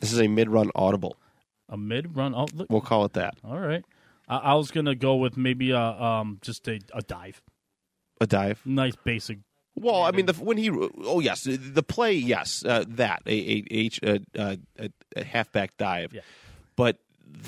this 0.00 0.12
is 0.12 0.20
a 0.20 0.28
mid 0.28 0.48
run 0.48 0.70
audible. 0.74 1.16
A 1.68 1.76
mid 1.76 2.16
run. 2.16 2.34
Oh, 2.34 2.46
look. 2.54 2.68
We'll 2.70 2.80
call 2.80 3.04
it 3.04 3.12
that. 3.14 3.34
All 3.44 3.58
right. 3.58 3.84
I, 4.28 4.36
I 4.38 4.54
was 4.54 4.70
gonna 4.70 4.94
go 4.94 5.16
with 5.16 5.36
maybe 5.36 5.70
a 5.70 5.80
um 5.80 6.38
just 6.42 6.66
a, 6.68 6.80
a 6.92 7.02
dive, 7.02 7.40
A 8.20 8.26
dive. 8.26 8.60
nice 8.64 8.94
basic. 9.04 9.38
Well, 9.74 10.02
I 10.02 10.10
mean, 10.10 10.26
the, 10.26 10.34
when 10.34 10.58
he 10.58 10.70
oh 10.70 11.20
yes, 11.20 11.44
the 11.48 11.82
play 11.82 12.12
yes, 12.12 12.62
uh, 12.64 12.84
that 12.88 13.22
a 13.26 13.30
a, 13.32 13.64
H- 13.70 14.00
a, 14.02 14.20
a, 14.36 14.58
a, 14.78 14.90
a 15.16 15.24
halfback 15.24 15.76
dive, 15.78 16.12
Yeah. 16.12 16.20
but 16.76 16.98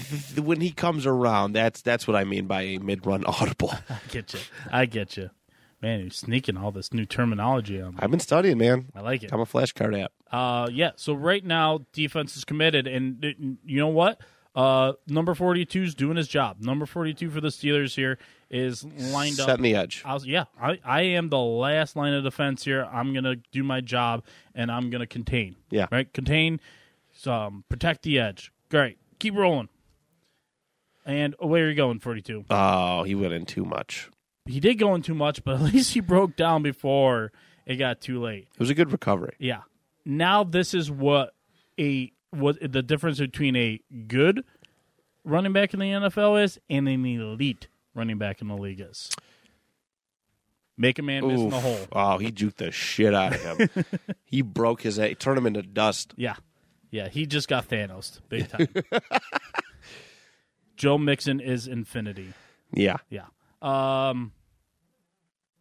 th- 0.08 0.40
when 0.40 0.62
he 0.62 0.70
comes 0.70 1.04
around, 1.04 1.52
that's 1.52 1.82
that's 1.82 2.06
what 2.08 2.16
I 2.16 2.24
mean 2.24 2.46
by 2.46 2.62
a 2.62 2.78
mid 2.78 3.04
run 3.06 3.24
audible. 3.26 3.74
I 3.90 3.98
get 4.10 4.32
you. 4.32 4.40
I 4.72 4.86
get 4.86 5.16
you. 5.18 5.28
Man, 5.84 6.00
you're 6.00 6.08
sneaking 6.08 6.56
all 6.56 6.72
this 6.72 6.94
new 6.94 7.04
terminology 7.04 7.78
on. 7.78 7.90
me. 7.90 7.98
I've 8.00 8.10
been 8.10 8.18
studying, 8.18 8.56
man. 8.56 8.86
I 8.94 9.02
like 9.02 9.22
it. 9.22 9.30
I'm 9.34 9.40
a 9.40 9.44
flashcard 9.44 10.02
app. 10.02 10.12
Uh, 10.32 10.66
yeah. 10.72 10.92
So 10.96 11.12
right 11.12 11.44
now, 11.44 11.80
defense 11.92 12.38
is 12.38 12.44
committed, 12.46 12.86
and 12.86 13.22
uh, 13.22 13.28
you 13.66 13.80
know 13.80 13.88
what? 13.88 14.18
Uh, 14.56 14.94
number 15.06 15.34
42 15.34 15.82
is 15.82 15.94
doing 15.94 16.16
his 16.16 16.26
job. 16.26 16.56
Number 16.62 16.86
42 16.86 17.28
for 17.28 17.42
the 17.42 17.48
Steelers 17.48 17.94
here 17.96 18.16
is 18.48 18.82
lined 19.12 19.38
up. 19.38 19.44
Setting 19.44 19.62
the 19.62 19.76
edge. 19.76 20.00
I 20.06 20.14
was, 20.14 20.24
yeah, 20.24 20.44
I, 20.58 20.78
I 20.82 21.02
am 21.02 21.28
the 21.28 21.38
last 21.38 21.96
line 21.96 22.14
of 22.14 22.24
defense 22.24 22.64
here. 22.64 22.88
I'm 22.90 23.12
gonna 23.12 23.36
do 23.52 23.62
my 23.62 23.82
job 23.82 24.24
and 24.54 24.72
I'm 24.72 24.88
gonna 24.88 25.06
contain. 25.06 25.54
Yeah. 25.68 25.88
right. 25.92 26.10
Contain, 26.14 26.60
um, 27.26 27.62
protect 27.68 28.04
the 28.04 28.18
edge. 28.18 28.52
Great, 28.70 28.96
keep 29.18 29.34
rolling. 29.34 29.68
And 31.04 31.34
where 31.38 31.66
are 31.66 31.68
you 31.68 31.74
going, 31.74 31.98
42? 31.98 32.46
Oh, 32.48 33.02
he 33.02 33.14
went 33.14 33.34
in 33.34 33.44
too 33.44 33.66
much. 33.66 34.08
He 34.46 34.60
did 34.60 34.74
go 34.74 34.94
in 34.94 35.02
too 35.02 35.14
much, 35.14 35.42
but 35.44 35.54
at 35.60 35.62
least 35.62 35.94
he 35.94 36.00
broke 36.00 36.36
down 36.36 36.62
before 36.62 37.32
it 37.66 37.76
got 37.76 38.00
too 38.00 38.20
late. 38.20 38.48
It 38.52 38.60
was 38.60 38.70
a 38.70 38.74
good 38.74 38.92
recovery. 38.92 39.34
Yeah. 39.38 39.62
Now 40.04 40.44
this 40.44 40.74
is 40.74 40.90
what 40.90 41.34
a 41.78 42.12
what 42.30 42.58
the 42.60 42.82
difference 42.82 43.18
between 43.18 43.56
a 43.56 43.80
good 44.06 44.44
running 45.24 45.52
back 45.52 45.72
in 45.72 45.80
the 45.80 45.86
NFL 45.86 46.42
is 46.42 46.58
and 46.68 46.88
an 46.88 47.04
elite 47.06 47.68
running 47.94 48.18
back 48.18 48.40
in 48.42 48.48
the 48.48 48.56
league 48.56 48.80
is. 48.80 49.10
Make 50.76 50.98
a 50.98 51.02
man 51.02 51.26
miss 51.26 51.40
in 51.40 51.50
the 51.50 51.56
Oof. 51.56 51.62
hole. 51.62 51.78
Oh, 51.92 52.18
he 52.18 52.32
juked 52.32 52.56
the 52.56 52.72
shit 52.72 53.14
out 53.14 53.32
of 53.34 53.40
him. 53.58 53.84
he 54.24 54.42
broke 54.42 54.82
his. 54.82 54.96
He 54.96 55.14
turned 55.14 55.38
him 55.38 55.46
into 55.46 55.62
dust. 55.62 56.12
Yeah. 56.16 56.34
Yeah, 56.90 57.08
he 57.08 57.26
just 57.26 57.48
got 57.48 57.68
Thanos 57.68 58.20
big 58.28 58.48
time. 58.50 58.68
Joe 60.76 60.98
Mixon 60.98 61.40
is 61.40 61.66
infinity. 61.68 62.34
Yeah. 62.72 62.96
Yeah. 63.08 63.26
Um 63.64 64.32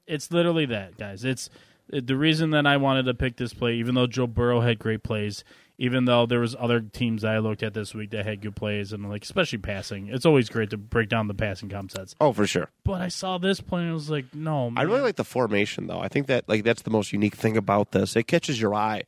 it's 0.06 0.32
literally 0.32 0.66
that, 0.68 0.98
guys. 0.98 1.24
It's 1.24 1.50
the 1.90 2.18
reason 2.18 2.52
that 2.52 2.68
I 2.68 2.78
wanted 2.78 3.06
to 3.06 3.14
pick 3.14 3.38
this 3.38 3.54
play 3.54 3.76
even 3.76 3.96
though 3.96 4.08
Joe 4.08 4.28
Burrow 4.28 4.62
had 4.62 4.80
great 4.80 5.04
plays, 5.04 5.44
even 5.78 6.06
though 6.06 6.26
there 6.26 6.40
was 6.40 6.56
other 6.60 6.80
teams 6.82 7.24
that 7.24 7.32
I 7.32 7.40
looked 7.40 7.64
at 7.64 7.74
this 7.74 7.94
week 7.94 8.12
that 8.12 8.26
had 8.26 8.42
good 8.42 8.56
plays 8.56 8.94
and 8.94 9.10
like 9.10 9.24
especially 9.24 9.58
passing. 9.60 10.08
It's 10.08 10.26
always 10.26 10.50
great 10.50 10.70
to 10.70 10.78
break 10.78 11.10
down 11.10 11.28
the 11.28 11.34
passing 11.34 11.70
concepts. 11.70 12.16
Oh, 12.22 12.32
for 12.34 12.46
sure. 12.46 12.70
But 12.84 13.02
I 13.02 13.08
saw 13.08 13.38
this 13.38 13.60
play 13.60 13.82
and 13.82 13.92
I 13.92 13.94
was 13.94 14.10
like, 14.10 14.34
no, 14.34 14.70
man. 14.70 14.78
I 14.78 14.88
really 14.88 15.02
like 15.02 15.16
the 15.16 15.24
formation, 15.24 15.88
though. 15.88 16.00
I 16.00 16.10
think 16.10 16.28
that 16.28 16.48
like 16.48 16.64
that's 16.64 16.84
the 16.84 16.92
most 16.92 17.12
unique 17.12 17.36
thing 17.36 17.58
about 17.58 17.92
this. 17.92 18.16
It 18.16 18.28
catches 18.28 18.62
your 18.62 18.76
eye, 18.76 19.04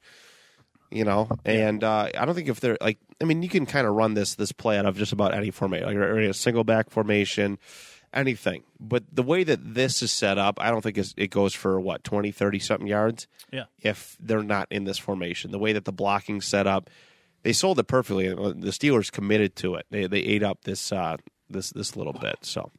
you 0.90 1.04
know. 1.04 1.30
And 1.46 1.84
uh, 1.84 2.10
I 2.18 2.26
don't 2.26 2.36
think 2.36 2.50
if 2.50 2.60
they're 2.60 2.78
like, 2.82 2.98
I 3.22 3.26
mean, 3.26 3.44
you 3.44 3.50
can 3.50 3.66
kind 3.66 3.86
of 3.88 3.94
run 3.94 4.14
this 4.14 4.36
this 4.36 4.52
play 4.52 4.78
out 4.78 4.86
of 4.86 4.98
just 4.98 5.14
about 5.14 5.34
any 5.34 5.52
formation, 5.52 5.88
like 5.88 5.96
or 5.96 6.20
a 6.20 6.34
single 6.34 6.64
back 6.64 6.90
formation, 6.90 7.58
anything. 8.16 8.64
But 8.80 9.04
the 9.14 9.24
way 9.24 9.44
that 9.44 9.60
this 9.76 10.02
is 10.02 10.12
set 10.12 10.38
up, 10.38 10.60
I 10.62 10.72
don't 10.72 10.82
think 10.82 10.98
it 11.18 11.30
goes 11.30 11.54
for 11.54 11.80
what 11.80 12.04
20, 12.04 12.32
30 12.32 12.60
something 12.60 12.88
yards. 12.88 13.28
Yeah. 13.52 13.66
if 13.82 14.18
they're 14.20 14.44
not 14.44 14.68
in 14.72 14.84
this 14.86 14.98
formation. 14.98 15.52
The 15.52 15.60
way 15.60 15.74
that 15.74 15.86
the 15.86 15.92
blocking's 15.94 16.46
set 16.46 16.68
up, 16.68 16.90
they 17.44 17.54
sold 17.54 17.78
it 17.80 17.88
perfectly. 17.88 18.28
The 18.30 18.72
Steelers 18.72 19.12
committed 19.12 19.56
to 19.58 19.76
it. 19.76 19.86
They 19.92 20.08
they 20.08 20.20
ate 20.20 20.42
up 20.44 20.64
this 20.64 20.92
uh, 20.92 21.18
this 21.50 21.70
this 21.70 21.96
little 21.96 22.14
bit. 22.14 22.38
So 22.42 22.72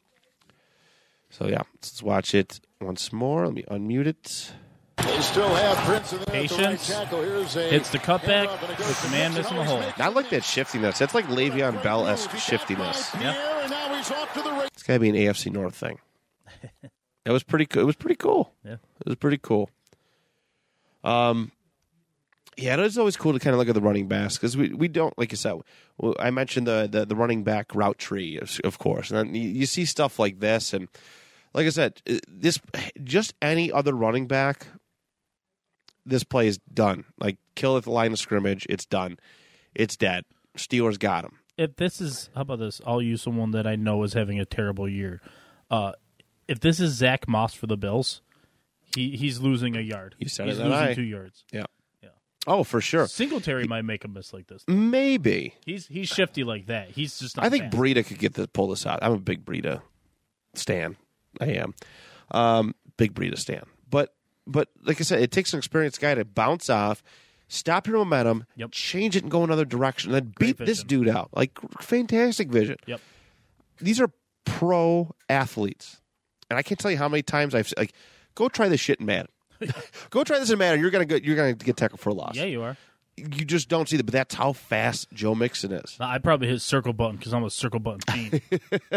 so 1.31 1.47
yeah, 1.47 1.63
let's 1.75 2.03
watch 2.03 2.35
it 2.35 2.61
once 2.81 3.13
more. 3.13 3.47
Let 3.47 3.55
me 3.55 3.65
unmute 3.71 4.07
it. 4.07 4.53
They 4.99 5.21
still 5.21 5.49
have 5.55 5.77
Prince 5.79 6.13
in 6.13 6.19
there 6.19 6.27
at 6.27 6.27
the 6.27 6.33
right 6.33 6.49
Patience. 6.49 6.89
tackle. 6.89 7.23
Here's 7.23 7.55
a 7.57 7.63
Hits 7.69 7.91
the 7.91 7.99
cutback. 7.99 8.47
handoff, 8.49 8.63
and 8.63 8.71
it 8.73 8.79
goes 8.79 8.87
Hits 8.89 9.03
the 9.05 9.11
man 9.11 9.35
missing 9.35 9.57
the 9.57 9.65
hole. 9.65 9.83
I 9.99 10.09
like 10.09 10.31
that 10.31 10.43
shiftiness. 10.43 10.99
That's 10.99 11.15
like 11.15 11.27
Le'Veon 11.29 11.83
Bell 11.83 12.07
esque 12.07 12.31
He 12.31 12.37
got 12.37 12.43
shiftiness. 12.43 13.11
by 13.13 13.19
Pierre, 13.21 13.61
and 13.63 13.71
now 13.71 13.86
he's 13.97 14.11
off 14.11 14.33
to 14.35 14.43
the 14.43 14.51
race. 14.53 14.69
It's 14.75 14.83
gotta 14.83 15.01
be 15.01 15.09
an 15.09 15.15
AFC 15.17 15.53
North 15.53 15.75
thing. 15.75 15.99
It 17.25 17.31
was 17.33 17.43
pretty. 17.43 17.67
co- 17.67 17.81
It 17.81 17.85
was 17.87 17.97
pretty 17.97 18.15
cool. 18.17 18.53
Yeah. 18.65 18.75
It 18.75 19.07
was 19.07 19.17
pretty 19.17 19.39
cool. 19.39 19.71
Um, 21.05 21.53
yeah, 22.57 22.75
it 22.75 22.81
is 22.81 22.97
always 22.99 23.17
cool 23.17 23.33
to 23.33 23.39
kind 23.39 23.53
of 23.55 23.59
look 23.59 23.69
at 23.69 23.75
the 23.75 23.81
running 23.81 24.09
backs 24.09 24.37
because 24.37 24.57
we, 24.57 24.71
we 24.71 24.89
don't 24.89 25.17
like 25.19 25.31
you 25.31 25.37
said. 25.37 25.61
I 26.19 26.31
mentioned 26.31 26.67
the, 26.67 26.89
the 26.91 27.05
the 27.05 27.17
running 27.17 27.43
back 27.45 27.75
route 27.75 27.99
tree, 27.99 28.39
of- 28.39 28.61
of 28.65 28.79
course, 28.79 29.11
and 29.11 29.19
then 29.19 29.35
you, 29.35 29.49
you 29.49 29.67
see 29.67 29.85
stuff 29.85 30.19
like 30.19 30.41
this, 30.41 30.73
and 30.73 30.89
like 31.53 31.67
I 31.67 31.71
said, 31.71 32.01
uh, 32.09 32.19
this 32.29 32.61
just 33.05 33.35
any 33.43 33.71
other 33.71 33.93
running 33.93 34.27
back, 34.27 34.69
this 36.07 36.25
play 36.25 36.47
is 36.49 36.59
done. 36.73 37.05
Like 37.19 37.37
kill 37.57 37.77
at 37.77 37.85
the 37.85 37.91
line 37.91 38.13
of 38.13 38.19
scrimmage, 38.19 38.67
it's 38.71 38.87
done, 38.87 39.19
it's 39.75 39.97
dead. 39.97 40.25
Steelers 40.57 40.99
got 40.99 41.25
him. 41.25 41.39
If 41.57 41.77
this 41.77 42.01
is 42.01 42.31
how 42.35 42.43
about 42.43 42.59
this? 42.59 42.81
I'll 42.87 43.03
use 43.03 43.23
someone 43.23 43.53
that 43.53 43.67
I 43.67 43.77
know 43.77 44.03
is 44.03 44.13
having 44.13 44.39
a 44.41 44.45
terrible 44.45 44.89
year. 44.89 45.21
Uh, 45.71 45.93
if 46.49 46.61
this 46.61 46.81
is 46.81 46.93
Zach 46.93 47.29
Moss 47.29 47.55
for 47.55 47.67
the 47.67 47.77
Bills, 47.77 48.21
he 48.95 49.17
he's 49.17 49.41
losing 49.41 49.77
a 49.77 49.81
yard. 49.81 50.15
You 50.19 50.29
said 50.29 50.47
he's 50.47 50.59
it, 50.59 50.65
losing 50.65 50.79
I- 50.79 50.95
two 50.95 51.03
yards. 51.03 51.45
Yeah. 51.53 51.65
Yeah. 52.03 52.11
Oh, 52.47 52.63
for 52.63 52.81
sure. 52.81 53.07
Singletary 53.09 53.67
might 53.67 53.83
make 53.83 54.05
a 54.05 54.09
miss 54.09 54.33
like 54.33 54.47
this. 54.47 54.65
Maybe. 54.69 55.55
He's 55.65 55.87
he's 55.87 56.09
shifty 56.09 56.45
like 56.45 56.67
that. 56.67 56.91
He's 56.91 57.19
just. 57.19 57.37
Not 57.37 57.47
I 57.47 57.51
think 57.51 57.65
fast. 57.65 57.77
Breida 57.77 58.07
could 58.07 58.19
get 58.19 58.35
this 58.35 58.47
pull 58.53 58.69
this 58.69 58.87
out. 58.87 59.01
I'm 59.03 59.13
a 59.13 59.19
big 59.19 59.45
Breida 59.45 59.83
stan. 60.55 60.97
I 61.41 61.47
am. 61.47 61.75
Um, 62.31 62.75
big 62.97 63.15
Breida 63.15 63.39
stan. 63.39 63.65
But 63.91 64.15
but 64.47 64.69
like 64.85 65.01
I 65.01 65.05
said, 65.05 65.21
it 65.21 65.33
takes 65.33 65.53
an 65.53 65.59
experienced 65.59 66.01
guy 66.01 66.15
to 66.15 66.25
bounce 66.25 66.71
off, 66.71 67.03
stop 67.49 67.87
your 67.87 67.97
momentum, 67.99 68.45
Yep. 68.57 68.71
change 68.73 69.17
it 69.17 69.23
and 69.23 69.31
go 69.31 69.45
another 69.45 69.65
direction, 69.65 70.11
and 70.11 70.15
then 70.27 70.33
Great 70.35 70.59
beat 70.59 70.67
this 70.67 70.83
dude 70.83 71.09
out. 71.09 71.31
Like 71.33 71.59
fantastic 71.81 72.49
vision. 72.49 72.77
Yep. 72.87 73.01
These 73.81 74.01
are 74.01 74.11
pro 74.45 75.15
athletes. 75.29 76.01
And 76.49 76.59
I 76.59 76.63
can't 76.63 76.79
tell 76.79 76.91
you 76.91 76.97
how 76.99 77.09
many 77.09 77.23
times 77.23 77.55
I've 77.55 77.73
like 77.77 77.93
go 78.35 78.49
try 78.49 78.69
this 78.69 78.81
shit 78.81 79.01
in 79.01 79.07
Madden. 79.07 79.29
go 80.11 80.23
try 80.25 80.39
this 80.39 80.51
in 80.51 80.59
Madden. 80.59 80.81
You're 80.81 80.91
gonna 80.91 81.05
get 81.05 81.25
you're 81.25 81.37
gonna 81.37 81.55
get 81.55 81.77
tackled 81.77 82.01
for 82.01 82.11
a 82.11 82.15
loss. 82.15 82.37
Yeah, 82.37 82.45
you 82.45 82.63
are. 82.63 82.77
You 83.17 83.47
just 83.47 83.71
don't 83.71 83.89
see 83.89 83.97
that, 83.97 84.05
but 84.05 84.13
that's 84.13 84.35
how 84.35 84.53
fast 84.53 85.11
Joe 85.11 85.35
Mixon 85.35 85.73
is. 85.73 85.97
I 85.99 86.19
probably 86.19 86.49
hit 86.49 86.61
circle 86.61 86.93
button 86.93 87.17
because 87.17 87.33
I'm 87.33 87.45
a 87.45 87.51
circle 87.51 87.81
button 87.81 88.01
fiend. 88.01 88.43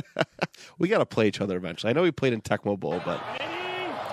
We 0.77 0.89
got 0.89 0.97
to 0.99 1.05
play 1.05 1.27
each 1.27 1.39
other 1.41 1.55
eventually. 1.55 1.89
I 1.89 1.93
know 1.93 2.01
we 2.03 2.11
played 2.11 2.33
in 2.33 2.41
Tecmo 2.41 2.77
Bowl, 2.77 3.01
but 3.05 3.21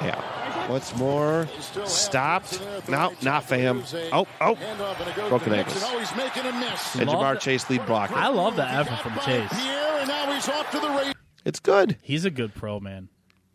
yeah. 0.02 0.68
Once 0.68 0.96
more, 0.96 1.48
stopped. 1.84 2.48
Prince 2.58 2.60
in 2.60 2.66
there 2.66 2.76
at 2.78 2.84
the 2.86 2.90
No, 2.92 2.98
right 2.98 3.22
not 3.22 3.42
tackle. 3.48 3.82
fam. 3.82 4.10
Oh, 4.12 4.26
oh. 4.40 4.54
handoff, 4.56 5.00
and 5.00 5.08
it 5.08 5.16
goes 5.16 5.28
Broken 5.28 5.52
to 5.52 5.58
ankles. 5.58 5.82
Oh, 5.84 5.98
he's 5.98 6.16
making 6.16 6.44
a 6.44 6.52
miss. 6.52 6.94
And 6.96 7.08
Love 7.08 7.36
Ja'Marr. 7.36 7.40
Chase 7.40 7.70
lead 7.70 7.86
blocker. 7.86 8.14
I 8.14 8.28
love 8.28 8.56
the 8.56 8.66
effort 8.68 8.98
from 9.00 9.14
Chase. 9.24 9.48
Pierre, 9.52 9.98
and 10.00 10.08
now 10.08 10.32
he's 10.32 10.48
off 10.48 10.70
to 10.72 10.80
the 10.80 10.88
race. 10.90 11.14
It's 11.44 11.60
good. 11.60 11.96
He's 12.02 12.24
a 12.24 12.30
good 12.30 12.54
pro 12.54 12.80
man. 12.80 13.08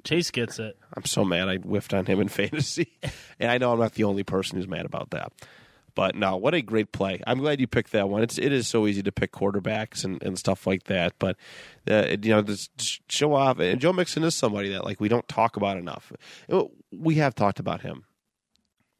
Chase 0.05 0.31
gets 0.31 0.57
it. 0.57 0.77
I'm 0.95 1.05
so 1.05 1.23
mad 1.25 1.49
I 1.49 1.57
whiffed 1.57 1.93
on 1.93 2.05
him 2.05 2.21
in 2.21 2.27
fantasy, 2.29 2.97
and 3.39 3.51
I 3.51 3.57
know 3.57 3.73
I'm 3.73 3.79
not 3.79 3.93
the 3.93 4.05
only 4.05 4.23
person 4.23 4.57
who's 4.57 4.67
mad 4.67 4.85
about 4.85 5.09
that. 5.11 5.31
But 5.93 6.15
no, 6.15 6.37
what 6.37 6.53
a 6.53 6.61
great 6.61 6.91
play! 6.91 7.21
I'm 7.27 7.39
glad 7.39 7.59
you 7.59 7.67
picked 7.67 7.91
that 7.91 8.07
one. 8.09 8.23
It's 8.23 8.37
it 8.37 8.51
is 8.53 8.67
so 8.67 8.87
easy 8.87 9.03
to 9.03 9.11
pick 9.11 9.31
quarterbacks 9.31 10.03
and, 10.05 10.21
and 10.23 10.37
stuff 10.39 10.65
like 10.65 10.85
that, 10.85 11.13
but 11.19 11.35
uh, 11.89 12.15
you 12.21 12.29
know, 12.29 12.41
just 12.41 13.01
show 13.11 13.33
off. 13.33 13.59
And 13.59 13.79
Joe 13.81 13.91
Mixon 13.93 14.23
is 14.23 14.33
somebody 14.35 14.69
that 14.69 14.85
like 14.85 14.99
we 15.01 15.09
don't 15.09 15.27
talk 15.27 15.57
about 15.57 15.77
enough. 15.77 16.13
We 16.91 17.15
have 17.15 17.35
talked 17.35 17.59
about 17.59 17.81
him, 17.81 18.05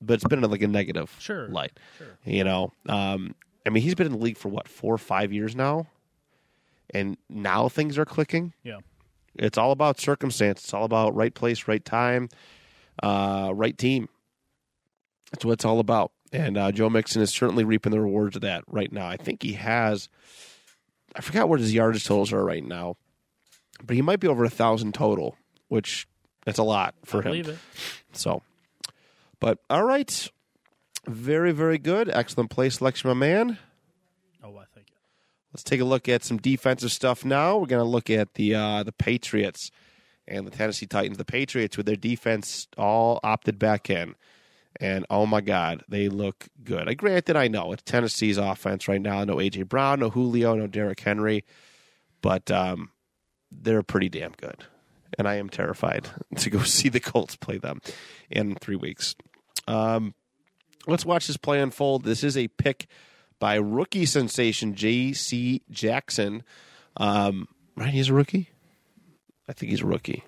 but 0.02 0.16
it's 0.16 0.24
been 0.26 0.44
in 0.44 0.52
like 0.52 0.62
a 0.62 0.68
negative 0.68 1.16
Sure, 1.20 1.48
light. 1.48 1.80
sure. 1.98 2.18
You 2.26 2.44
know, 2.44 2.74
um, 2.90 3.36
I 3.66 3.70
mean, 3.70 3.84
he's 3.84 3.96
been 3.96 4.08
in 4.08 4.14
the 4.14 4.20
league 4.20 4.38
for 4.38 4.50
what 4.50 4.68
four 4.68 4.94
or 4.94 4.98
five 4.98 5.32
years 5.32 5.56
now, 5.56 5.88
and 6.94 7.18
now 7.30 7.70
things 7.70 7.98
are 7.98 8.06
clicking. 8.06 8.54
Yeah. 8.64 8.80
It's 9.36 9.58
all 9.58 9.72
about 9.72 9.98
circumstance. 10.00 10.62
It's 10.66 10.74
all 10.74 10.84
about 10.84 11.16
right 11.16 11.34
place, 11.34 11.66
right 11.70 11.84
time, 11.86 12.28
uh, 13.02 13.52
right 13.56 13.78
team. 13.78 14.10
That's 15.32 15.46
what 15.46 15.54
it's 15.54 15.64
all 15.64 15.80
about. 15.80 16.12
And 16.32 16.58
uh, 16.58 16.72
Joe 16.72 16.90
Mixon 16.90 17.22
is 17.22 17.30
certainly 17.32 17.64
reaping 17.64 17.92
the 17.92 18.00
rewards 18.00 18.36
of 18.36 18.44
that 18.44 18.64
right 18.68 18.92
now. 18.92 19.08
I 19.08 19.18
think 19.18 19.44
he 19.44 19.54
has. 19.54 20.08
I 21.16 21.22
forgot 21.22 21.50
what 21.50 21.60
his 21.60 21.74
yardage 21.74 22.06
totals 22.06 22.32
are 22.32 22.44
right 22.44 22.64
now, 22.64 22.96
but 23.84 23.96
he 23.96 24.02
might 24.02 24.22
be 24.22 24.28
over 24.28 24.46
a 24.46 24.50
thousand 24.50 24.94
total, 24.94 25.36
which 25.68 26.08
that's 26.46 26.58
a 26.58 26.64
lot 26.64 26.96
for 27.04 27.18
I 27.18 27.20
him. 27.20 27.24
believe 27.26 27.50
it. 27.50 27.58
So, 28.14 28.44
but 29.42 29.60
all 29.70 29.84
right, 29.84 30.30
very 31.06 31.52
very 31.52 31.78
good, 31.78 32.10
excellent 32.10 32.50
play 32.50 32.70
selection, 32.70 33.10
my 33.10 33.14
man. 33.14 33.58
Oh, 34.42 34.56
I 34.56 34.64
think. 34.74 34.88
Let's 35.54 35.64
take 35.64 35.82
a 35.82 35.86
look 35.86 36.08
at 36.08 36.24
some 36.24 36.38
defensive 36.38 36.94
stuff 36.94 37.26
now. 37.26 37.58
We're 37.58 37.66
going 37.66 37.84
to 37.84 37.90
look 37.90 38.10
at 38.10 38.36
the 38.36 38.56
uh, 38.56 38.84
the 38.84 38.94
Patriots 38.94 39.70
and 40.26 40.48
the 40.48 40.52
Tennessee 40.52 40.86
Titans. 40.86 41.18
The 41.18 41.26
Patriots 41.26 41.76
with 41.76 41.88
their 41.88 41.98
defense 41.98 42.70
all 42.78 43.20
opted 43.22 43.60
back 43.60 43.90
in, 43.90 44.16
and 44.80 45.06
oh 45.10 45.26
my 45.26 45.42
God, 45.42 45.84
they 45.88 46.10
look 46.10 46.48
good. 46.64 46.88
I 46.88 46.94
granted, 46.94 47.36
I 47.36 47.48
know 47.48 47.72
it's 47.72 47.84
Tennessee's 47.84 48.38
offense 48.38 48.88
right 48.88 49.02
now. 49.02 49.24
No 49.24 49.36
AJ 49.36 49.68
Brown, 49.68 50.00
no 50.00 50.10
Julio, 50.10 50.56
no 50.56 50.68
Derrick 50.68 51.00
Henry, 51.00 51.46
but 52.22 52.50
um, 52.50 52.92
they're 53.52 53.84
pretty 53.84 54.10
damn 54.10 54.32
good, 54.32 54.66
and 55.18 55.28
I 55.28 55.36
am 55.36 55.50
terrified 55.50 56.10
to 56.38 56.50
go 56.50 56.60
see 56.64 56.90
the 56.90 57.00
Colts 57.00 57.36
play 57.36 57.58
them 57.58 57.82
in 58.30 58.56
three 58.56 58.76
weeks. 58.76 59.16
Um, 59.68 60.14
let's 60.88 61.06
watch 61.06 61.28
this 61.28 61.38
play 61.38 61.60
unfold. 61.62 62.04
This 62.04 62.24
is 62.24 62.38
a 62.38 62.48
pick 62.48 62.88
by 63.40 63.56
rookie 63.56 64.06
sensation 64.06 64.76
J.C. 64.76 65.62
Jackson. 65.70 66.44
Um, 66.98 67.48
right, 67.76 67.90
he's 67.90 68.10
a 68.10 68.14
rookie. 68.14 68.50
I 69.48 69.54
think 69.54 69.72
he's 69.72 69.82
a 69.82 69.88
rookie. 69.88 70.24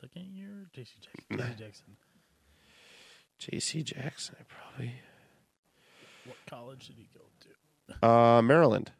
Second 0.00 0.34
year, 0.34 0.66
JC 0.76 0.92
Jackson. 1.00 1.36
JC 1.38 1.58
Jackson. 1.58 1.96
J.C. 3.38 3.82
Jackson, 3.82 4.36
I 4.38 4.42
probably. 4.46 4.94
What 6.26 6.36
college 6.48 6.88
did 6.88 6.96
he 6.96 7.08
go 7.14 7.20
to? 7.20 7.46
Uh, 8.06 8.40
Maryland. 8.40 8.92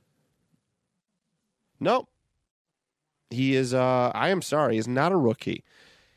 Nope. 1.78 2.08
He 3.30 3.54
is. 3.54 3.72
Uh, 3.72 4.10
I 4.14 4.30
am 4.30 4.42
sorry. 4.42 4.74
He's 4.74 4.88
not 4.88 5.12
a 5.12 5.16
rookie. 5.16 5.62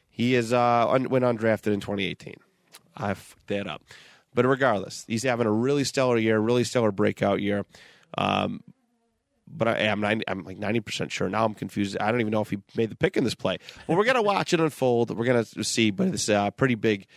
He 0.10 0.34
is 0.34 0.52
uh, 0.52 0.90
un- 0.90 1.10
went 1.10 1.24
undrafted 1.24 1.72
in 1.72 1.82
2018. 1.82 2.34
I 2.98 3.14
fucked 3.14 3.48
that 3.48 3.68
up. 3.68 3.84
But 4.34 4.46
regardless, 4.46 5.06
he's 5.08 5.22
having 5.22 5.46
a 5.46 5.52
really 5.52 5.84
stellar 5.84 6.18
year, 6.18 6.40
really 6.40 6.64
stellar 6.64 6.92
breakout 6.92 7.42
year. 7.42 7.66
Um, 8.18 8.64
but 9.58 9.68
I 9.68 9.78
am 9.80 10.00
90, 10.02 10.28
I'm 10.28 10.44
like 10.44 10.58
90% 10.58 11.12
sure. 11.12 11.30
Now 11.30 11.46
I'm 11.46 11.54
confused. 11.54 11.98
I 12.00 12.12
don't 12.12 12.22
even 12.22 12.32
know 12.32 12.42
if 12.42 12.50
he 12.50 12.60
made 12.76 12.90
the 12.90 12.96
pick 12.96 13.18
in 13.18 13.24
this 13.24 13.36
play. 13.36 13.58
Well, 13.88 13.98
we're 13.98 14.06
going 14.06 14.16
to 14.22 14.22
watch 14.22 14.54
it 14.54 14.60
unfold. 14.60 15.16
We're 15.18 15.26
going 15.26 15.44
to 15.44 15.64
see, 15.64 15.92
but 15.92 16.08
it's 16.08 16.30
a 16.30 16.54
pretty 16.56 16.76
big 16.76 17.08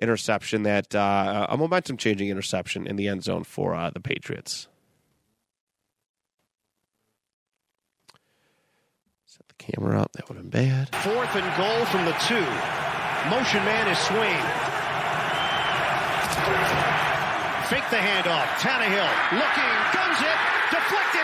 interception 0.00 0.64
that 0.64 0.94
uh, 0.94 1.46
a 1.48 1.56
momentum 1.56 1.96
changing 1.96 2.28
interception 2.28 2.86
in 2.86 2.96
the 2.96 3.08
end 3.08 3.24
zone 3.24 3.44
for 3.44 3.74
uh, 3.74 3.90
the 3.90 4.00
Patriots. 4.00 4.68
Set 9.26 9.46
the 9.48 9.54
camera 9.54 10.00
up. 10.00 10.12
That 10.12 10.28
would 10.28 10.36
have 10.36 10.50
been 10.50 10.62
bad. 10.62 10.94
Fourth 10.96 11.34
and 11.36 11.56
goal 11.56 11.84
from 11.86 12.04
the 12.04 12.12
two. 12.26 12.44
Motion 13.30 13.64
man 13.64 13.88
is 13.88 13.96
Swaim. 13.98 14.74
Fake 17.70 17.88
the 17.88 17.96
handoff. 17.96 18.44
Tannehill 18.60 19.08
looking, 19.32 19.72
guns 19.96 20.20
it, 20.20 20.38
deflected 20.68 21.23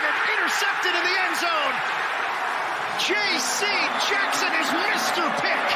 intercepted 0.51 0.93
in 0.95 1.03
the 1.03 1.17
end 1.21 1.37
zone. 1.37 1.75
J.C. 2.99 3.65
Jackson 4.09 4.51
is 4.59 4.67
Mr. 4.67 5.23
Pick. 5.39 5.67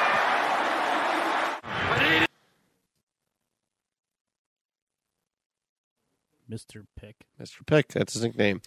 Mr. 6.49 6.85
Pick. 6.95 7.15
Mr. 7.41 7.65
Pick. 7.65 7.87
That's 7.89 8.13
his 8.13 8.23
nickname. 8.23 8.61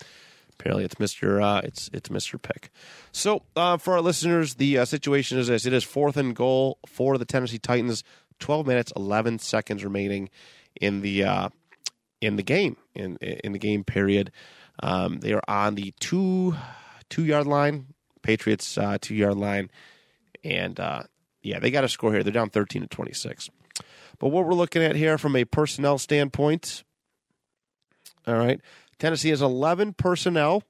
Apparently, 0.59 0.84
it's 0.84 0.96
Mr. 0.96 1.42
Uh, 1.42 1.61
it's 1.62 1.88
it's 1.92 2.09
Mr. 2.09 2.40
Pick. 2.40 2.70
So, 3.12 3.42
uh, 3.54 3.76
for 3.76 3.94
our 3.94 4.00
listeners, 4.00 4.54
the 4.54 4.78
uh, 4.78 4.84
situation 4.84 5.38
is 5.38 5.46
this: 5.46 5.66
it 5.66 5.72
is 5.72 5.84
fourth 5.84 6.16
and 6.16 6.34
goal 6.34 6.78
for 6.86 7.16
the 7.16 7.24
Tennessee 7.24 7.59
Titans. 7.59 8.02
Twelve 8.40 8.66
minutes, 8.66 8.92
eleven 8.96 9.38
seconds 9.38 9.84
remaining 9.84 10.30
in 10.80 11.02
the 11.02 11.22
uh, 11.22 11.48
in 12.20 12.34
the 12.36 12.42
game 12.42 12.76
in 12.94 13.16
in 13.18 13.52
the 13.52 13.59
game 13.59 13.84
period. 13.84 14.32
Um, 14.83 15.18
they 15.20 15.33
are 15.33 15.43
on 15.49 15.74
the 15.74 15.93
two 16.01 16.55
two 17.11 17.24
yard 17.24 17.47
line, 17.47 17.87
Patriots 18.22 18.79
uh, 18.79 18.99
two 19.01 19.14
yard 19.14 19.37
line, 19.37 19.70
and 20.45 20.79
uh, 20.79 21.03
yeah, 21.43 21.59
they 21.59 21.70
got 21.70 21.83
to 21.83 21.89
score 21.89 22.12
here. 22.12 22.22
They're 22.22 22.33
down 22.33 22.51
thirteen 22.51 22.83
to 22.83 22.89
twenty 22.89 23.12
six. 23.12 23.51
But 24.18 24.29
what 24.29 24.47
we're 24.47 24.55
looking 24.55 24.83
at 24.83 24.97
here 24.97 25.16
from 25.16 25.37
a 25.37 25.45
personnel 25.45 25.99
standpoint, 25.99 26.83
all 28.26 28.37
right. 28.37 28.61
Tennessee 28.99 29.31
has 29.31 29.43
11 29.43 29.95
personnel, 29.95 30.64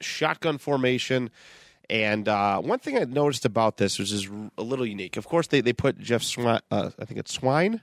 shotgun 0.00 0.58
formation. 0.58 1.30
And 1.90 2.28
uh, 2.28 2.60
one 2.60 2.78
thing 2.78 2.96
I 2.96 3.04
noticed 3.04 3.44
about 3.44 3.76
this, 3.76 3.98
which 3.98 4.12
is 4.12 4.28
a 4.56 4.62
little 4.62 4.86
unique, 4.86 5.16
of 5.16 5.26
course, 5.26 5.48
they, 5.48 5.60
they 5.60 5.72
put 5.72 5.98
Jeff 5.98 6.22
Swine, 6.22 6.60
uh, 6.70 6.90
I 6.98 7.04
think 7.04 7.20
it's 7.20 7.34
Swine, 7.34 7.82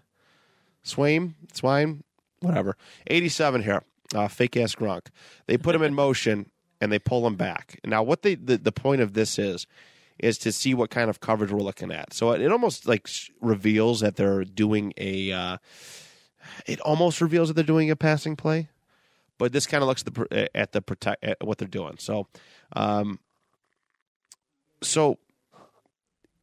Swain, 0.84 1.36
Swine, 1.54 2.04
whatever, 2.40 2.78
87 3.08 3.62
here, 3.62 3.84
uh, 4.14 4.28
fake 4.28 4.58
ass 4.58 4.76
Gronk. 4.76 5.08
They 5.48 5.58
put 5.58 5.76
him 5.76 5.84
in 5.84 5.94
motion 5.94 6.50
and 6.80 6.92
they 6.92 7.00
pull 7.00 7.26
him 7.28 7.36
back. 7.36 7.80
Now, 7.86 8.04
what 8.04 8.22
they 8.22 8.36
the, 8.36 8.58
the 8.58 8.72
point 8.72 9.02
of 9.02 9.14
this 9.14 9.38
is, 9.38 9.68
is 10.20 10.38
to 10.40 10.52
see 10.52 10.74
what 10.74 10.90
kind 10.90 11.10
of 11.10 11.20
coverage 11.20 11.52
we're 11.52 11.60
looking 11.60 11.92
at. 11.92 12.14
So 12.14 12.32
it, 12.32 12.52
almost 12.52 12.88
like 12.88 13.10
reveals 13.40 14.02
that 14.02 14.16
they're 14.16 14.44
doing 14.44 14.94
a, 14.98 15.32
uh, 15.32 15.58
it 16.68 16.80
almost 16.82 17.22
reveals 17.22 17.48
that 17.48 17.56
they're 17.56 17.64
doing 17.64 17.90
a 17.90 17.96
passing 17.96 18.36
play 18.36 18.70
but 19.42 19.54
this 19.54 19.66
kind 19.66 19.82
of 19.82 19.88
looks 19.88 20.04
at 20.06 20.14
the 20.14 20.56
at 20.56 20.72
the 20.72 20.84
protect 20.84 21.24
at 21.24 21.44
what 21.44 21.58
they're 21.58 21.68
doing. 21.68 21.96
So, 21.98 22.28
um, 22.76 23.18
so 24.84 25.18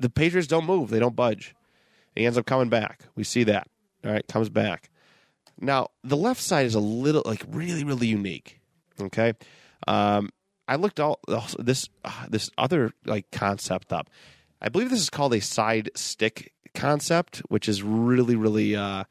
the 0.00 0.10
Patriots 0.10 0.48
don't 0.48 0.66
move; 0.66 0.90
they 0.90 0.98
don't 0.98 1.14
budge. 1.14 1.54
He 2.16 2.26
ends 2.26 2.36
up 2.36 2.44
coming 2.44 2.68
back. 2.68 3.04
We 3.14 3.22
see 3.22 3.44
that. 3.44 3.68
All 4.04 4.10
right, 4.10 4.26
comes 4.26 4.48
back. 4.48 4.90
Now 5.60 5.88
the 6.04 6.16
left 6.16 6.40
side 6.40 6.66
is 6.66 6.74
a 6.74 6.80
little 6.80 7.22
like 7.24 7.44
really 7.48 7.84
really 7.84 8.06
unique. 8.06 8.60
Okay, 9.00 9.34
um, 9.86 10.30
I 10.66 10.76
looked 10.76 11.00
all 11.00 11.20
this 11.58 11.88
uh, 12.04 12.26
this 12.28 12.50
other 12.58 12.92
like 13.04 13.30
concept 13.30 13.92
up. 13.92 14.10
I 14.60 14.68
believe 14.68 14.90
this 14.90 15.00
is 15.00 15.10
called 15.10 15.34
a 15.34 15.40
side 15.40 15.90
stick 15.94 16.52
concept, 16.74 17.38
which 17.48 17.68
is 17.68 17.82
really 17.82 18.36
really. 18.36 18.76
Uh, 18.76 19.04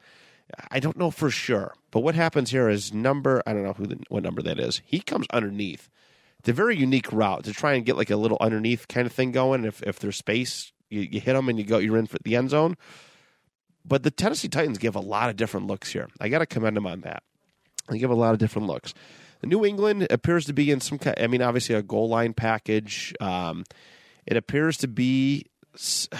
I 0.70 0.80
don't 0.80 0.96
know 0.96 1.10
for 1.10 1.28
sure, 1.30 1.74
but 1.90 2.00
what 2.00 2.14
happens 2.14 2.50
here 2.50 2.70
is 2.70 2.94
number. 2.94 3.42
I 3.46 3.52
don't 3.52 3.64
know 3.64 3.74
who 3.74 3.86
the, 3.86 3.98
what 4.08 4.22
number 4.22 4.40
that 4.42 4.58
is. 4.58 4.80
He 4.84 5.00
comes 5.00 5.26
underneath. 5.30 5.90
It's 6.38 6.48
a 6.48 6.52
very 6.54 6.76
unique 6.76 7.12
route 7.12 7.44
to 7.44 7.52
try 7.52 7.74
and 7.74 7.84
get 7.84 7.96
like 7.96 8.10
a 8.10 8.16
little 8.16 8.38
underneath 8.40 8.88
kind 8.88 9.06
of 9.06 9.12
thing 9.12 9.32
going. 9.32 9.64
If 9.64 9.82
if 9.82 9.98
there's 9.98 10.16
space, 10.16 10.72
you, 10.88 11.00
you 11.00 11.20
hit 11.20 11.34
them 11.34 11.48
and 11.48 11.58
you 11.58 11.64
go. 11.64 11.78
You're 11.78 11.98
in 11.98 12.06
for 12.06 12.18
the 12.24 12.36
end 12.36 12.50
zone. 12.50 12.76
But 13.88 14.02
the 14.02 14.10
Tennessee 14.10 14.48
Titans 14.48 14.78
give 14.78 14.94
a 14.94 15.00
lot 15.00 15.30
of 15.30 15.36
different 15.36 15.66
looks 15.66 15.92
here. 15.92 16.08
I 16.20 16.28
got 16.28 16.40
to 16.40 16.46
commend 16.46 16.76
them 16.76 16.86
on 16.86 17.00
that. 17.00 17.22
They 17.88 17.98
give 17.98 18.10
a 18.10 18.14
lot 18.14 18.32
of 18.32 18.38
different 18.38 18.68
looks. 18.68 18.92
New 19.42 19.64
England 19.64 20.06
appears 20.10 20.44
to 20.46 20.52
be 20.52 20.70
in 20.70 20.80
some. 20.80 20.98
Kind. 20.98 21.16
I 21.18 21.26
mean, 21.26 21.42
obviously 21.42 21.74
a 21.74 21.82
goal 21.82 22.08
line 22.08 22.34
package. 22.34 23.14
Um, 23.20 23.64
it 24.26 24.36
appears 24.36 24.76
to 24.78 24.88
be. 24.88 25.46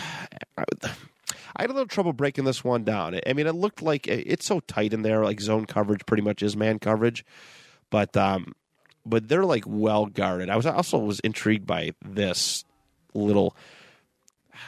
I 1.57 1.63
had 1.63 1.71
a 1.71 1.73
little 1.73 1.89
trouble 1.89 2.13
breaking 2.13 2.45
this 2.45 2.63
one 2.63 2.85
down. 2.85 3.19
I 3.27 3.33
mean, 3.33 3.47
it 3.47 3.55
looked 3.55 3.83
like 3.83 4.07
it's 4.07 4.47
so 4.47 4.61
tight 4.61 4.93
in 4.93 5.03
there, 5.03 5.25
like 5.25 5.41
zone 5.41 5.67
coverage 5.67 6.07
pretty 6.07 6.23
much 6.23 6.43
is 6.43 6.57
man 6.57 6.79
coverage, 6.79 7.25
but 7.91 8.17
um, 8.17 8.55
but 9.05 9.29
they're 9.29 9.45
like 9.45 9.65
well 9.67 10.07
guarded. 10.07 10.51
I 10.51 10.57
was 10.57 10.67
also 10.67 10.99
was 10.99 11.21
intrigued 11.21 11.67
by 11.67 11.93
this 12.03 12.65
little 13.13 13.57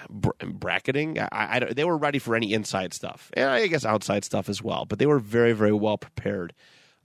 bracketing. 0.08 1.18
I, 1.18 1.28
I, 1.32 1.72
they 1.72 1.84
were 1.84 1.96
ready 1.96 2.18
for 2.18 2.34
any 2.34 2.52
inside 2.52 2.92
stuff, 2.94 3.30
and 3.34 3.48
I 3.48 3.66
guess 3.66 3.84
outside 3.84 4.24
stuff 4.24 4.48
as 4.48 4.62
well. 4.62 4.84
But 4.84 4.98
they 4.98 5.06
were 5.06 5.18
very 5.18 5.52
very 5.52 5.72
well 5.72 5.98
prepared 5.98 6.54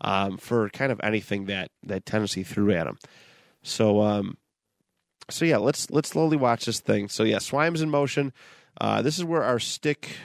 um, 0.02 0.38
for 0.38 0.70
kind 0.70 0.92
of 0.92 1.00
anything 1.04 1.46
that 1.46 1.72
that 1.84 2.06
Tennessee 2.06 2.44
threw 2.44 2.72
at 2.72 2.86
them. 2.86 2.98
So 3.64 4.02
um, 4.02 4.38
so 5.30 5.46
yeah, 5.46 5.58
let's 5.58 5.90
let's 5.90 6.10
slowly 6.10 6.38
watch 6.38 6.66
this 6.66 6.80
thing. 6.80 7.10
So 7.10 7.24
yeah, 7.24 7.40
Swime's 7.40 7.82
in 7.82 7.90
motion. 7.90 8.34
Uh, 8.80 9.02
this 9.02 9.18
is 9.18 9.24
where 9.24 9.44
our 9.44 9.60
stick, 9.60 10.18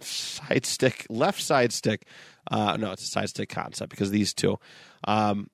side 0.00 0.66
stick, 0.66 1.06
left 1.08 1.40
side 1.40 1.72
stick, 1.72 2.04
uh, 2.50 2.76
no, 2.76 2.92
it's 2.92 3.02
a 3.02 3.06
side 3.06 3.28
stick 3.28 3.48
concept 3.48 3.90
because 3.90 4.10
these 4.10 4.32
two 4.32 4.58
um, 5.04 5.48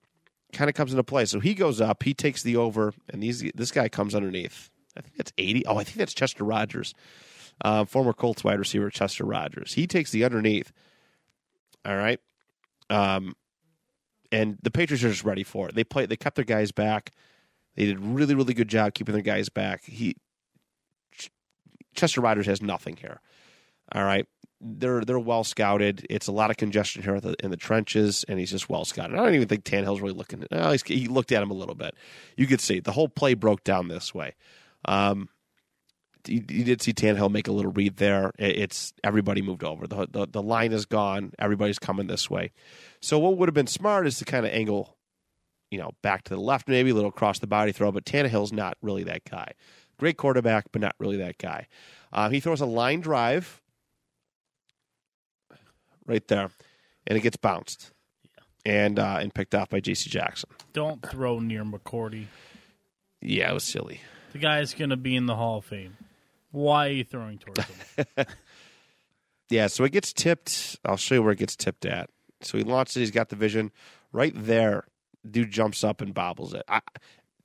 kind 0.53 0.69
of 0.69 0.75
comes 0.75 0.93
into 0.93 1.05
play. 1.05 1.25
So 1.25 1.41
he 1.41 1.55
goes 1.55 1.81
up, 1.81 2.03
he 2.03 2.15
takes 2.15 2.43
the 2.43 2.57
over, 2.57 2.93
and 3.09 3.23
these 3.23 3.43
this 3.55 3.71
guy 3.71 3.89
comes 3.89 4.15
underneath. 4.15 4.71
I 4.97 5.01
think 5.01 5.17
that's 5.17 5.33
80. 5.39 5.67
Oh, 5.67 5.77
I 5.77 5.85
think 5.85 5.97
that's 5.97 6.15
Chester 6.15 6.45
Rogers, 6.45 6.95
uh, 7.65 7.85
former 7.85 8.13
Colts 8.13 8.45
wide 8.45 8.59
receiver 8.59 8.91
Chester 8.91 9.25
Rogers. 9.25 9.75
He 9.75 9.87
takes 9.87 10.11
the 10.11 10.25
underneath. 10.25 10.73
All 11.85 11.97
right. 11.97 12.21
Um, 12.91 13.35
and 14.31 14.59
the 14.63 14.71
Patriots 14.71 15.05
are 15.05 15.11
just 15.11 15.25
ready 15.25 15.43
for 15.43 15.69
it. 15.69 15.75
They 15.75 15.85
play. 15.85 16.07
They 16.07 16.17
kept 16.17 16.37
their 16.37 16.45
guys 16.45 16.73
back. 16.73 17.13
They 17.75 17.87
did 17.87 18.01
really, 18.01 18.35
really 18.35 18.55
good 18.55 18.69
job 18.69 18.95
keeping 18.95 19.15
their 19.15 19.23
guys 19.23 19.49
back. 19.49 19.85
He 19.85 20.17
Chester 21.95 22.21
Rogers 22.21 22.47
has 22.47 22.63
nothing 22.63 22.97
here. 22.97 23.21
All 23.95 24.05
right. 24.05 24.27
They're 24.61 25.05
they're 25.05 25.19
well 25.19 25.43
scouted. 25.43 26.07
It's 26.09 26.29
a 26.29 26.33
lot 26.33 26.51
of 26.51 26.57
congestion 26.57 27.03
here 27.03 27.17
in 27.41 27.51
the 27.51 27.57
trenches, 27.57 28.25
and 28.29 28.39
he's 28.39 28.53
just 28.53 28.71
well 28.71 28.85
scouted. 28.85 29.19
I 29.19 29.25
don't 29.25 29.35
even 29.35 29.49
think 29.49 29.65
Tannehill's 29.65 30.01
really 30.01 30.15
looking. 30.15 30.45
At, 30.45 30.49
oh, 30.53 30.77
he 30.87 31.09
looked 31.09 31.33
at 31.33 31.43
him 31.43 31.51
a 31.51 31.55
little 31.55 31.75
bit. 31.75 31.97
You 32.37 32.47
could 32.47 32.61
see 32.61 32.79
the 32.79 32.93
whole 32.93 33.09
play 33.09 33.35
broke 33.35 33.65
down 33.65 33.89
this 33.89 34.15
way. 34.15 34.35
Um, 34.85 35.29
you, 36.27 36.45
you, 36.49 36.65
did 36.65 36.83
see 36.83 36.93
Tannehill 36.93 37.31
make 37.31 37.49
a 37.49 37.53
little 37.53 37.73
read 37.73 37.97
there. 37.97 38.33
It's 38.39 38.93
everybody 39.03 39.43
moved 39.43 39.65
over. 39.65 39.87
The, 39.87 40.07
the 40.11 40.27
the 40.27 40.43
line 40.43 40.73
is 40.73 40.87
gone. 40.87 41.33
Everybody's 41.39 41.79
coming 41.79 42.07
this 42.07 42.31
way. 42.31 42.53
So 43.01 43.19
what 43.19 43.37
would 43.39 43.49
have 43.49 43.55
been 43.55 43.67
smart 43.67 44.07
is 44.07 44.19
to 44.19 44.25
kind 44.25 44.47
of 44.47 44.53
angle, 44.53 44.97
you 45.71 45.79
know, 45.79 45.93
back 46.03 46.25
to 46.25 46.35
the 46.35 46.41
left, 46.41 46.69
maybe 46.69 46.91
a 46.91 46.95
little 46.95 47.11
across 47.11 47.39
the 47.41 47.47
body 47.47 47.73
throw. 47.73 47.91
But 47.91 48.05
Tannehill's 48.05 48.53
not 48.53 48.77
really 48.83 49.05
that 49.05 49.25
guy. 49.29 49.53
Great 49.99 50.17
quarterback, 50.17 50.67
but 50.73 50.81
not 50.81 50.95
really 50.99 51.17
that 51.19 51.39
guy. 51.39 51.67
Uh, 52.13 52.29
he 52.29 52.41
throws 52.41 52.61
a 52.61 52.67
line 52.67 53.01
drive 53.01 53.61
right 56.07 56.27
there, 56.29 56.51
and 57.07 57.19
it 57.19 57.23
gets 57.23 57.37
bounced 57.37 57.93
and 58.65 58.99
uh, 58.99 59.19
and 59.21 59.35
picked 59.35 59.55
off 59.55 59.71
by 59.71 59.81
J.C. 59.81 60.11
Jackson. 60.11 60.51
Don't 60.73 61.03
throw 61.09 61.39
near 61.39 61.65
McCourty. 61.65 62.27
Yeah, 63.21 63.51
it 63.51 63.55
was 63.55 63.65
silly. 63.65 64.01
The 64.33 64.39
guy's 64.39 64.75
going 64.75 64.91
to 64.91 64.97
be 64.97 65.15
in 65.15 65.27
the 65.27 65.37
Hall 65.37 65.59
of 65.59 65.65
Fame. 65.65 65.97
Why 66.51 66.89
are 66.89 66.93
you 66.93 67.05
throwing 67.05 67.39
towards 67.39 67.65
him? 67.65 68.07
yeah, 69.51 69.67
so 69.67 69.85
it 69.85 69.93
gets 69.93 70.13
tipped. 70.13 70.79
I'll 70.85 70.97
show 70.97 71.17
you 71.17 71.23
where 71.23 71.33
it 71.33 71.39
gets 71.39 71.57
tipped 71.57 71.87
at. 71.87 72.11
So 72.43 72.59
he 72.59 72.65
launches 72.65 72.97
it. 72.97 73.01
He's 73.01 73.11
got 73.11 73.29
the 73.29 73.37
vision 73.37 73.71
right 74.13 74.33
there. 74.35 74.85
Dude 75.29 75.51
jumps 75.51 75.85
up 75.85 76.01
and 76.01 76.13
bobbles 76.13 76.53
it. 76.55 76.63
I, 76.69 76.81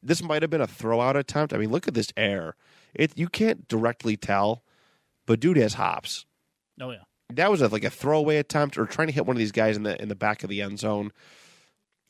this 0.01 0.23
might 0.23 0.41
have 0.41 0.49
been 0.49 0.61
a 0.61 0.67
throwout 0.67 1.15
attempt. 1.15 1.53
I 1.53 1.57
mean, 1.57 1.69
look 1.69 1.87
at 1.87 1.93
this 1.93 2.11
air. 2.17 2.55
It 2.93 3.17
you 3.17 3.27
can't 3.27 3.67
directly 3.67 4.17
tell, 4.17 4.63
but 5.25 5.39
dude 5.39 5.57
has 5.57 5.75
hops. 5.75 6.25
Oh 6.81 6.91
yeah. 6.91 7.03
That 7.29 7.51
was 7.51 7.61
a, 7.61 7.67
like 7.67 7.83
a 7.83 7.89
throwaway 7.89 8.37
attempt 8.37 8.77
or 8.77 8.85
trying 8.85 9.07
to 9.07 9.13
hit 9.13 9.25
one 9.25 9.35
of 9.35 9.39
these 9.39 9.51
guys 9.51 9.77
in 9.77 9.83
the 9.83 10.01
in 10.01 10.09
the 10.09 10.15
back 10.15 10.43
of 10.43 10.49
the 10.49 10.61
end 10.61 10.79
zone. 10.79 11.11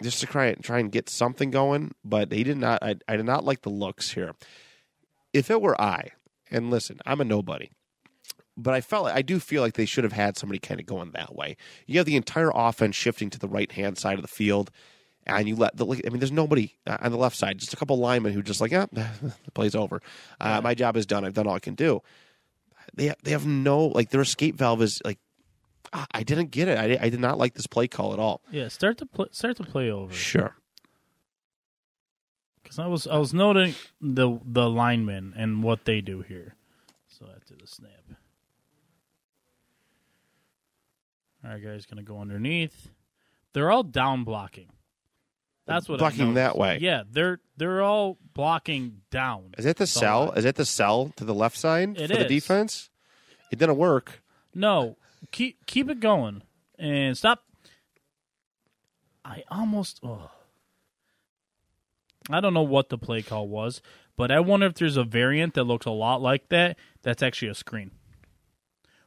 just 0.02 0.20
to 0.22 0.26
try 0.26 0.54
try 0.54 0.80
and 0.80 0.92
get 0.92 1.10
something 1.10 1.52
going. 1.52 1.94
But 2.06 2.32
he 2.32 2.44
did 2.44 2.58
not. 2.58 2.82
I, 2.82 2.96
I 3.08 3.18
did 3.18 3.26
not 3.26 3.44
like 3.44 3.64
the 3.64 3.70
looks 3.70 4.12
here. 4.12 4.36
If 5.38 5.52
it 5.52 5.62
were 5.62 5.80
I, 5.80 6.10
and 6.50 6.72
listen, 6.72 7.00
I'm 7.06 7.22
a 7.22 7.24
nobody, 7.24 7.70
but 8.58 8.74
I 8.74 8.82
felt 8.82 9.08
I 9.08 9.22
do 9.22 9.40
feel 9.40 9.62
like 9.62 9.76
they 9.76 9.86
should 9.86 10.04
have 10.04 10.14
had 10.14 10.36
somebody 10.36 10.58
kind 10.58 10.80
of 10.80 10.88
going 10.88 11.12
that 11.12 11.36
way. 11.36 11.58
You 11.86 12.00
have 12.00 12.08
the 12.08 12.16
entire 12.16 12.52
offense 12.54 12.96
shifting 12.96 13.30
to 13.30 13.40
the 13.40 13.48
right 13.48 13.72
hand 13.72 14.00
side 14.00 14.16
of 14.16 14.24
the 14.24 14.28
field, 14.28 14.72
and 15.28 15.48
you 15.48 15.56
let 15.56 15.78
the. 15.78 15.86
I 15.86 16.10
mean, 16.10 16.20
there's 16.20 16.32
nobody 16.32 16.74
uh, 16.88 16.98
on 17.02 17.12
the 17.12 17.20
left 17.20 17.36
side. 17.36 17.60
Just 17.60 17.72
a 17.72 17.78
couple 17.78 18.00
linemen 18.00 18.34
who 18.34 18.42
just 18.42 18.60
like, 18.60 18.72
yeah, 18.72 18.88
the 18.92 19.52
play's 19.54 19.76
over. 19.76 20.02
Uh, 20.42 20.60
my 20.62 20.74
job 20.74 20.98
is 20.98 21.06
done. 21.06 21.24
I've 21.24 21.36
done 21.36 21.46
all 21.46 21.56
I 21.56 21.60
can 21.60 21.76
do. 21.76 22.02
They 22.96 23.14
they 23.24 23.32
have 23.32 23.46
no 23.46 23.86
like 23.86 24.10
their 24.10 24.22
escape 24.22 24.56
valve 24.56 24.82
is 24.82 25.02
like. 25.06 25.20
I 26.12 26.24
didn't 26.24 26.52
get 26.52 26.68
it. 26.68 26.78
I, 26.78 27.06
I 27.06 27.10
did 27.10 27.22
not 27.22 27.38
like 27.38 27.54
this 27.54 27.66
play 27.66 27.88
call 27.88 28.12
at 28.12 28.20
all. 28.20 28.42
Yeah, 28.52 28.68
start 28.68 28.98
to 28.98 29.06
play, 29.06 29.28
start 29.32 29.56
to 29.56 29.64
play 29.64 29.90
over. 29.90 30.14
Sure. 30.14 30.54
Because 32.78 32.86
I 32.86 32.92
was 32.92 33.08
I 33.08 33.18
was 33.18 33.34
noting 33.34 33.74
the 34.00 34.40
the 34.46 34.70
linemen 34.70 35.34
and 35.36 35.64
what 35.64 35.86
they 35.86 36.00
do 36.02 36.22
here. 36.22 36.56
So 37.08 37.26
after 37.36 37.56
the 37.56 37.66
snap. 37.66 37.90
All 41.44 41.52
right, 41.52 41.64
guys, 41.64 41.86
gonna 41.88 42.04
go 42.04 42.20
underneath. 42.20 42.90
They're 43.54 43.72
all 43.72 43.84
down 43.84 44.24
blocking. 44.24 44.70
That's 45.66 45.90
what 45.90 45.96
I 45.96 46.10
Blocking 46.10 46.36
that 46.36 46.56
way. 46.56 46.78
Yeah, 46.80 47.04
they're 47.10 47.40
they're 47.58 47.82
all 47.82 48.18
blocking 48.36 49.02
down. 49.10 49.56
Is 49.58 49.66
it 49.66 49.78
the 49.78 49.88
cell? 49.88 50.32
Is 50.34 50.46
it 50.46 50.56
the 50.56 50.66
cell 50.66 51.12
to 51.16 51.24
the 51.24 51.34
left 51.34 51.58
side 51.58 51.98
It 52.00 52.12
for 52.12 52.18
the 52.18 52.26
defense? 52.26 52.92
It 53.52 53.58
didn't 53.58 53.78
work. 53.78 54.22
No, 54.54 54.98
keep 55.32 55.66
keep 55.66 55.90
it 55.90 56.00
going 56.00 56.44
and 56.78 57.18
stop. 57.18 57.44
I 59.26 59.44
almost. 59.50 60.00
Oh. 60.04 60.30
I 62.30 62.40
don't 62.42 62.54
know 62.54 62.62
what 62.64 62.90
the 62.90 62.98
play 62.98 63.22
call 63.22 63.48
was, 63.48 63.82
but 64.16 64.32
I 64.32 64.40
wonder 64.40 64.66
if 64.66 64.74
there's 64.76 64.98
a 64.98 65.04
variant 65.04 65.54
that 65.56 65.64
looks 65.64 65.86
a 65.86 65.92
lot 65.92 66.22
like 66.22 66.50
that. 66.50 66.78
That's 67.04 67.24
actually 67.24 67.50
a 67.50 67.56
screen. 67.56 67.92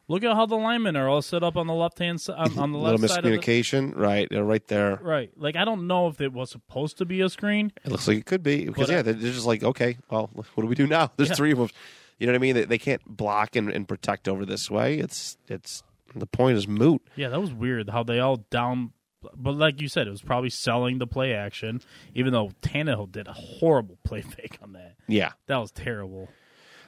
Look 0.09 0.25
at 0.25 0.35
how 0.35 0.45
the 0.47 0.57
linemen 0.57 0.97
are 0.97 1.09
all 1.09 1.23
set 1.23 1.45
up 1.45 1.57
on 1.57 1.69
the 1.69 1.73
left 1.75 2.01
hand 2.01 2.21
side, 2.21 2.37
on, 2.37 2.59
on 2.59 2.73
the 2.73 2.79
little 2.83 2.99
left 2.99 3.13
side 3.15 3.25
of 3.25 3.31
the, 3.31 3.39
miscommunication, 3.39 3.97
right? 3.97 4.27
They're 4.29 4.43
right 4.45 4.67
there. 4.67 4.99
right. 5.03 5.31
Like 5.37 5.55
I 5.55 5.65
don't 5.65 5.87
know 5.87 6.09
if 6.09 6.21
it 6.21 6.33
was 6.33 6.51
supposed 6.51 6.99
to 6.99 7.05
be 7.05 7.21
a 7.21 7.29
screen. 7.29 7.73
It 7.85 7.93
looks 7.93 8.09
like 8.09 8.17
it 8.19 8.27
could 8.27 8.43
be 8.43 8.65
because 8.67 8.89
But, 8.89 8.91
uh, 8.91 8.97
yeah, 8.97 9.03
they're 9.03 9.15
they're 9.15 9.33
just 9.33 9.47
like, 9.47 9.63
okay, 9.63 9.99
well, 10.11 10.29
what 10.33 10.47
do 10.57 10.67
we 10.67 10.75
do 10.75 10.89
now? 10.89 11.13
There's 11.17 11.29
Yeah. 11.29 11.35
three 11.37 11.53
of 11.53 11.59
them. 11.59 11.69
You 12.19 12.27
know 12.27 12.33
what 12.33 12.39
I 12.39 12.41
mean? 12.41 12.55
They, 12.57 12.65
they 12.65 12.79
can't 12.79 13.03
block 13.07 13.55
and, 13.57 13.71
and 13.71 13.87
protect 13.87 14.27
over 14.29 14.45
this 14.45 14.69
way. 14.71 14.99
It's 14.99 15.37
it's 15.47 15.85
the 16.15 16.27
point 16.27 16.59
is 16.59 16.67
moot. 16.67 17.03
Yeah, 17.15 17.29
that 17.29 17.41
was 17.41 17.53
weird 17.53 17.89
how 17.91 18.03
they 18.03 18.19
all 18.19 18.39
down. 18.51 18.93
But 19.35 19.57
like 19.57 19.81
you 19.81 19.89
said, 19.89 20.07
it 20.07 20.11
was 20.11 20.23
probably 20.23 20.51
selling 20.51 20.99
the 20.99 21.07
play 21.07 21.35
action, 21.35 21.83
even 22.15 22.33
though 22.33 22.51
Tannehill 22.63 23.13
did 23.13 23.29
a 23.29 23.33
horrible 23.33 23.99
play 24.05 24.23
fake 24.23 24.59
on 24.63 24.73
that. 24.73 24.97
Yeah, 25.09 25.33
That 25.47 25.59
was 25.59 25.71
terrible. 25.71 26.29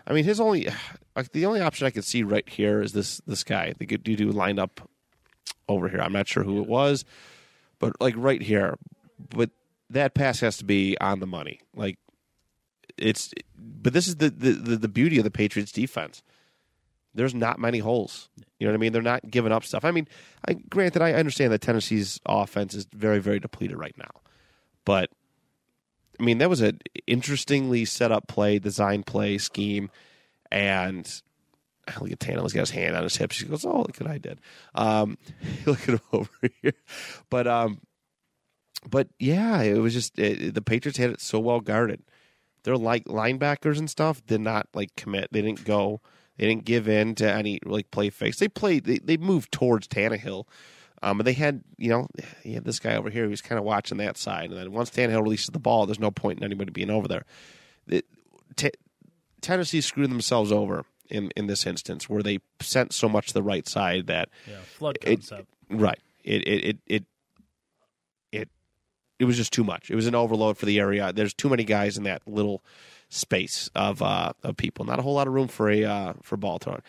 I 0.07 0.12
mean, 0.12 0.24
his 0.24 0.41
only 0.41 0.68
like 1.16 1.33
the 1.33 1.47
only 1.47 1.61
option 1.61 1.87
I 1.87 1.91
could 1.91 2.05
see 2.05 2.22
right 2.22 2.49
here 2.49 2.83
is 2.83 2.93
this 2.93 3.20
this 3.26 3.45
guy. 3.45 3.74
The 3.78 3.87
dude 3.87 4.35
lined 4.35 4.59
up 4.59 4.89
over 5.68 5.89
here. 5.89 6.01
I'm 6.01 6.12
not 6.12 6.28
sure 6.28 6.43
who 6.43 6.61
it 6.61 6.68
was, 6.68 7.05
but 7.78 8.01
like 8.01 8.14
right 8.16 8.43
here. 8.43 8.78
But 9.30 9.51
that 9.91 10.14
pass 10.14 10.41
has 10.41 10.57
to 10.59 10.64
be 10.64 10.97
on 11.01 11.20
the 11.20 11.26
money. 11.26 11.61
Like 11.74 11.99
it's. 12.97 13.33
But 13.57 13.93
this 13.93 14.09
is 14.09 14.16
the 14.16 14.30
the 14.30 14.53
the, 14.53 14.76
the 14.76 14.89
beauty 14.89 15.18
of 15.18 15.24
the 15.24 15.30
Patriots 15.30 15.72
defense. 15.72 16.22
There's 17.15 17.35
not 17.35 17.59
many 17.59 17.79
holes. 17.79 18.29
You 18.59 18.67
know 18.67 18.73
what 18.73 18.79
I 18.79 18.81
mean? 18.81 18.93
They're 18.93 19.03
not 19.03 19.31
giving 19.31 19.53
up 19.53 19.65
stuff. 19.65 19.85
I 19.85 19.91
mean, 19.91 20.09
I, 20.47 20.55
granted, 20.55 21.03
I 21.03 21.13
understand 21.13 21.53
that 21.53 21.61
Tennessee's 21.61 22.21
offense 22.27 22.75
is 22.75 22.87
very, 22.93 23.19
very 23.19 23.39
depleted 23.41 23.77
right 23.77 23.97
now, 23.99 24.11
but 24.85 25.11
I 26.21 26.25
mean, 26.25 26.39
that 26.39 26.51
was 26.51 26.61
an 26.61 26.79
interestingly 27.07 27.85
set 27.85 28.13
up 28.13 28.29
play, 28.29 28.59
design 28.59 29.03
play 29.03 29.39
scheme, 29.39 29.91
and 30.51 31.23
look 32.01 32.13
at 32.13 32.21
Tanner. 32.21 32.43
He's 32.43 32.53
got 32.53 32.61
his 32.61 32.71
hand 32.71 32.97
on 32.97 33.03
his 33.03 33.17
hip. 33.17 33.33
She 33.33 33.47
goes, 33.47 33.65
"Oh, 33.65 33.79
look 33.79 33.97
what 33.97 34.11
I 34.11 34.19
did." 34.19 34.41
Um, 34.75 35.19
look 35.67 35.81
at 35.83 35.89
him 35.89 36.01
over 36.13 36.31
here, 36.63 36.75
but 37.31 37.47
um, 37.47 37.81
but 38.89 39.09
yeah, 39.19 39.63
it 39.63 39.79
was 39.79 39.95
just 39.95 40.19
it, 40.19 40.55
the 40.55 40.63
Patriots 40.63 40.99
had 40.99 41.11
it 41.11 41.21
so 41.21 41.39
well 41.41 41.61
guarded. 41.61 42.03
Their 42.65 42.77
like 42.77 43.05
linebackers 43.07 43.79
and 43.79 43.91
stuff 43.91 44.25
did 44.27 44.41
not 44.41 44.69
like 44.75 44.95
commit. 44.97 45.29
They 45.33 45.43
didn't 45.43 45.65
go. 45.65 46.01
They 46.43 46.49
didn't 46.49 46.64
give 46.64 46.88
in 46.88 47.14
to 47.14 47.32
any 47.32 47.61
like 47.64 47.93
play 47.93 48.11
fakes. 48.11 48.40
They 48.40 48.49
played. 48.49 48.82
They, 48.82 48.99
they 48.99 49.16
moved 49.16 49.53
towards 49.53 49.86
Tannehill. 49.86 50.47
Um, 51.01 51.16
but 51.18 51.24
they 51.24 51.34
had, 51.34 51.62
you 51.78 51.88
know, 51.88 52.09
he 52.43 52.55
had 52.55 52.64
this 52.64 52.80
guy 52.80 52.97
over 52.97 53.11
here 53.11 53.22
who 53.22 53.30
was 53.30 53.40
kind 53.40 53.61
of 53.61 53.64
watching 53.64 53.99
that 53.99 54.16
side. 54.16 54.51
And 54.51 54.59
then 54.59 54.72
once 54.72 54.90
Tannehill 54.90 55.22
releases 55.22 55.51
the 55.51 55.61
ball, 55.61 55.86
there's 55.86 56.01
no 56.01 56.11
point 56.11 56.38
in 56.38 56.45
anybody 56.45 56.72
being 56.72 56.90
over 56.90 57.07
there. 57.07 57.24
It, 57.86 58.07
t- 58.57 58.72
Tennessee 59.40 59.80
screwed 59.80 60.11
themselves 60.11 60.51
over 60.51 60.84
in, 61.09 61.30
in 61.36 61.47
this 61.47 61.64
instance 61.64 62.09
where 62.09 62.24
they 62.24 62.40
sent 62.61 62.93
so 62.93 63.09
much 63.09 63.28
to 63.28 63.34
the 63.34 63.43
right 63.45 63.68
side 63.68 64.09
that 64.09 64.28
Yeah, 64.49 64.57
flood 64.62 64.99
it, 65.03 65.07
concept. 65.07 65.47
right. 65.70 66.01
It, 66.24 66.43
it, 66.49 66.64
it, 66.64 66.78
it, 66.88 67.05
it, 68.32 68.49
it 69.20 69.24
was 69.26 69.36
just 69.36 69.53
too 69.53 69.62
much. 69.62 69.93
It 69.93 69.95
was 69.95 70.09
an 70.09 70.16
overload 70.16 70.59
for 70.59 70.66
the 70.66 70.80
area. 70.80 71.12
There's 71.12 71.34
too 71.34 71.49
many 71.49 71.62
guys 71.62 71.97
in 71.97 72.03
that 72.03 72.22
little 72.26 72.64
space 73.13 73.71
of 73.75 74.03
uh, 74.03 74.33
of 74.43 74.57
people. 74.57 74.85
Not 74.85 74.99
a 74.99 75.03
whole 75.03 75.15
lot 75.15 75.29
of 75.29 75.35
room 75.35 75.49
for 75.49 75.71
a 75.71 75.85
uh, 75.85 76.13
for 76.23 76.37
ball 76.37 76.59
throwing. 76.59 76.83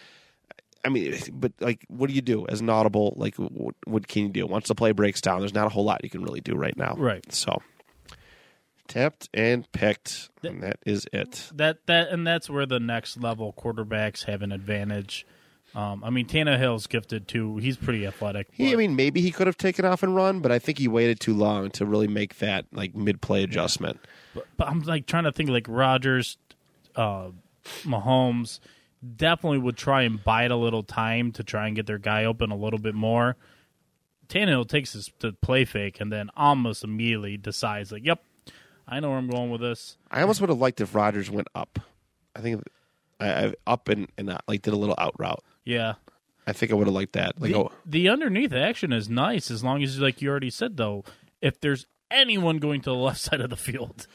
I 0.85 0.89
mean, 0.89 1.17
but 1.31 1.53
like, 1.59 1.85
what 1.87 2.09
do 2.09 2.13
you 2.13 2.21
do 2.21 2.45
as 2.47 2.59
an 2.59 2.69
audible? 2.69 3.13
Like, 3.15 3.35
what, 3.35 3.75
what 3.85 4.07
can 4.07 4.23
you 4.23 4.29
do 4.29 4.45
once 4.45 4.67
the 4.67 4.75
play 4.75 4.91
breaks 4.91 5.21
down? 5.21 5.39
There's 5.39 5.53
not 5.53 5.67
a 5.67 5.69
whole 5.69 5.85
lot 5.85 6.03
you 6.03 6.09
can 6.09 6.23
really 6.23 6.41
do 6.41 6.55
right 6.55 6.75
now. 6.75 6.95
Right. 6.97 7.31
So, 7.31 7.61
tapped 8.87 9.29
and 9.33 9.69
picked, 9.71 10.29
and 10.43 10.61
that 10.63 10.79
is 10.85 11.07
it. 11.13 11.49
that 11.55 11.85
that 11.87 12.09
and 12.09 12.25
that's 12.25 12.49
where 12.49 12.65
the 12.65 12.79
next 12.79 13.17
level 13.17 13.53
quarterbacks 13.57 14.25
have 14.25 14.41
an 14.41 14.51
advantage. 14.51 15.25
Um, 15.75 16.03
I 16.03 16.11
mean, 16.11 16.27
Tannehill's 16.27 16.85
gifted 16.85 17.27
too. 17.27 17.57
He's 17.57 17.77
pretty 17.77 18.05
athletic. 18.05 18.47
He, 18.51 18.73
I 18.73 18.75
mean, 18.75 18.95
maybe 18.95 19.21
he 19.21 19.31
could 19.31 19.47
have 19.47 19.57
taken 19.57 19.85
off 19.85 20.03
and 20.03 20.15
run, 20.15 20.39
but 20.39 20.51
I 20.51 20.59
think 20.59 20.77
he 20.77 20.87
waited 20.87 21.19
too 21.19 21.33
long 21.33 21.71
to 21.71 21.85
really 21.85 22.07
make 22.07 22.37
that 22.37 22.65
like 22.71 22.93
mid 22.93 23.21
play 23.21 23.43
adjustment. 23.43 23.99
But, 24.33 24.47
but 24.57 24.67
I'm 24.67 24.81
like 24.81 25.05
trying 25.05 25.25
to 25.25 25.31
think 25.31 25.49
like 25.49 25.65
Rogers, 25.67 26.37
uh, 26.95 27.29
Mahomes 27.83 28.59
definitely 29.15 29.59
would 29.59 29.77
try 29.77 30.03
and 30.03 30.23
bide 30.23 30.51
a 30.51 30.55
little 30.55 30.83
time 30.83 31.31
to 31.33 31.43
try 31.43 31.67
and 31.67 31.75
get 31.75 31.85
their 31.85 31.97
guy 31.97 32.25
open 32.25 32.51
a 32.51 32.55
little 32.55 32.79
bit 32.79 32.95
more. 32.95 33.35
Tannehill 34.29 34.67
takes 34.67 34.93
his 34.93 35.11
the 35.19 35.33
play 35.33 35.65
fake 35.65 35.99
and 35.99 36.11
then 36.11 36.29
almost 36.35 36.83
immediately 36.83 37.37
decides 37.37 37.91
like, 37.91 38.05
"Yep, 38.05 38.23
I 38.87 38.99
know 38.99 39.09
where 39.09 39.17
I'm 39.17 39.29
going 39.29 39.51
with 39.51 39.61
this." 39.61 39.97
I 40.09 40.21
almost 40.21 40.41
would 40.41 40.49
have 40.49 40.59
liked 40.59 40.81
if 40.81 40.95
Rogers 40.95 41.29
went 41.29 41.49
up. 41.53 41.79
I 42.35 42.41
think 42.41 42.63
I, 43.19 43.45
I 43.45 43.53
up 43.67 43.89
and 43.89 44.07
and 44.17 44.29
uh, 44.29 44.37
like 44.47 44.61
did 44.61 44.73
a 44.73 44.77
little 44.77 44.95
out 44.97 45.15
route. 45.19 45.43
Yeah, 45.65 45.95
I 46.47 46.53
think 46.53 46.71
I 46.71 46.75
would 46.75 46.87
have 46.87 46.95
liked 46.95 47.13
that. 47.13 47.39
Like, 47.39 47.51
the, 47.51 47.57
oh, 47.57 47.71
the 47.85 48.09
underneath 48.09 48.53
action 48.53 48.91
is 48.93 49.09
nice 49.09 49.51
as 49.51 49.63
long 49.63 49.83
as 49.83 49.99
like 49.99 50.21
you 50.21 50.29
already 50.29 50.49
said 50.49 50.77
though, 50.77 51.03
if 51.41 51.59
there's 51.59 51.85
anyone 52.13 52.57
going 52.57 52.81
to 52.81 52.89
the 52.89 52.95
left 52.95 53.19
side 53.19 53.41
of 53.41 53.49
the 53.49 53.57
field, 53.57 54.07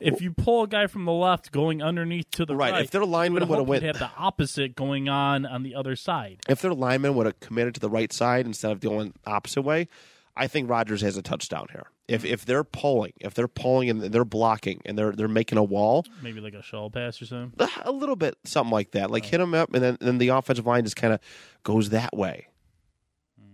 if 0.00 0.20
you 0.20 0.32
pull 0.32 0.62
a 0.62 0.68
guy 0.68 0.86
from 0.86 1.04
the 1.04 1.12
left 1.12 1.52
going 1.52 1.82
underneath 1.82 2.30
to 2.32 2.46
the 2.46 2.56
Right, 2.56 2.72
right, 2.72 2.84
if 2.84 2.90
their 2.90 3.04
lineman 3.04 3.48
would 3.48 3.50
would've 3.50 3.68
went- 3.68 3.82
have 3.82 3.98
the 3.98 4.10
opposite 4.16 4.76
going 4.76 5.08
on 5.08 5.44
on 5.46 5.62
the 5.62 5.74
other 5.74 5.96
side. 5.96 6.40
if 6.48 6.60
their 6.60 6.74
lineman 6.74 7.14
would 7.14 7.26
have 7.26 7.40
committed 7.40 7.74
to 7.74 7.80
the 7.80 7.90
right 7.90 8.12
side 8.12 8.46
instead 8.46 8.70
of 8.70 8.80
going 8.80 9.14
opposite 9.26 9.62
way, 9.62 9.88
I 10.36 10.46
think 10.46 10.70
Rogers 10.70 11.02
has 11.02 11.16
a 11.16 11.22
touchdown 11.22 11.66
here. 11.72 11.86
If 12.08 12.22
mm-hmm. 12.22 12.32
if 12.32 12.44
they're 12.44 12.64
pulling, 12.64 13.12
if 13.20 13.34
they're 13.34 13.48
pulling 13.48 13.90
and 13.90 14.02
they're 14.02 14.24
blocking 14.24 14.80
and 14.84 14.98
they're 14.98 15.12
they're 15.12 15.28
making 15.28 15.58
a 15.58 15.62
wall, 15.62 16.04
Maybe 16.22 16.40
like 16.40 16.54
a 16.54 16.62
shell 16.62 16.90
pass 16.90 17.20
or 17.20 17.26
something. 17.26 17.68
a 17.84 17.92
little 17.92 18.16
bit 18.16 18.36
something 18.44 18.72
like 18.72 18.92
that, 18.92 19.10
like 19.10 19.24
hit 19.24 19.38
them 19.38 19.54
up, 19.54 19.72
and 19.74 19.82
then 19.82 19.98
then 20.00 20.18
the 20.18 20.28
offensive 20.28 20.66
line 20.66 20.84
just 20.84 20.96
kind 20.96 21.12
of 21.12 21.20
goes 21.62 21.90
that 21.90 22.16
way. 22.16 22.48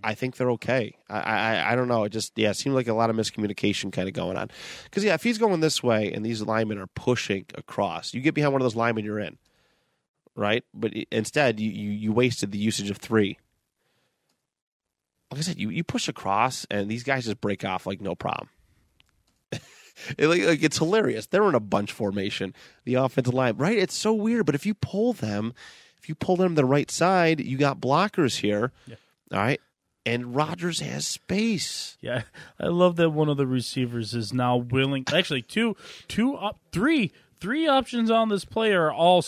I 0.02 0.14
think 0.14 0.36
they're 0.36 0.50
okay. 0.52 0.96
I, 1.08 1.20
I 1.20 1.72
I 1.72 1.76
don't 1.76 1.88
know. 1.88 2.04
It 2.04 2.10
just 2.10 2.32
yeah, 2.36 2.50
it 2.50 2.54
seemed 2.54 2.74
like 2.74 2.88
a 2.88 2.94
lot 2.94 3.10
of 3.10 3.16
miscommunication 3.16 3.92
kind 3.92 4.08
of 4.08 4.14
going 4.14 4.36
on. 4.36 4.50
Because 4.84 5.04
yeah, 5.04 5.14
if 5.14 5.22
he's 5.22 5.38
going 5.38 5.60
this 5.60 5.82
way 5.82 6.12
and 6.12 6.24
these 6.24 6.42
linemen 6.42 6.78
are 6.78 6.86
pushing 6.86 7.46
across, 7.54 8.14
you 8.14 8.20
get 8.20 8.34
behind 8.34 8.52
one 8.52 8.62
of 8.62 8.64
those 8.64 8.76
linemen, 8.76 9.04
you're 9.04 9.18
in, 9.18 9.38
right? 10.36 10.64
But 10.72 10.94
instead, 11.10 11.58
you 11.60 11.70
you, 11.70 11.90
you 11.90 12.12
wasted 12.12 12.52
the 12.52 12.58
usage 12.58 12.90
of 12.90 12.98
three. 12.98 13.38
Like 15.30 15.40
I 15.40 15.42
said, 15.42 15.58
you, 15.58 15.68
you 15.68 15.84
push 15.84 16.08
across 16.08 16.66
and 16.70 16.88
these 16.88 17.02
guys 17.02 17.26
just 17.26 17.40
break 17.40 17.64
off 17.64 17.86
like 17.86 18.00
no 18.00 18.14
problem. 18.14 18.48
It, 20.16 20.28
like, 20.28 20.44
like, 20.44 20.62
it's 20.62 20.78
hilarious. 20.78 21.26
They're 21.26 21.48
in 21.48 21.56
a 21.56 21.60
bunch 21.60 21.90
formation. 21.90 22.54
The 22.84 22.94
offensive 22.94 23.34
line, 23.34 23.56
right? 23.56 23.76
It's 23.76 23.96
so 23.96 24.12
weird. 24.14 24.46
But 24.46 24.54
if 24.54 24.64
you 24.64 24.74
pull 24.74 25.12
them, 25.12 25.54
if 25.98 26.08
you 26.08 26.14
pull 26.14 26.36
them 26.36 26.50
to 26.50 26.62
the 26.62 26.64
right 26.64 26.88
side, 26.88 27.40
you 27.40 27.58
got 27.58 27.80
blockers 27.80 28.36
here. 28.36 28.70
Yeah. 28.86 28.94
All 29.32 29.38
right, 29.40 29.60
and 30.08 30.34
Rogers 30.34 30.80
has 30.80 31.06
space. 31.06 31.96
Yeah, 32.00 32.22
I 32.60 32.66
love 32.66 32.96
that 32.96 33.10
one 33.10 33.28
of 33.28 33.36
the 33.36 33.46
receivers 33.46 34.14
is 34.14 34.32
now 34.32 34.56
willing. 34.56 35.04
Actually, 35.12 35.42
two, 35.42 35.76
two 36.08 36.34
up, 36.34 36.58
three, 36.72 37.12
three 37.40 37.66
options 37.68 38.10
on 38.10 38.28
this 38.28 38.44
play 38.44 38.72
are 38.72 38.92
all 38.92 39.24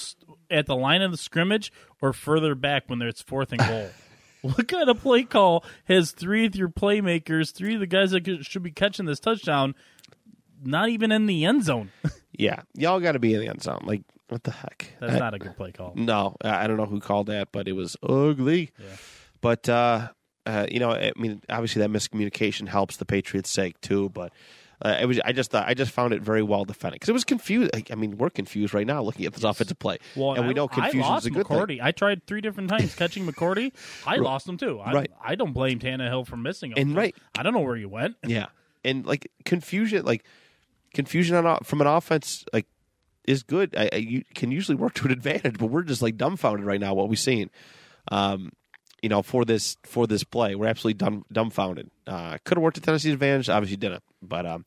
at 0.50 0.66
the 0.66 0.76
line 0.76 1.02
of 1.02 1.10
the 1.10 1.16
scrimmage 1.16 1.72
or 2.00 2.12
further 2.12 2.54
back 2.54 2.84
when 2.88 3.00
it's 3.02 3.22
fourth 3.22 3.52
and 3.52 3.60
goal. 3.60 3.90
What 4.42 4.68
kind 4.68 4.88
of 4.88 4.98
play 5.02 5.24
call 5.24 5.66
has 5.84 6.12
three 6.12 6.46
of 6.46 6.56
your 6.56 6.70
playmakers, 6.70 7.52
three 7.52 7.74
of 7.74 7.80
the 7.80 7.86
guys 7.86 8.12
that 8.12 8.26
should 8.40 8.62
be 8.62 8.70
catching 8.70 9.04
this 9.04 9.20
touchdown, 9.20 9.74
not 10.64 10.88
even 10.88 11.12
in 11.12 11.26
the 11.26 11.44
end 11.44 11.64
zone? 11.64 11.90
Yeah, 12.32 12.62
y'all 12.74 13.00
got 13.00 13.12
to 13.12 13.18
be 13.18 13.34
in 13.34 13.40
the 13.40 13.48
end 13.48 13.62
zone. 13.62 13.80
Like, 13.84 14.00
what 14.30 14.44
the 14.44 14.50
heck? 14.52 14.94
That's 14.98 15.12
I- 15.12 15.18
not 15.18 15.34
a 15.34 15.38
good 15.38 15.58
play 15.58 15.72
call. 15.72 15.92
No, 15.94 16.36
I 16.42 16.64
I 16.64 16.66
don't 16.68 16.78
know 16.78 16.86
who 16.86 16.98
called 17.00 17.26
that, 17.26 17.52
but 17.52 17.68
it 17.68 17.72
was 17.72 17.98
ugly. 18.02 18.70
But 19.42 19.68
uh, 19.68 20.08
uh, 20.46 20.66
you 20.70 20.80
know, 20.80 20.92
I 20.92 21.12
mean, 21.16 21.42
obviously 21.48 21.80
that 21.80 21.90
miscommunication 21.90 22.68
helps 22.68 22.96
the 22.96 23.04
Patriots' 23.04 23.50
sake 23.50 23.80
too. 23.80 24.08
But 24.10 24.32
uh, 24.82 24.96
it 25.00 25.06
was, 25.06 25.20
I 25.24 25.32
just 25.32 25.50
thought, 25.50 25.68
I 25.68 25.74
just 25.74 25.92
found 25.92 26.14
it 26.14 26.22
very 26.22 26.42
well 26.42 26.64
defended 26.64 26.96
because 26.96 27.10
it 27.10 27.12
was 27.12 27.24
confused. 27.24 27.70
I 27.90 27.94
mean, 27.94 28.16
we're 28.16 28.30
confused 28.30 28.72
right 28.72 28.86
now 28.86 29.02
looking 29.02 29.26
at 29.26 29.34
this 29.34 29.44
offensive 29.44 29.78
play, 29.78 29.98
Well, 30.16 30.34
and 30.34 30.48
we 30.48 30.54
know 30.54 30.68
confusion 30.68 31.14
is 31.14 31.26
a 31.26 31.30
good 31.30 31.46
thing. 31.46 31.80
I 31.82 31.92
tried 31.92 32.26
three 32.26 32.40
different 32.40 32.70
times 32.70 32.94
catching 32.94 33.26
McCourty. 33.26 33.72
I 34.06 34.16
lost 34.16 34.48
him 34.48 34.56
too. 34.56 34.80
I, 34.80 34.92
Right. 34.92 35.10
I 35.22 35.34
don't 35.34 35.52
blame 35.52 35.78
Tannehill 35.78 36.26
for 36.26 36.36
missing 36.36 36.70
him. 36.70 36.78
And 36.78 36.96
right. 36.96 37.14
I 37.36 37.42
don't 37.42 37.52
know 37.52 37.60
where 37.60 37.76
you 37.76 37.88
went. 37.88 38.16
Yeah, 38.26 38.46
and 38.84 39.04
like 39.04 39.30
confusion, 39.44 40.04
like 40.04 40.24
confusion 40.94 41.36
on 41.36 41.58
from 41.64 41.80
an 41.80 41.86
offense, 41.86 42.44
like 42.52 42.66
is 43.26 43.42
good. 43.42 43.74
I, 43.76 43.90
I 43.92 43.96
you 43.96 44.24
can 44.34 44.50
usually 44.50 44.76
work 44.76 44.94
to 44.94 45.06
an 45.06 45.10
advantage, 45.10 45.58
but 45.58 45.66
we're 45.66 45.82
just 45.82 46.00
like 46.00 46.16
dumbfounded 46.16 46.64
right 46.64 46.80
now. 46.80 46.94
What 46.94 47.08
we've 47.08 47.18
seen, 47.18 47.50
um, 48.08 48.52
you 49.02 49.08
know, 49.08 49.22
for 49.22 49.44
this 49.44 49.76
for 49.84 50.06
this 50.06 50.24
play, 50.24 50.54
we're 50.54 50.66
absolutely 50.66 50.98
dumb, 50.98 51.24
dumbfounded. 51.32 51.90
Uh, 52.06 52.38
Could 52.44 52.56
have 52.58 52.62
worked 52.62 52.76
to 52.76 52.80
Tennessee's 52.80 53.12
advantage, 53.14 53.48
obviously 53.48 53.76
didn't. 53.76 54.02
But 54.22 54.46
um, 54.46 54.64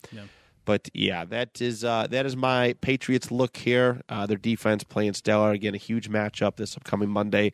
but 0.65 0.89
yeah, 0.93 1.25
that 1.25 1.61
is 1.61 1.83
uh, 1.83 2.07
that 2.09 2.25
is 2.25 2.35
my 2.35 2.73
Patriots 2.81 3.31
look 3.31 3.57
here. 3.57 4.01
Uh, 4.09 4.25
their 4.25 4.37
defense 4.37 4.83
playing 4.83 5.13
stellar 5.13 5.51
again. 5.51 5.75
A 5.75 5.77
huge 5.77 6.09
matchup 6.09 6.55
this 6.55 6.75
upcoming 6.77 7.09
Monday 7.09 7.53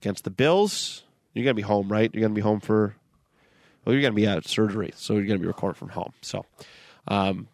against 0.00 0.24
the 0.24 0.30
Bills. 0.30 1.02
You're 1.34 1.44
gonna 1.44 1.54
be 1.54 1.62
home, 1.62 1.90
right? 1.90 2.10
You're 2.12 2.22
gonna 2.22 2.34
be 2.34 2.40
home 2.40 2.60
for 2.60 2.96
well, 3.86 3.92
you're 3.94 4.02
going 4.02 4.12
to 4.14 4.16
be 4.16 4.26
out 4.26 4.36
of 4.36 4.48
surgery, 4.48 4.92
so 4.96 5.12
you're 5.14 5.26
going 5.26 5.38
to 5.38 5.42
be 5.42 5.46
recording 5.46 5.78
from 5.78 5.90
home. 5.90 6.12
So, 6.20 6.44
um, 7.06 7.46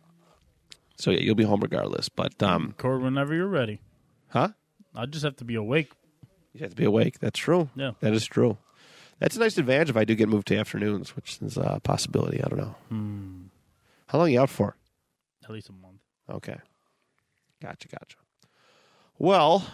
so 0.96 1.10
yeah, 1.10 1.20
you'll 1.20 1.34
be 1.34 1.44
home 1.44 1.60
regardless. 1.60 2.08
But, 2.08 2.42
um, 2.42 2.68
Record 2.68 3.02
whenever 3.02 3.34
you're 3.34 3.46
ready. 3.46 3.82
huh? 4.28 4.48
I 4.96 5.04
just 5.04 5.24
have 5.24 5.36
to 5.36 5.44
be 5.44 5.56
awake. 5.56 5.92
You 6.54 6.60
have 6.60 6.70
to 6.70 6.76
be 6.76 6.84
awake. 6.84 7.18
That's 7.18 7.38
true. 7.38 7.68
Yeah. 7.74 7.92
that 8.00 8.12
is 8.12 8.26
true. 8.26 8.58
That's 9.18 9.36
a 9.36 9.40
nice 9.40 9.56
advantage 9.56 9.88
if 9.90 9.96
I 9.96 10.04
do 10.04 10.14
get 10.14 10.28
moved 10.28 10.48
to 10.48 10.56
afternoons, 10.56 11.14
which 11.16 11.38
is 11.40 11.56
a 11.56 11.80
possibility. 11.82 12.42
I 12.42 12.48
don't 12.48 12.58
know. 12.58 12.74
How 14.08 14.18
long 14.18 14.26
are 14.26 14.30
you 14.30 14.40
out 14.40 14.50
for? 14.50 14.76
At 15.44 15.50
least 15.50 15.68
a 15.68 15.72
month. 15.72 16.00
Okay, 16.28 16.56
gotcha, 17.60 17.88
gotcha. 17.88 18.16
Well, 19.18 19.64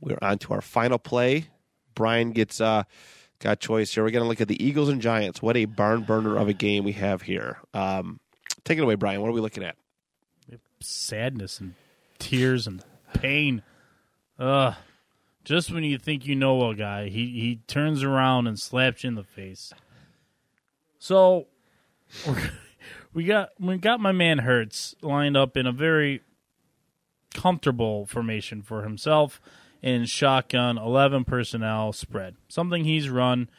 we're 0.00 0.18
on 0.20 0.38
to 0.38 0.52
our 0.54 0.60
final 0.60 0.98
play. 0.98 1.46
Brian 1.94 2.32
gets 2.32 2.60
uh, 2.60 2.84
got 3.38 3.60
choice 3.60 3.94
here. 3.94 4.04
We're 4.04 4.10
going 4.10 4.24
to 4.24 4.28
look 4.28 4.40
at 4.40 4.48
the 4.48 4.62
Eagles 4.62 4.88
and 4.88 5.00
Giants. 5.00 5.40
What 5.42 5.56
a 5.56 5.64
barn 5.64 6.02
burner 6.02 6.36
of 6.36 6.48
a 6.48 6.52
game 6.52 6.84
we 6.84 6.92
have 6.92 7.22
here. 7.22 7.58
Um, 7.72 8.20
take 8.64 8.78
it 8.78 8.82
away, 8.82 8.94
Brian. 8.96 9.20
What 9.20 9.28
are 9.28 9.32
we 9.32 9.40
looking 9.40 9.64
at? 9.64 9.76
Sadness 10.80 11.60
and 11.60 11.74
tears 12.18 12.66
and 12.66 12.84
pain. 13.14 13.62
Ugh. 14.38 14.74
Just 15.44 15.70
when 15.70 15.84
you 15.84 15.98
think 15.98 16.26
you 16.26 16.34
know 16.34 16.70
a 16.70 16.74
guy, 16.74 17.08
he, 17.08 17.26
he 17.26 17.60
turns 17.66 18.02
around 18.02 18.46
and 18.46 18.58
slaps 18.58 19.04
you 19.04 19.08
in 19.08 19.14
the 19.14 19.22
face. 19.22 19.72
So 20.98 21.48
we 23.14 23.24
got 23.24 23.50
we 23.60 23.76
got 23.76 24.00
my 24.00 24.12
man 24.12 24.38
Hurts 24.38 24.94
lined 25.02 25.36
up 25.36 25.56
in 25.56 25.66
a 25.66 25.72
very 25.72 26.22
comfortable 27.34 28.06
formation 28.06 28.62
for 28.62 28.82
himself 28.82 29.40
in 29.82 30.06
shotgun 30.06 30.78
11 30.78 31.24
personnel 31.24 31.92
spread. 31.92 32.36
Something 32.48 32.84
he's 32.84 33.10
run 33.10 33.50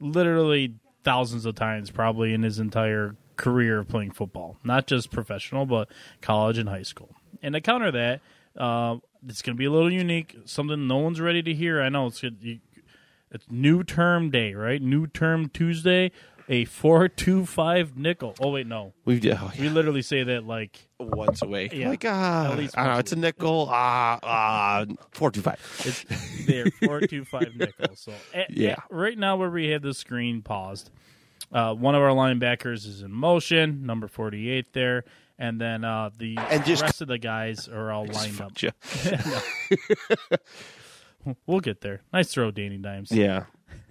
literally 0.00 0.76
thousands 1.02 1.44
of 1.44 1.54
times 1.54 1.90
probably 1.90 2.32
in 2.32 2.42
his 2.42 2.58
entire 2.58 3.16
career 3.36 3.80
of 3.80 3.88
playing 3.88 4.12
football, 4.12 4.56
not 4.64 4.86
just 4.86 5.10
professional, 5.10 5.66
but 5.66 5.88
college 6.22 6.56
and 6.56 6.68
high 6.68 6.82
school. 6.82 7.14
And 7.42 7.54
to 7.54 7.60
counter 7.60 7.90
that, 7.90 8.20
uh, 8.56 8.96
it's 9.28 9.42
going 9.42 9.56
to 9.56 9.58
be 9.58 9.64
a 9.64 9.70
little 9.70 9.92
unique, 9.92 10.36
something 10.44 10.86
no 10.86 10.98
one's 10.98 11.20
ready 11.20 11.42
to 11.42 11.54
hear. 11.54 11.80
I 11.82 11.88
know 11.88 12.06
it's 12.06 12.22
it's 12.22 13.50
new 13.50 13.82
term 13.82 14.30
day, 14.30 14.54
right? 14.54 14.80
New 14.80 15.06
term 15.06 15.48
Tuesday, 15.48 16.12
a 16.48 16.64
four 16.66 17.08
two 17.08 17.46
five 17.46 17.96
nickel. 17.96 18.34
Oh 18.40 18.50
wait, 18.50 18.66
no, 18.66 18.92
We've 19.04 19.24
oh, 19.32 19.50
we 19.58 19.68
literally 19.68 20.02
say 20.02 20.22
that 20.22 20.46
like 20.46 20.86
once 21.00 21.42
a 21.42 21.46
week. 21.46 21.72
Yeah. 21.72 21.88
Like 21.88 22.04
ah, 22.06 22.52
At 22.52 22.58
least 22.58 22.78
I 22.78 22.84
don't 22.84 22.92
know. 22.94 22.98
It's 23.00 23.12
a 23.12 23.16
nickel. 23.16 23.68
Ah, 23.70 24.18
ah, 24.22 24.84
four 25.12 25.30
two 25.30 25.40
five. 25.42 25.58
It's 25.84 26.04
there 26.46 26.66
four 26.84 27.00
two 27.00 27.24
five 27.24 27.56
nickel. 27.56 27.96
So 27.96 28.12
eh, 28.32 28.44
Yeah. 28.50 28.70
eh, 28.72 28.74
right 28.90 29.18
now 29.18 29.36
where 29.36 29.50
we 29.50 29.68
have 29.70 29.82
the 29.82 29.94
screen 29.94 30.42
paused, 30.42 30.90
uh, 31.52 31.74
one 31.74 31.94
of 31.94 32.02
our 32.02 32.10
linebackers 32.10 32.86
is 32.86 33.02
in 33.02 33.10
motion, 33.10 33.84
number 33.86 34.06
forty 34.06 34.48
eight 34.50 34.72
there, 34.74 35.04
and 35.44 35.60
then 35.60 35.84
uh, 35.84 36.10
the 36.16 36.36
And 36.50 36.64
just- 36.64 36.82
rest 36.82 37.00
of 37.02 37.08
the 37.08 37.18
guys 37.18 37.68
are 37.68 37.90
all 37.92 38.06
lined 38.06 38.40
up. 38.40 38.52
We'll 41.46 41.60
get 41.60 41.80
there. 41.80 42.02
Nice 42.12 42.30
throw, 42.32 42.50
Danny 42.50 42.76
Dimes. 42.76 43.10
yeah, 43.10 43.44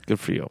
good 0.05 0.19
for 0.19 0.33
you. 0.33 0.43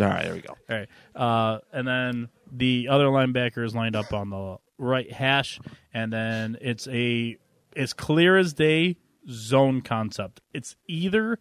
All 0.00 0.08
right, 0.08 0.24
there 0.24 0.34
we 0.34 0.40
go. 0.40 0.54
All 0.68 0.76
right. 0.76 0.88
Uh, 1.14 1.60
and 1.72 1.86
then 1.86 2.28
the 2.50 2.88
other 2.88 3.04
linebacker 3.06 3.64
is 3.64 3.72
lined 3.72 3.94
up 3.94 4.12
on 4.12 4.30
the 4.30 4.56
right 4.76 5.12
hash, 5.12 5.60
and 5.92 6.12
then 6.12 6.58
it's 6.60 6.88
a 6.88 7.36
it's 7.76 7.92
clear 7.92 8.36
as 8.36 8.52
day 8.52 8.96
zone 9.30 9.80
concept. 9.80 10.40
It's 10.52 10.74
either 10.88 11.38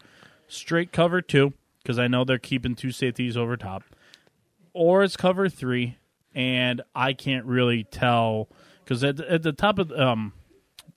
straight 0.47 0.91
cover 0.91 1.23
two 1.23 1.53
because 1.81 1.97
I 1.97 2.07
know 2.07 2.23
they're 2.23 2.37
keeping 2.37 2.75
two 2.75 2.91
safeties 2.91 3.35
over 3.35 3.57
top, 3.57 3.81
or 4.73 5.03
it's 5.03 5.17
cover 5.17 5.49
three, 5.49 5.97
and 6.35 6.83
I 6.93 7.13
can't 7.13 7.45
really 7.47 7.83
tell 7.83 8.47
because 8.83 9.03
at, 9.03 9.19
at 9.19 9.43
the 9.43 9.53
top 9.53 9.79
of 9.79 9.91
um 9.91 10.33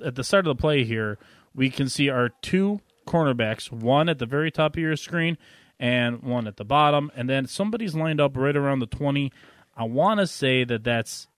at 0.04 0.14
the 0.14 0.24
start 0.24 0.46
of 0.46 0.56
the 0.56 0.60
play 0.60 0.84
here, 0.84 1.18
we 1.54 1.70
can 1.70 1.88
see 1.88 2.08
our 2.08 2.28
two 2.28 2.80
cornerbacks, 3.06 3.70
one 3.70 4.08
at 4.08 4.18
the 4.18 4.26
very 4.26 4.50
top 4.50 4.76
of 4.76 4.82
your 4.82 4.96
screen 4.96 5.38
and 5.78 6.22
one 6.22 6.46
at 6.46 6.56
the 6.56 6.64
bottom, 6.64 7.10
and 7.14 7.28
then 7.28 7.46
somebody's 7.46 7.94
lined 7.94 8.20
up 8.20 8.36
right 8.36 8.56
around 8.56 8.80
the 8.80 8.86
20. 8.86 9.32
I 9.76 9.84
want 9.84 10.20
to 10.20 10.26
say 10.26 10.64
that 10.64 10.84
that's 10.84 11.28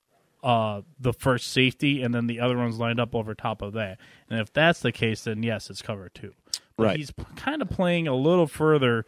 uh, 0.42 0.82
the 1.00 1.12
first 1.12 1.52
safety, 1.52 2.02
and 2.02 2.14
then 2.14 2.26
the 2.28 2.40
other 2.40 2.56
one's 2.56 2.78
lined 2.78 3.00
up 3.00 3.14
over 3.14 3.34
top 3.34 3.62
of 3.62 3.72
that. 3.72 3.98
And 4.30 4.40
if 4.40 4.52
that's 4.52 4.80
the 4.80 4.92
case, 4.92 5.24
then 5.24 5.42
yes, 5.42 5.70
it's 5.70 5.82
cover 5.82 6.08
two. 6.08 6.32
But 6.76 6.84
Right. 6.84 6.96
He's 6.96 7.10
p- 7.10 7.24
kind 7.34 7.60
of 7.60 7.68
playing 7.68 8.06
a 8.06 8.14
little 8.14 8.46
further 8.46 9.04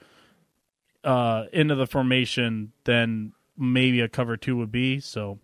uh, 1.05 1.45
into 1.53 1.76
the 1.76 1.86
formation 1.86 2.72
than 2.84 3.32
maybe 3.57 4.01
a 4.01 4.09
cover 4.09 4.36
two 4.36 4.57
would 4.57 4.72
be. 4.72 4.99
So 4.99 5.38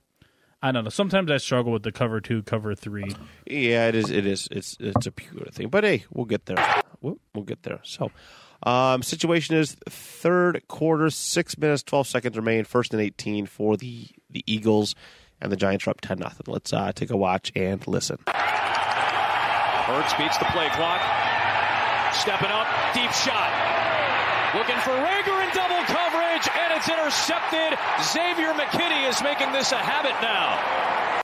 I 0.66 0.72
don't 0.72 0.82
know. 0.82 0.90
Sometimes 0.90 1.30
I 1.30 1.36
struggle 1.36 1.70
with 1.70 1.84
the 1.84 1.92
cover 1.92 2.20
two, 2.20 2.42
cover 2.42 2.74
three. 2.74 3.14
Yeah, 3.46 3.86
it 3.86 3.94
is. 3.94 4.10
It 4.10 4.26
is. 4.26 4.48
It's 4.50 4.76
it's 4.80 5.06
a 5.06 5.12
pure 5.12 5.46
thing. 5.52 5.68
But 5.68 5.84
hey, 5.84 6.04
we'll 6.12 6.24
get 6.26 6.46
there. 6.46 6.56
We'll, 7.00 7.20
we'll 7.32 7.44
get 7.44 7.62
there. 7.62 7.78
So, 7.84 8.10
um, 8.64 9.04
situation 9.04 9.54
is 9.54 9.76
third 9.88 10.66
quarter, 10.66 11.08
six 11.10 11.56
minutes, 11.56 11.84
twelve 11.84 12.08
seconds 12.08 12.36
remain. 12.36 12.64
First 12.64 12.92
and 12.92 13.00
eighteen 13.00 13.46
for 13.46 13.76
the 13.76 14.08
the 14.28 14.42
Eagles, 14.48 14.96
and 15.40 15.52
the 15.52 15.56
Giants 15.56 15.86
are 15.86 15.90
up 15.90 16.00
ten 16.00 16.18
nothing. 16.18 16.46
Let's 16.48 16.72
uh, 16.72 16.90
take 16.92 17.10
a 17.10 17.16
watch 17.16 17.52
and 17.54 17.86
listen. 17.86 18.18
Hurts 18.26 20.14
beats 20.14 20.36
the 20.38 20.46
play 20.46 20.68
clock. 20.70 21.00
Stepping 22.12 22.50
up, 22.50 22.66
deep 22.92 23.12
shot. 23.12 23.52
Looking 24.52 24.80
for 24.82 24.90
Reagor 24.90 25.44
in 25.46 25.50
double 25.54 25.84
coverage, 25.86 26.48
and 26.58 26.65
it's 26.76 26.88
intercepted. 26.88 27.78
Xavier 28.02 28.52
McKinney 28.52 29.08
is 29.08 29.22
making 29.22 29.52
this 29.52 29.72
a 29.72 29.78
habit 29.78 30.12
now. 30.20 31.22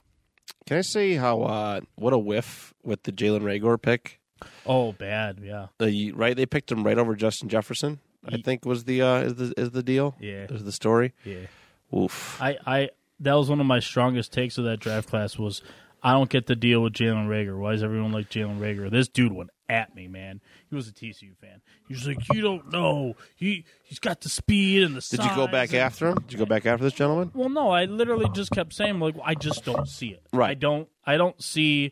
Can 0.65 0.77
I 0.77 0.81
say 0.81 1.13
how 1.13 1.43
uh, 1.43 1.81
what 1.95 2.13
a 2.13 2.17
whiff 2.17 2.73
with 2.83 3.03
the 3.03 3.11
Jalen 3.11 3.41
Reagor 3.41 3.79
pick? 3.81 4.19
Oh, 4.65 4.93
bad. 4.93 5.39
Yeah. 5.43 5.67
The 5.77 6.11
right, 6.13 6.35
they 6.35 6.45
picked 6.45 6.71
him 6.71 6.83
right 6.83 6.97
over 6.97 7.15
Justin 7.15 7.49
Jefferson. 7.49 7.99
I 8.25 8.37
think 8.37 8.65
was 8.65 8.85
the 8.85 9.01
uh, 9.01 9.17
is 9.17 9.35
the 9.35 9.53
is 9.57 9.71
the 9.71 9.83
deal. 9.83 10.15
Yeah. 10.19 10.45
is 10.49 10.63
the 10.63 10.71
story. 10.71 11.13
Yeah. 11.25 11.47
Oof. 11.93 12.41
I, 12.41 12.57
I 12.65 12.89
that 13.19 13.33
was 13.33 13.49
one 13.49 13.59
of 13.59 13.65
my 13.65 13.79
strongest 13.79 14.31
takes 14.31 14.57
of 14.57 14.63
that 14.63 14.79
draft 14.79 15.09
class 15.09 15.37
was 15.37 15.61
I 16.01 16.13
don't 16.13 16.29
get 16.29 16.47
the 16.47 16.55
deal 16.55 16.81
with 16.81 16.93
Jalen 16.93 17.27
Reagor. 17.27 17.57
Why 17.57 17.73
does 17.73 17.83
everyone 17.83 18.11
like 18.13 18.29
Jalen 18.29 18.59
Reagor? 18.59 18.89
This 18.89 19.07
dude 19.09 19.33
went 19.33 19.49
at 19.73 19.95
me, 19.95 20.07
man. 20.07 20.39
He 20.69 20.75
was 20.75 20.87
a 20.87 20.91
TCU 20.91 21.35
fan. 21.35 21.61
He 21.87 21.95
was 21.95 22.07
like, 22.07 22.19
"You 22.31 22.41
don't 22.41 22.71
know. 22.71 23.15
He 23.35 23.65
he's 23.83 23.99
got 23.99 24.21
the 24.21 24.29
speed 24.29 24.83
and 24.83 24.95
the." 24.95 25.01
Did 25.01 25.23
you 25.23 25.35
go 25.35 25.47
back 25.47 25.69
and-" 25.71 25.79
after 25.79 26.09
him? 26.09 26.15
Did 26.15 26.33
you 26.33 26.37
go 26.37 26.45
back 26.45 26.65
after 26.65 26.83
this 26.83 26.93
gentleman? 26.93 27.31
Well, 27.33 27.49
no. 27.49 27.71
I 27.71 27.85
literally 27.85 28.29
just 28.33 28.51
kept 28.51 28.73
saying, 28.73 28.99
like, 28.99 29.15
I 29.23 29.33
just 29.33 29.65
don't 29.65 29.87
see 29.87 30.09
it. 30.09 30.23
Right. 30.31 30.51
I 30.51 30.53
don't. 30.53 30.87
I 31.05 31.17
don't 31.17 31.41
see 31.41 31.91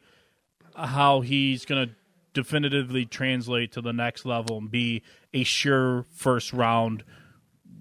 how 0.75 1.21
he's 1.21 1.65
gonna 1.65 1.89
definitively 2.33 3.05
translate 3.05 3.71
to 3.73 3.81
the 3.81 3.91
next 3.91 4.25
level 4.25 4.57
and 4.57 4.71
be 4.71 5.01
a 5.33 5.43
sure 5.43 6.05
first 6.11 6.53
round 6.53 7.03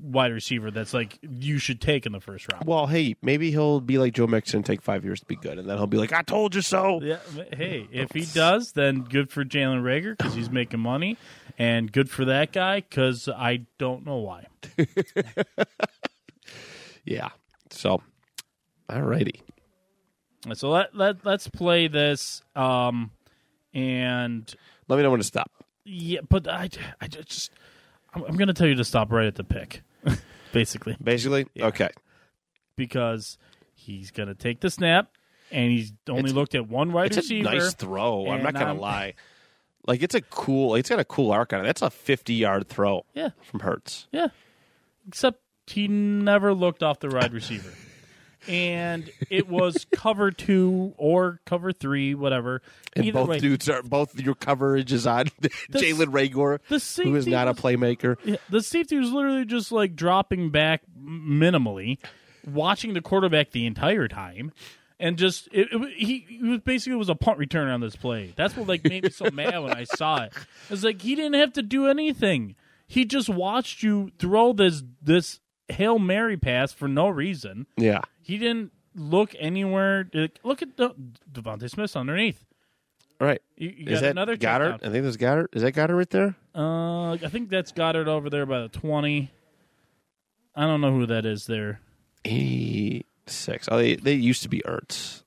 wide 0.02 0.32
receiver. 0.32 0.70
That's 0.70 0.92
like 0.94 1.18
you 1.22 1.58
should 1.58 1.80
take 1.80 2.06
in 2.06 2.12
the 2.12 2.20
first 2.20 2.50
round. 2.52 2.64
Well, 2.66 2.86
hey, 2.86 3.16
maybe 3.22 3.50
he'll 3.50 3.80
be 3.80 3.98
like 3.98 4.14
Joe 4.14 4.26
Mixon 4.26 4.58
and 4.58 4.66
take 4.66 4.82
five 4.82 5.04
years 5.04 5.20
to 5.20 5.26
be 5.26 5.36
good, 5.36 5.58
and 5.58 5.68
then 5.68 5.76
he'll 5.76 5.86
be 5.86 5.98
like, 5.98 6.12
"I 6.12 6.22
told 6.22 6.54
you 6.54 6.62
so." 6.62 7.00
Yeah, 7.02 7.18
hey, 7.52 7.86
if 7.92 8.12
he 8.12 8.24
does, 8.26 8.72
then 8.72 9.02
good 9.02 9.30
for 9.30 9.44
Jalen 9.44 9.82
Reagor 9.82 10.16
because 10.16 10.34
he's 10.34 10.50
making 10.50 10.80
money, 10.80 11.16
and 11.58 11.90
good 11.92 12.08
for 12.10 12.24
that 12.26 12.52
guy 12.52 12.80
because 12.80 13.28
I 13.28 13.66
don't 13.78 14.04
know 14.06 14.16
why. 14.18 14.46
Yeah. 17.04 17.30
So, 17.70 18.02
all 18.88 19.02
righty. 19.02 19.40
So 20.54 20.70
let 20.70 20.94
let 20.94 21.24
let's 21.24 21.48
play 21.48 21.88
this. 21.88 22.42
Um, 22.54 23.10
and 23.74 24.52
Let 24.88 24.96
me 24.96 25.02
know 25.02 25.10
when 25.10 25.20
to 25.20 25.24
stop. 25.24 25.50
yeah, 25.84 26.20
but 26.28 26.46
I 26.48 26.68
I 27.00 27.06
just 27.06 27.52
I'm, 28.14 28.24
I'm 28.24 28.36
gonna 28.36 28.52
tell 28.54 28.66
you 28.66 28.74
to 28.76 28.84
stop 28.84 29.12
right 29.12 29.26
at 29.26 29.34
the 29.36 29.44
pick, 29.44 29.82
basically, 30.52 30.96
Basically, 31.02 31.46
okay. 31.60 31.90
because 32.76 33.38
he's 33.74 34.10
gonna 34.10 34.34
take 34.34 34.60
the 34.60 34.70
snap, 34.70 35.10
and 35.50 35.70
he's 35.70 35.92
only 36.08 36.20
It's- 36.20 36.34
looked 36.34 36.54
at 36.54 36.68
one 36.68 36.92
wide 36.92 37.08
It's 37.08 37.16
a 37.16 37.20
receiver. 37.20 37.50
nice 37.50 37.74
throw. 37.74 38.28
I'm 38.30 38.42
not 38.42 38.48
and, 38.50 38.58
gonna 38.58 38.70
um, 38.72 38.78
lie. 38.78 39.14
Like 39.86 40.02
it's 40.02 40.14
a 40.14 40.20
cool. 40.20 40.74
It's 40.74 40.90
got 40.90 41.00
a 41.00 41.04
cool 41.04 41.32
arc 41.32 41.52
on 41.52 41.60
it. 41.60 41.64
That's 41.64 41.82
a 41.82 41.90
50 41.90 42.34
yard 42.34 42.68
throw 42.68 43.04
Yeah, 43.14 43.30
from 43.42 43.60
Hurts. 43.60 44.06
yeah. 44.12 44.28
Except 45.08 45.40
he 45.66 45.88
never 45.88 46.52
looked 46.54 46.82
off 46.82 47.00
the 47.00 47.08
wide 47.08 47.32
receiver. 47.32 47.72
And 48.48 49.10
it 49.28 49.48
was 49.48 49.86
cover 49.92 50.30
two 50.30 50.94
or 50.96 51.40
cover 51.44 51.72
three, 51.72 52.14
whatever. 52.14 52.62
And 52.94 53.04
Either 53.04 53.20
both 53.20 53.28
way, 53.28 53.38
dudes 53.38 53.68
are 53.68 53.82
both 53.82 54.18
your 54.18 54.34
coverage 54.34 54.92
is 54.92 55.06
on 55.06 55.26
Jalen 55.72 56.06
Reagor, 56.06 56.58
the 56.68 57.02
who 57.02 57.14
is 57.16 57.26
not 57.26 57.48
a 57.48 57.54
playmaker. 57.54 58.16
Yeah, 58.24 58.36
the 58.48 58.62
safety 58.62 58.96
was 58.96 59.12
literally 59.12 59.44
just 59.44 59.72
like 59.72 59.94
dropping 59.94 60.50
back 60.50 60.82
minimally, 60.98 61.98
watching 62.46 62.94
the 62.94 63.00
quarterback 63.00 63.50
the 63.50 63.66
entire 63.66 64.08
time, 64.08 64.52
and 64.98 65.16
just 65.16 65.48
it, 65.52 65.68
it, 65.70 65.92
he, 65.96 66.24
he 66.28 66.42
was 66.42 66.60
basically 66.60 66.96
was 66.96 67.08
a 67.08 67.14
punt 67.14 67.38
return 67.38 67.68
on 67.68 67.80
this 67.80 67.96
play. 67.96 68.32
That's 68.36 68.56
what 68.56 68.66
like 68.68 68.84
made 68.84 69.04
me 69.04 69.10
so 69.10 69.30
mad 69.30 69.58
when 69.62 69.72
I 69.72 69.84
saw 69.84 70.22
it. 70.24 70.32
It's 70.68 70.84
like 70.84 71.02
he 71.02 71.14
didn't 71.14 71.34
have 71.34 71.52
to 71.54 71.62
do 71.62 71.86
anything. 71.86 72.56
He 72.86 73.04
just 73.04 73.28
watched 73.28 73.82
you 73.82 74.10
throw 74.18 74.52
this 74.52 74.82
this 75.00 75.40
hail 75.68 75.98
mary 75.98 76.36
pass 76.36 76.72
for 76.72 76.88
no 76.88 77.08
reason. 77.08 77.66
Yeah. 77.76 78.00
He 78.30 78.38
didn't 78.38 78.70
look 78.94 79.34
anywhere. 79.40 80.08
Look 80.44 80.62
at 80.62 80.76
the 80.76 80.94
DeVonta 81.32 81.68
Smith 81.68 81.96
underneath. 81.96 82.46
All 83.20 83.26
right. 83.26 83.42
You, 83.56 83.70
you 83.76 83.86
is 83.86 83.94
got 83.94 84.00
that 84.02 84.10
another 84.12 84.36
Goedert? 84.36 84.70
touchdown. 84.70 84.88
I 84.88 84.92
think 84.92 85.02
there's 85.02 85.16
Goedert. 85.16 85.48
Is 85.52 85.62
that 85.62 85.72
Goedert 85.72 85.96
right 85.96 86.10
there? 86.10 86.36
Uh, 86.54 87.14
I 87.14 87.28
think 87.28 87.48
that's 87.48 87.72
Goedert 87.72 88.06
over 88.06 88.30
there 88.30 88.46
by 88.46 88.60
the 88.60 88.68
twenty. 88.68 89.32
I 90.54 90.62
don't 90.62 90.80
know 90.80 90.92
who 90.92 91.06
that 91.06 91.26
is 91.26 91.46
there. 91.46 91.80
86. 92.24 93.68
Oh, 93.70 93.78
they, 93.78 93.96
they 93.96 94.14
used 94.14 94.42
to 94.44 94.48
be 94.48 94.62
Ertz. 94.64 95.22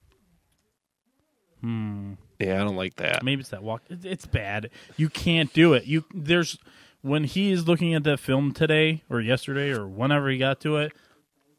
Hmm. 1.59 2.13
Yeah, 2.39 2.61
I 2.61 2.63
don't 2.63 2.77
like 2.77 2.95
that. 2.95 3.21
Maybe 3.21 3.41
it's 3.41 3.49
that 3.49 3.63
walk. 3.63 3.81
It's 3.89 4.25
bad. 4.25 4.69
You 4.95 5.09
can't 5.09 5.51
do 5.51 5.73
it. 5.73 5.85
You 5.85 6.05
there's 6.13 6.57
when 7.01 7.25
he 7.25 7.51
is 7.51 7.67
looking 7.67 7.93
at 7.95 8.05
that 8.05 8.21
film 8.21 8.53
today 8.53 9.03
or 9.09 9.19
yesterday 9.19 9.71
or 9.71 9.85
whenever 9.85 10.29
he 10.29 10.37
got 10.37 10.61
to 10.61 10.77
it. 10.77 10.93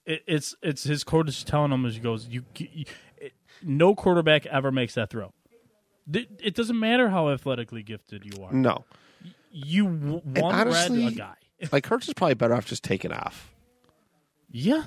It 0.06 0.22
it's 0.26 0.54
it's 0.62 0.84
his 0.84 1.04
coach 1.04 1.28
is 1.28 1.44
telling 1.44 1.72
him 1.72 1.86
as 1.86 1.94
he 1.94 2.00
goes. 2.00 2.26
You, 2.28 2.44
you 2.56 2.84
it, 3.16 3.32
no 3.62 3.94
quarterback 3.94 4.46
ever 4.46 4.70
makes 4.70 4.94
that 4.94 5.10
throw. 5.10 5.32
It, 6.12 6.28
it 6.42 6.54
doesn't 6.54 6.78
matter 6.78 7.08
how 7.08 7.30
athletically 7.30 7.82
gifted 7.82 8.24
you 8.24 8.44
are. 8.44 8.52
No. 8.52 8.84
You 9.50 9.84
w- 9.84 10.20
And 10.24 10.38
one 10.38 10.54
honestly, 10.54 11.06
a 11.06 11.10
guy. 11.12 11.34
like 11.72 11.86
Hurts 11.86 12.08
is 12.08 12.14
probably 12.14 12.34
better 12.34 12.54
off 12.54 12.66
just 12.66 12.84
taking 12.84 13.12
off. 13.12 13.54
Yeah. 14.50 14.84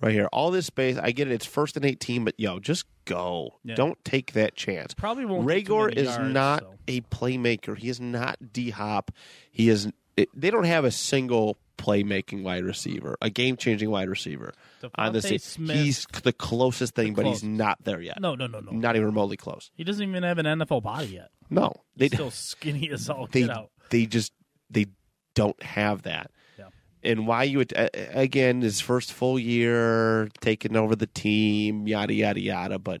Right 0.00 0.12
here. 0.12 0.28
All 0.32 0.50
this 0.50 0.66
space. 0.66 0.98
I 0.98 1.12
get 1.12 1.28
it. 1.28 1.34
It's 1.34 1.46
first 1.46 1.76
and 1.76 1.84
18, 1.86 2.24
but 2.24 2.34
yo, 2.38 2.58
just 2.58 2.84
go. 3.04 3.58
Yeah. 3.64 3.76
Don't 3.76 4.04
take 4.04 4.32
that 4.32 4.56
chance. 4.56 4.94
Probably 4.94 5.24
won't 5.24 5.46
Reagor 5.46 5.92
is 5.94 6.08
yards, 6.08 6.32
not 6.34 6.60
so. 6.60 6.74
a 6.88 7.00
playmaker. 7.02 7.78
He 7.78 7.88
is 7.88 8.00
not 8.00 8.52
D 8.52 8.70
Hop. 8.70 9.12
He 9.50 9.68
is. 9.68 9.88
It, 10.16 10.28
they 10.34 10.50
don't 10.50 10.64
have 10.64 10.84
a 10.84 10.90
single 10.90 11.56
playmaking 11.78 12.42
wide 12.42 12.64
receiver, 12.64 13.16
a 13.20 13.30
game 13.30 13.56
changing 13.56 13.90
wide 13.90 14.08
receiver 14.08 14.52
on 14.94 15.12
this 15.12 15.24
team. 15.24 15.38
Smith- 15.38 15.76
He's 15.76 16.06
the 16.22 16.32
closest 16.32 16.94
thing, 16.94 17.14
but 17.14 17.26
he's 17.26 17.42
not 17.42 17.82
there 17.82 18.00
yet. 18.00 18.20
No, 18.20 18.34
no, 18.34 18.46
no, 18.46 18.60
no. 18.60 18.70
Not 18.72 18.94
even 18.96 19.06
remotely 19.06 19.36
close. 19.36 19.70
He 19.74 19.82
doesn't 19.84 20.06
even 20.06 20.22
have 20.22 20.38
an 20.38 20.46
NFL 20.46 20.82
body 20.82 21.08
yet. 21.08 21.30
No, 21.50 21.72
they 21.96 22.06
He's 22.06 22.14
still 22.14 22.30
skinny 22.30 22.90
as 22.90 23.08
all 23.10 23.26
they 23.26 23.40
get 23.42 23.50
out. 23.50 23.70
they 23.90 24.06
just 24.06 24.32
they 24.70 24.86
don't 25.34 25.60
have 25.62 26.02
that. 26.02 26.30
Yeah. 26.58 26.66
And 27.02 27.26
why 27.26 27.44
you 27.44 27.58
would 27.58 27.72
again 27.94 28.60
his 28.62 28.80
first 28.80 29.12
full 29.12 29.38
year 29.38 30.28
taking 30.40 30.76
over 30.76 30.94
the 30.94 31.06
team, 31.08 31.86
yada 31.88 32.14
yada 32.14 32.40
yada. 32.40 32.78
But 32.78 33.00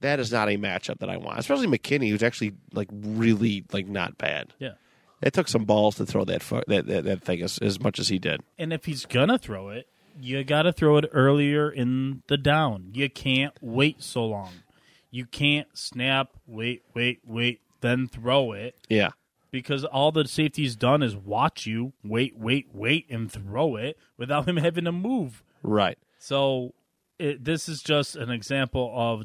that 0.00 0.18
is 0.20 0.32
not 0.32 0.48
a 0.48 0.56
matchup 0.56 0.98
that 1.00 1.10
I 1.10 1.16
want, 1.18 1.38
especially 1.38 1.66
McKinney, 1.66 2.10
who's 2.10 2.22
actually 2.22 2.54
like 2.72 2.88
really 2.92 3.64
like 3.72 3.86
not 3.86 4.16
bad. 4.18 4.52
Yeah. 4.58 4.72
It 5.24 5.32
took 5.32 5.48
some 5.48 5.64
balls 5.64 5.96
to 5.96 6.06
throw 6.06 6.24
that 6.26 6.42
fu- 6.42 6.62
that, 6.68 6.86
that 6.86 7.04
that 7.04 7.22
thing 7.22 7.42
as, 7.42 7.58
as 7.58 7.80
much 7.80 7.98
as 7.98 8.08
he 8.08 8.18
did. 8.20 8.42
And 8.58 8.72
if 8.72 8.84
he's 8.84 9.06
gonna 9.06 9.38
throw 9.38 9.70
it, 9.70 9.88
you 10.20 10.44
got 10.44 10.62
to 10.62 10.72
throw 10.72 10.96
it 10.98 11.06
earlier 11.12 11.68
in 11.68 12.22
the 12.28 12.36
down. 12.36 12.90
You 12.92 13.10
can't 13.10 13.54
wait 13.60 14.00
so 14.02 14.24
long. 14.26 14.52
You 15.10 15.26
can't 15.26 15.66
snap, 15.76 16.28
wait, 16.46 16.82
wait, 16.94 17.18
wait, 17.26 17.60
then 17.80 18.06
throw 18.06 18.52
it 18.52 18.76
Yeah, 18.88 19.10
because 19.50 19.84
all 19.84 20.12
the 20.12 20.26
safety's 20.28 20.76
done 20.76 21.02
is 21.02 21.16
watch 21.16 21.66
you 21.66 21.94
wait, 22.04 22.36
wait, 22.38 22.68
wait, 22.72 23.06
and 23.10 23.30
throw 23.32 23.74
it 23.76 23.98
without 24.16 24.46
him 24.48 24.56
having 24.58 24.84
to 24.84 24.92
move. 24.92 25.42
right. 25.62 25.98
So 26.18 26.74
it, 27.18 27.44
this 27.44 27.68
is 27.68 27.82
just 27.82 28.14
an 28.16 28.30
example 28.30 28.92
of 28.94 29.24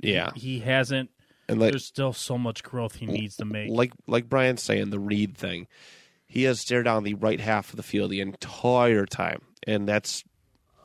Yeah, 0.00 0.30
he 0.34 0.60
hasn't. 0.60 1.10
And 1.48 1.60
like 1.60 1.72
There's 1.72 1.84
still 1.84 2.12
so 2.12 2.36
much 2.38 2.62
growth 2.62 2.96
he 2.96 3.06
needs 3.06 3.36
to 3.36 3.44
make. 3.44 3.70
like 3.70 3.92
like 4.06 4.28
Brian's 4.28 4.62
saying, 4.62 4.90
the 4.90 4.98
read 4.98 5.36
thing. 5.36 5.66
He 6.26 6.42
has 6.42 6.60
stared 6.60 6.84
down 6.86 7.04
the 7.04 7.14
right 7.14 7.40
half 7.40 7.70
of 7.70 7.76
the 7.76 7.82
field 7.82 8.10
the 8.10 8.20
entire 8.20 9.06
time, 9.06 9.42
and 9.66 9.88
that's 9.88 10.24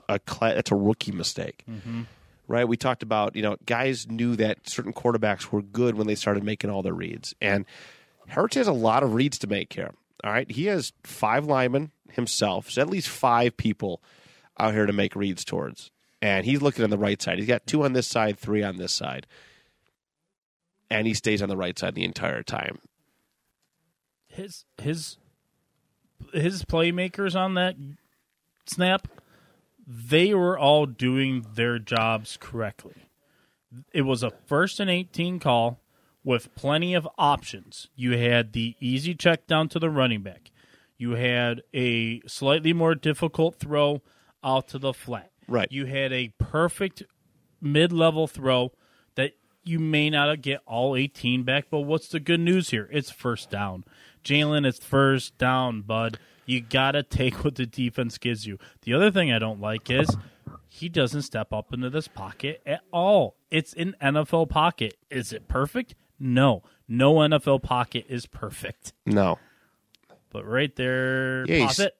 a 0.07 0.20
cla- 0.20 0.53
that's 0.53 0.72
a 0.72 0.76
rookie 0.76 1.12
mistake. 1.12 1.64
Mm-hmm. 1.70 2.03
Right? 2.47 2.68
We 2.68 2.78
talked 2.78 3.01
about 3.01 3.36
you 3.36 3.41
know 3.41 3.57
guys 3.66 4.07
knew 4.07 4.36
that 4.36 4.70
certain 4.70 4.93
quarterbacks 4.93 5.51
were 5.51 5.62
good 5.62 5.95
when 5.95 6.07
they 6.07 6.16
started 6.16 6.43
making 6.43 6.70
all 6.70 6.84
their 6.84 6.93
reads, 6.93 7.34
and 7.41 7.66
Hurts 8.28 8.55
has 8.55 8.68
a 8.68 8.74
lot 8.74 9.03
of 9.03 9.14
reads 9.14 9.39
to 9.39 9.47
make 9.47 9.74
here. 9.74 9.91
All 10.24 10.32
right, 10.32 10.49
he 10.49 10.66
has 10.66 10.93
five 11.03 11.45
linemen 11.45 11.91
himself, 12.12 12.70
so 12.70 12.82
at 12.82 12.89
least 12.89 13.09
five 13.09 13.57
people 13.57 14.01
out 14.59 14.74
here 14.74 14.86
to 14.86 14.93
make 14.93 15.16
reads 15.16 15.43
towards, 15.43 15.89
and 16.22 16.45
he's 16.45 16.62
looking 16.62 16.84
on 16.84 16.91
the 16.91 16.97
right 16.97 17.20
side. 17.20 17.39
He's 17.39 17.47
got 17.47 17.66
two 17.66 17.84
on 17.84 17.93
this 17.93 18.05
side, 18.07 18.38
three 18.38 18.62
on 18.62 18.78
this 18.78 18.93
side, 18.93 19.26
and 20.92 21.08
he 21.08 21.14
stays 21.16 21.42
on 21.42 21.50
the 21.50 21.58
right 21.58 21.80
side 21.80 21.96
the 21.96 22.04
entire 22.04 22.44
time. 22.44 22.78
his 24.28 24.66
his 24.80 25.18
his 26.34 26.64
playmakers 26.64 27.36
on 27.36 27.56
that 27.56 27.76
snap 28.66 29.08
they 29.88 30.34
were 30.34 30.58
all 30.58 30.86
doing 30.86 31.46
their 31.56 31.80
jobs 31.80 32.38
correctly 32.39 33.08
it 33.94 34.04
was 34.04 34.22
a 34.24 34.32
first 34.46 34.80
and 34.80 34.89
18 34.89 35.39
call 35.39 35.80
with 36.24 36.54
plenty 36.56 36.94
of 36.94 37.08
options 37.18 37.88
you 37.96 38.18
had 38.18 38.54
the 38.54 38.76
easy 38.80 39.16
check 39.16 39.48
down 39.48 39.68
to 39.68 39.80
the 39.80 39.89
running 39.89 40.22
back 40.22 40.52
you 40.98 41.12
had 41.12 41.62
a 41.74 42.22
slightly 42.28 42.72
more 42.74 42.94
difficult 42.96 43.56
throw 43.56 44.02
out 44.44 44.68
to 44.68 44.78
the 44.78 44.94
flat 44.94 45.32
Right. 45.48 45.68
you 45.72 45.86
had 45.88 46.14
a 46.14 46.32
perfect 46.38 47.04
mid-level 47.60 48.28
throw 48.28 48.72
that 48.72 48.81
you 49.64 49.80
may 49.80 50.09
not 50.09 50.41
get 50.41 50.62
all 50.66 50.95
18 50.95 51.43
back 51.43 51.66
but 51.70 51.82
what's 51.82 52.07
the 52.07 52.20
good 52.20 52.39
news 52.39 52.70
here? 52.70 52.89
It's 52.91 53.09
first 53.12 53.49
down. 53.49 53.84
Jalen 54.24 54.66
it's 54.66 54.80
first 54.80 55.38
down 55.38 55.82
bud. 55.82 56.20
You 56.45 56.62
gotta 56.62 57.03
take 57.03 57.43
what 57.43 57.55
the 57.55 57.66
defense 57.66 58.18
gives 58.18 58.45
you. 58.45 58.57
The 58.82 58.93
other 58.93 59.12
thing 59.12 59.32
i 59.32 59.39
don't 59.39 59.62
like 59.62 59.89
is 59.89 60.16
he 60.68 60.89
doesn't 60.89 61.22
step 61.24 61.51
up 61.53 61.74
into 61.74 61.89
this 61.89 62.07
pocket 62.07 62.62
at 62.66 62.82
all. 62.91 63.36
It's 63.49 63.74
an 63.74 63.95
nfl 64.01 64.49
pocket. 64.49 64.95
Is 65.09 65.34
it 65.34 65.47
perfect? 65.47 65.95
No. 66.20 66.64
No 66.88 67.16
nfl 67.16 67.62
pocket 67.62 68.05
is 68.09 68.26
perfect. 68.26 68.93
No. 69.05 69.38
but 70.32 70.45
right 70.45 70.76
there, 70.76 71.45
Yeah, 71.45 71.66
pause 71.68 71.80
it. 71.80 71.95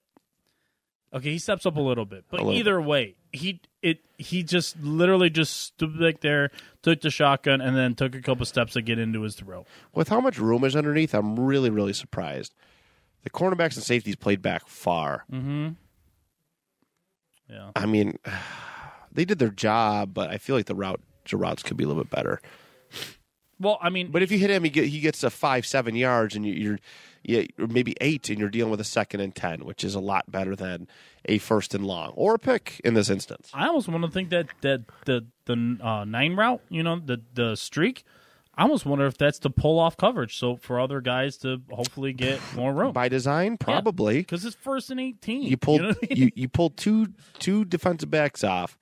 Okay, 1.14 1.32
he 1.32 1.38
steps 1.38 1.66
up 1.66 1.76
a 1.76 1.80
little 1.80 2.06
bit, 2.06 2.24
but 2.30 2.40
little 2.40 2.54
either 2.54 2.80
way, 2.80 3.16
he 3.32 3.60
it 3.82 4.00
he 4.16 4.42
just 4.42 4.80
literally 4.80 5.28
just 5.28 5.54
stood 5.58 5.98
back 5.98 6.20
there, 6.20 6.50
took 6.82 7.02
the 7.02 7.10
shotgun, 7.10 7.60
and 7.60 7.76
then 7.76 7.94
took 7.94 8.14
a 8.14 8.22
couple 8.22 8.46
steps 8.46 8.72
to 8.72 8.82
get 8.82 8.98
into 8.98 9.20
his 9.22 9.34
throw. 9.34 9.66
With 9.94 10.08
how 10.08 10.20
much 10.20 10.38
room 10.38 10.64
is 10.64 10.74
underneath, 10.74 11.14
I'm 11.14 11.38
really, 11.38 11.68
really 11.68 11.92
surprised. 11.92 12.54
The 13.24 13.30
cornerbacks 13.30 13.74
and 13.74 13.84
safeties 13.84 14.16
played 14.16 14.40
back 14.40 14.66
far. 14.66 15.24
Mm-hmm. 15.30 15.68
Yeah, 17.50 17.70
I 17.76 17.84
mean, 17.84 18.18
they 19.12 19.26
did 19.26 19.38
their 19.38 19.50
job, 19.50 20.14
but 20.14 20.30
I 20.30 20.38
feel 20.38 20.56
like 20.56 20.66
the 20.66 20.74
route 20.74 21.00
the 21.28 21.36
routes 21.36 21.62
could 21.62 21.76
be 21.76 21.84
a 21.84 21.86
little 21.86 22.02
bit 22.02 22.10
better. 22.10 22.40
Well, 23.62 23.78
I 23.80 23.88
mean, 23.90 24.10
But 24.10 24.22
if 24.22 24.30
you 24.30 24.38
hit 24.38 24.50
him, 24.50 24.64
he, 24.64 24.70
get, 24.70 24.86
he 24.86 25.00
gets 25.00 25.20
to 25.20 25.30
five, 25.30 25.64
seven 25.66 25.94
yards, 25.96 26.36
and 26.36 26.44
you, 26.44 26.52
you're, 26.52 26.78
yeah, 27.22 27.42
or 27.58 27.66
maybe 27.68 27.94
eight, 28.00 28.28
and 28.28 28.38
you're 28.38 28.48
dealing 28.48 28.70
with 28.70 28.80
a 28.80 28.84
second 28.84 29.20
and 29.20 29.34
ten, 29.34 29.64
which 29.64 29.84
is 29.84 29.94
a 29.94 30.00
lot 30.00 30.30
better 30.30 30.56
than 30.56 30.88
a 31.24 31.38
first 31.38 31.74
and 31.74 31.86
long 31.86 32.10
or 32.16 32.34
a 32.34 32.38
pick 32.38 32.80
in 32.84 32.94
this 32.94 33.08
instance. 33.08 33.50
I 33.54 33.68
almost 33.68 33.88
want 33.88 34.04
to 34.04 34.10
think 34.10 34.30
that 34.30 34.46
that 34.62 34.82
the 35.04 35.26
the 35.44 35.78
uh, 35.80 36.04
nine 36.04 36.34
route, 36.36 36.60
you 36.68 36.82
know, 36.82 36.98
the 36.98 37.22
the 37.34 37.56
streak. 37.56 38.04
I 38.54 38.64
almost 38.64 38.84
wonder 38.84 39.06
if 39.06 39.16
that's 39.16 39.38
to 39.40 39.50
pull 39.50 39.78
off 39.78 39.96
coverage, 39.96 40.36
so 40.36 40.56
for 40.56 40.78
other 40.78 41.00
guys 41.00 41.38
to 41.38 41.62
hopefully 41.70 42.12
get 42.12 42.38
more 42.54 42.72
room. 42.74 42.92
By 42.92 43.08
design, 43.08 43.56
probably. 43.56 44.18
because 44.18 44.44
it's 44.44 44.56
first 44.56 44.90
and 44.90 45.00
eighteen. 45.00 45.44
You 45.44 45.56
pulled 45.56 45.80
know 45.82 45.90
I 45.90 46.06
mean? 46.10 46.18
you, 46.18 46.30
you 46.34 46.48
pulled 46.48 46.76
two 46.76 47.08
two 47.38 47.64
defensive 47.64 48.10
backs 48.10 48.42
off. 48.44 48.76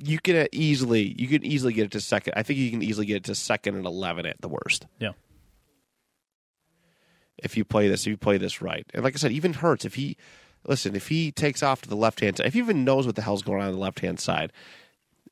You 0.00 0.18
can 0.20 0.46
easily 0.52 1.14
you 1.18 1.26
can 1.28 1.44
easily 1.44 1.72
get 1.72 1.86
it 1.86 1.90
to 1.92 2.00
second. 2.00 2.34
I 2.36 2.42
think 2.42 2.58
you 2.58 2.70
can 2.70 2.82
easily 2.82 3.06
get 3.06 3.16
it 3.16 3.24
to 3.24 3.34
second 3.34 3.74
and 3.76 3.84
eleven 3.86 4.26
at 4.26 4.40
the 4.40 4.48
worst 4.48 4.86
yeah. 5.00 5.12
if 7.42 7.56
you 7.56 7.64
play 7.64 7.88
this 7.88 8.02
if 8.02 8.06
you 8.08 8.16
play 8.16 8.38
this 8.38 8.60
right. 8.62 8.86
And 8.94 9.04
like 9.04 9.14
I 9.14 9.18
said, 9.18 9.32
even 9.32 9.54
Hurts 9.54 9.84
if 9.84 9.94
he 9.94 10.16
listen 10.66 10.94
if 10.96 11.08
he 11.08 11.32
takes 11.32 11.62
off 11.62 11.82
to 11.82 11.88
the 11.88 11.96
left 11.96 12.20
hand 12.20 12.36
side, 12.36 12.46
if 12.46 12.54
he 12.54 12.58
even 12.60 12.84
knows 12.84 13.06
what 13.06 13.16
the 13.16 13.22
hell's 13.22 13.42
going 13.42 13.60
on 13.60 13.68
on 13.68 13.74
the 13.74 13.80
left 13.80 14.00
hand 14.00 14.20
side, 14.20 14.52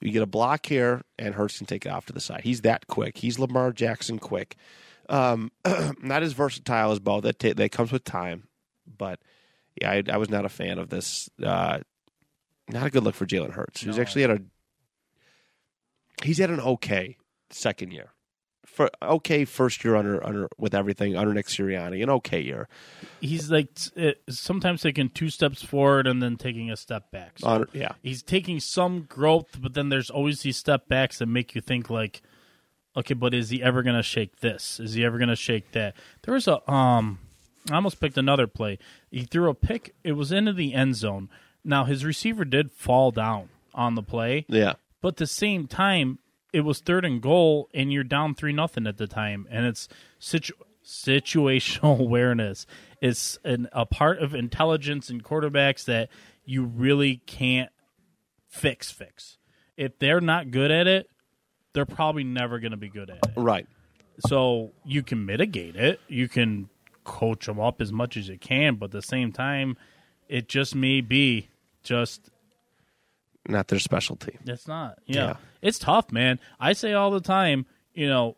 you 0.00 0.10
get 0.12 0.22
a 0.22 0.26
block 0.26 0.66
here 0.66 1.02
and 1.18 1.34
Hurts 1.34 1.58
can 1.58 1.66
take 1.66 1.86
it 1.86 1.90
off 1.90 2.06
to 2.06 2.12
the 2.12 2.20
side. 2.20 2.42
He's 2.44 2.62
that 2.62 2.86
quick. 2.86 3.18
He's 3.18 3.38
Lamar 3.38 3.72
Jackson 3.72 4.18
quick. 4.18 4.56
Um, 5.08 5.52
not 6.02 6.22
as 6.22 6.32
versatile 6.32 6.92
as 6.92 6.98
Bo. 6.98 7.20
That 7.20 7.38
ta 7.38 7.52
that 7.54 7.70
comes 7.72 7.92
with 7.92 8.04
time, 8.04 8.48
but 8.98 9.20
yeah, 9.80 9.90
I, 9.90 10.02
I 10.10 10.16
was 10.16 10.28
not 10.30 10.44
a 10.44 10.48
fan 10.48 10.78
of 10.78 10.88
this. 10.90 11.30
Uh, 11.42 11.78
not 12.68 12.86
a 12.86 12.90
good 12.90 13.04
look 13.04 13.14
for 13.14 13.26
Jalen 13.26 13.52
Hurts. 13.52 13.82
He's 13.82 13.96
No. 13.96 14.02
actually 14.02 14.24
at 14.24 14.30
a 14.30 14.42
he's 16.22 16.40
at 16.40 16.50
an 16.50 16.60
okay 16.60 17.16
second 17.50 17.92
year. 17.92 18.12
For 18.64 18.90
okay 19.00 19.44
first 19.46 19.84
year 19.84 19.96
under 19.96 20.24
under 20.26 20.48
with 20.58 20.74
everything 20.74 21.16
under 21.16 21.32
Nick 21.32 21.46
Sirianni, 21.46 22.02
an 22.02 22.10
okay 22.10 22.40
year. 22.40 22.68
He's 23.20 23.50
like 23.50 23.70
it, 23.94 24.22
sometimes 24.28 24.82
taking 24.82 25.08
two 25.08 25.30
steps 25.30 25.62
forward 25.62 26.06
and 26.06 26.22
then 26.22 26.36
taking 26.36 26.70
a 26.70 26.76
step 26.76 27.10
back. 27.10 27.38
So 27.38 27.48
yeah, 27.72 27.92
he's 28.02 28.22
taking 28.22 28.60
some 28.60 29.02
growth, 29.02 29.60
but 29.60 29.72
then 29.74 29.88
there's 29.88 30.10
always 30.10 30.42
these 30.42 30.58
step 30.58 30.88
backs 30.88 31.18
that 31.20 31.26
make 31.26 31.54
you 31.54 31.62
think 31.62 31.88
like, 31.88 32.20
okay, 32.96 33.14
but 33.14 33.32
is 33.32 33.48
he 33.48 33.62
ever 33.62 33.82
gonna 33.82 34.02
shake 34.02 34.40
this? 34.40 34.78
Is 34.78 34.92
he 34.92 35.04
ever 35.06 35.16
gonna 35.16 35.36
shake 35.36 35.70
that? 35.72 35.94
There 36.22 36.34
was 36.34 36.46
a 36.46 36.70
um, 36.70 37.20
I 37.70 37.76
almost 37.76 37.98
picked 38.00 38.18
another 38.18 38.46
play. 38.46 38.78
He 39.10 39.22
threw 39.22 39.48
a 39.48 39.54
pick. 39.54 39.94
It 40.04 40.12
was 40.12 40.32
into 40.32 40.52
the 40.52 40.74
end 40.74 40.96
zone. 40.96 41.30
Now 41.64 41.84
his 41.84 42.04
receiver 42.04 42.44
did 42.44 42.72
fall 42.72 43.10
down 43.10 43.48
on 43.74 43.94
the 43.94 44.02
play, 44.02 44.44
yeah. 44.48 44.74
But 45.00 45.08
at 45.08 45.16
the 45.16 45.26
same 45.26 45.66
time, 45.66 46.18
it 46.52 46.60
was 46.60 46.80
third 46.80 47.04
and 47.04 47.20
goal, 47.20 47.68
and 47.74 47.92
you're 47.92 48.04
down 48.04 48.34
three 48.34 48.52
nothing 48.52 48.86
at 48.86 48.96
the 48.96 49.06
time, 49.06 49.46
and 49.50 49.66
it's 49.66 49.88
situ- 50.18 50.54
situational 50.84 51.98
awareness. 52.00 52.66
It's 53.00 53.38
an, 53.44 53.68
a 53.72 53.84
part 53.84 54.20
of 54.20 54.34
intelligence 54.34 55.10
in 55.10 55.20
quarterbacks 55.20 55.84
that 55.84 56.08
you 56.44 56.64
really 56.64 57.18
can't 57.26 57.70
fix. 58.48 58.90
Fix 58.90 59.38
if 59.76 59.98
they're 59.98 60.20
not 60.20 60.50
good 60.50 60.70
at 60.70 60.86
it, 60.86 61.10
they're 61.72 61.86
probably 61.86 62.24
never 62.24 62.58
going 62.58 62.70
to 62.70 62.76
be 62.76 62.88
good 62.88 63.10
at 63.10 63.18
it. 63.18 63.32
Right. 63.36 63.66
So 64.20 64.72
you 64.84 65.02
can 65.02 65.26
mitigate 65.26 65.76
it. 65.76 66.00
You 66.08 66.28
can 66.28 66.70
coach 67.04 67.46
them 67.46 67.60
up 67.60 67.80
as 67.80 67.92
much 67.92 68.16
as 68.16 68.28
you 68.28 68.38
can, 68.38 68.76
but 68.76 68.86
at 68.86 68.92
the 68.92 69.02
same 69.02 69.32
time, 69.32 69.76
it 70.28 70.48
just 70.48 70.74
may 70.74 71.00
be 71.00 71.48
just 71.82 72.30
Not 73.48 73.68
their 73.68 73.78
specialty. 73.78 74.38
it's 74.46 74.66
not. 74.68 74.98
Yeah. 75.06 75.16
Yeah. 75.26 75.36
It's 75.62 75.78
tough, 75.78 76.10
man. 76.12 76.38
I 76.60 76.72
say 76.72 76.92
all 76.92 77.10
the 77.10 77.20
time, 77.20 77.66
you 77.94 78.08
know, 78.08 78.36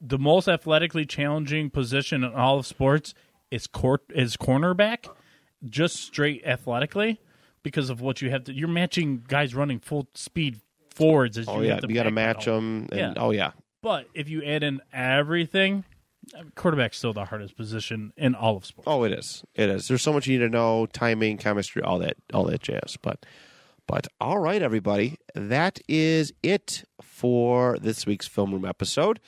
the 0.00 0.18
most 0.18 0.48
athletically 0.48 1.06
challenging 1.06 1.70
position 1.70 2.22
in 2.24 2.32
all 2.32 2.58
of 2.58 2.66
sports 2.66 3.14
is 3.50 3.66
court 3.66 4.02
is 4.14 4.36
cornerback, 4.36 5.08
just 5.64 5.96
straight 5.96 6.42
athletically 6.44 7.20
because 7.62 7.90
of 7.90 8.00
what 8.00 8.20
you 8.22 8.30
have 8.30 8.44
to 8.44 8.52
you're 8.52 8.68
matching 8.68 9.24
guys 9.26 9.54
running 9.54 9.78
full 9.80 10.08
speed 10.14 10.60
forwards 10.90 11.38
as 11.38 11.48
Oh 11.48 11.60
you 11.60 11.68
yeah, 11.68 11.80
you 11.86 11.94
got 11.94 12.04
to 12.04 12.10
match 12.10 12.44
them. 12.44 12.88
And, 12.90 12.98
Yeah. 12.98 13.14
Oh 13.16 13.30
yeah, 13.30 13.52
But 13.82 14.08
if 14.14 14.28
you 14.28 14.42
add 14.44 14.62
in 14.62 14.80
everything, 14.92 15.84
quarterback's 16.54 16.98
still 16.98 17.12
the 17.12 17.24
hardest 17.24 17.56
position 17.56 18.12
in 18.16 18.34
all 18.34 18.56
of 18.56 18.66
sports. 18.66 18.86
Oh, 18.88 19.04
it 19.04 19.12
is. 19.12 19.44
It 19.54 19.68
is. 19.68 19.88
There's 19.88 20.02
so 20.02 20.12
much 20.12 20.26
you 20.26 20.38
need 20.38 20.44
to 20.44 20.50
know: 20.50 20.86
timing, 20.86 21.38
chemistry, 21.38 21.82
all 21.82 21.98
that, 22.00 22.16
all 22.34 22.44
that 22.44 22.62
jazz. 22.62 22.96
But, 23.00 23.24
but 23.86 24.06
all 24.20 24.38
right, 24.38 24.62
everybody, 24.62 25.16
that 25.34 25.80
is 25.88 26.32
it 26.42 26.84
for 27.00 27.78
this 27.78 28.06
week's 28.06 28.26
film 28.26 28.52
room 28.52 28.64
episode. 28.64 29.20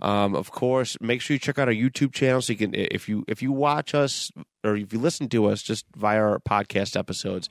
Um, 0.00 0.34
of 0.36 0.52
course, 0.52 0.96
make 1.00 1.20
sure 1.20 1.34
you 1.34 1.38
check 1.38 1.58
out 1.58 1.68
our 1.68 1.74
YouTube 1.74 2.12
channel 2.12 2.40
so 2.40 2.52
you 2.52 2.58
can, 2.58 2.74
if 2.74 3.08
you 3.08 3.24
if 3.26 3.42
you 3.42 3.50
watch 3.50 3.94
us 3.94 4.30
or 4.62 4.76
if 4.76 4.92
you 4.92 4.98
listen 4.98 5.28
to 5.30 5.46
us 5.46 5.62
just 5.62 5.86
via 5.96 6.20
our 6.20 6.38
podcast 6.38 6.96
episodes, 6.96 7.48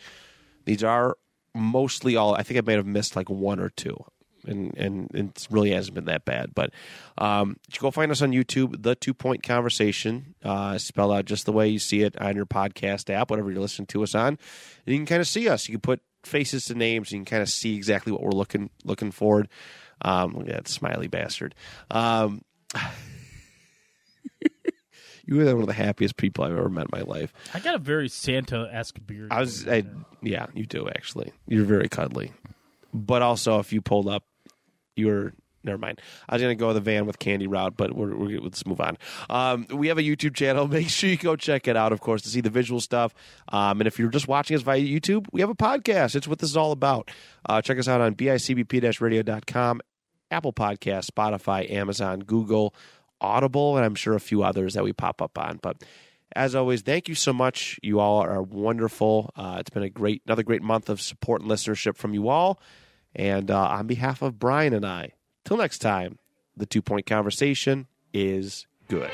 these 0.66 0.84
are 0.84 1.18
mostly 1.54 2.16
all. 2.16 2.36
I 2.36 2.44
think 2.44 2.58
I 2.58 2.62
may 2.62 2.74
have 2.74 2.86
missed 2.86 3.16
like 3.16 3.30
one 3.30 3.60
or 3.60 3.70
two. 3.70 3.98
And, 4.46 4.74
and 4.78 5.12
it 5.14 5.46
really 5.52 5.72
hasn't 5.72 5.96
been 5.96 6.06
that 6.06 6.24
bad, 6.24 6.56
but 6.56 6.72
um, 7.18 7.58
go 7.80 7.92
find 7.92 8.14
us 8.14 8.22
on 8.22 8.32
YouTube, 8.32 8.82
the 8.82 8.96
Two 8.96 9.14
Point 9.14 9.44
Conversation, 9.44 10.36
uh, 10.42 10.78
spelled 10.78 11.12
out 11.12 11.26
just 11.26 11.46
the 11.46 11.52
way 11.52 11.68
you 11.68 11.80
see 11.80 12.04
it 12.04 12.16
on 12.22 12.38
your 12.38 12.46
podcast 12.46 13.10
app, 13.10 13.30
whatever 13.30 13.52
you're 13.52 13.60
listening 13.60 13.88
to 13.88 14.04
us 14.04 14.16
on. 14.16 14.28
And 14.28 14.38
you 14.86 14.96
can 14.96 15.06
kind 15.06 15.20
of 15.20 15.28
see 15.28 15.50
us. 15.50 15.68
You 15.68 15.74
can 15.74 15.82
put 15.82 16.02
faces 16.28 16.66
to 16.66 16.76
names. 16.76 17.12
You 17.12 17.20
can 17.20 17.26
kind 17.26 17.42
of 17.42 17.50
see 17.50 17.76
exactly 17.76 18.12
what 18.12 18.22
we're 18.22 18.32
looking 18.32 18.70
looking 18.84 19.12
forward. 19.12 19.50
Um, 20.02 20.34
look 20.34 20.48
at 20.48 20.56
that 20.56 20.68
smiley 20.68 21.08
bastard. 21.08 21.56
Um, 21.90 22.44
you 25.26 25.36
were 25.36 25.46
one 25.54 25.62
of 25.62 25.68
the 25.68 25.74
happiest 25.74 26.18
people 26.18 26.44
I've 26.44 26.52
ever 26.52 26.70
met 26.70 26.88
in 26.94 27.00
my 27.00 27.02
life. 27.02 27.34
I 27.54 27.60
got 27.60 27.76
a 27.76 27.80
very 27.80 28.10
Santa 28.10 28.70
esque 28.72 28.98
beard. 29.06 29.32
I 29.32 29.40
was, 29.40 29.68
I, 29.68 29.84
yeah, 30.22 30.48
you 30.54 30.66
do 30.66 30.88
actually. 30.88 31.32
You're 31.48 31.66
very 31.66 31.90
cuddly, 31.90 32.32
but 32.94 33.22
also 33.22 33.60
if 33.60 33.74
you 33.74 33.82
pulled 33.82 34.08
up, 34.08 34.24
you 34.96 35.08
were. 35.08 35.34
Never 35.64 35.78
mind. 35.78 36.02
I 36.30 36.36
was 36.36 36.42
gonna 36.42 36.56
go 36.56 36.72
the 36.74 36.80
van 36.80 37.06
with 37.06 37.20
candy 37.20 37.48
route, 37.48 37.76
but 37.76 37.94
we're, 37.94 38.16
we're 38.16 38.40
let's 38.40 38.66
move 38.66 38.80
on. 38.80 38.98
Um, 39.30 39.68
we 39.72 39.88
have 39.88 39.98
a 39.98 40.04
YouTube 40.04 40.36
channel. 40.36 40.68
Make 40.78 40.90
sure 40.90 41.10
you 41.10 41.18
go 41.18 41.36
check 41.36 41.68
it 41.68 41.76
out, 41.76 41.92
of 41.92 42.00
course, 42.00 42.22
to 42.24 42.30
see 42.30 42.42
the 42.42 42.50
visual 42.50 42.80
stuff. 42.80 43.14
Um, 43.50 43.82
and 43.82 43.88
if 43.88 44.00
you're 44.00 44.10
just 44.10 44.28
watching 44.28 44.56
us 44.56 44.62
via 44.62 44.80
YouTube, 44.80 45.26
we 45.32 45.42
have 45.42 45.50
a 45.50 45.56
podcast. 45.56 46.16
It's 46.16 46.28
what 46.28 46.40
this 46.40 46.50
is 46.50 46.58
all 46.58 46.72
about. 46.72 47.12
Uh, 47.48 47.62
check 47.62 47.78
us 47.80 47.88
out 47.88 48.02
on 48.02 48.16
bicbp-radio.com, 48.16 49.82
Apple 50.32 50.54
Podcast, 50.54 51.10
Spotify, 51.12 51.70
Amazon, 51.72 52.20
Google, 52.20 52.74
Audible, 53.20 53.78
and 53.78 53.86
I'm 53.86 53.96
sure 53.96 54.16
a 54.16 54.20
few 54.20 54.44
others 54.44 54.76
that 54.76 54.84
we 54.84 54.94
pop 54.94 55.22
up 55.22 55.38
on. 55.38 55.60
But 55.62 55.84
as 56.36 56.56
always, 56.56 56.82
thank 56.82 57.08
you 57.08 57.16
so 57.16 57.34
much. 57.34 57.80
You 57.82 58.00
all 58.00 58.22
are 58.22 58.42
wonderful. 58.42 59.32
Uh, 59.36 59.58
it's 59.60 59.70
been 59.70 59.84
a 59.84 59.90
great, 59.90 60.22
another 60.26 60.44
great 60.44 60.62
month 60.62 60.90
of 60.90 61.02
support 61.02 61.42
and 61.42 61.50
listenership 61.50 61.98
from 61.98 62.14
you 62.14 62.30
all. 62.30 62.60
And 63.16 63.50
uh, 63.50 63.68
on 63.70 63.88
behalf 63.88 64.22
of 64.22 64.38
Brian 64.38 64.74
and 64.74 64.86
I, 64.86 65.14
till 65.48 65.58
next 65.58 65.80
time, 65.80 66.20
the 66.56 66.66
two 66.66 66.82
point 66.82 67.06
conversation 67.06 67.88
is 68.14 68.68
good. 68.90 69.10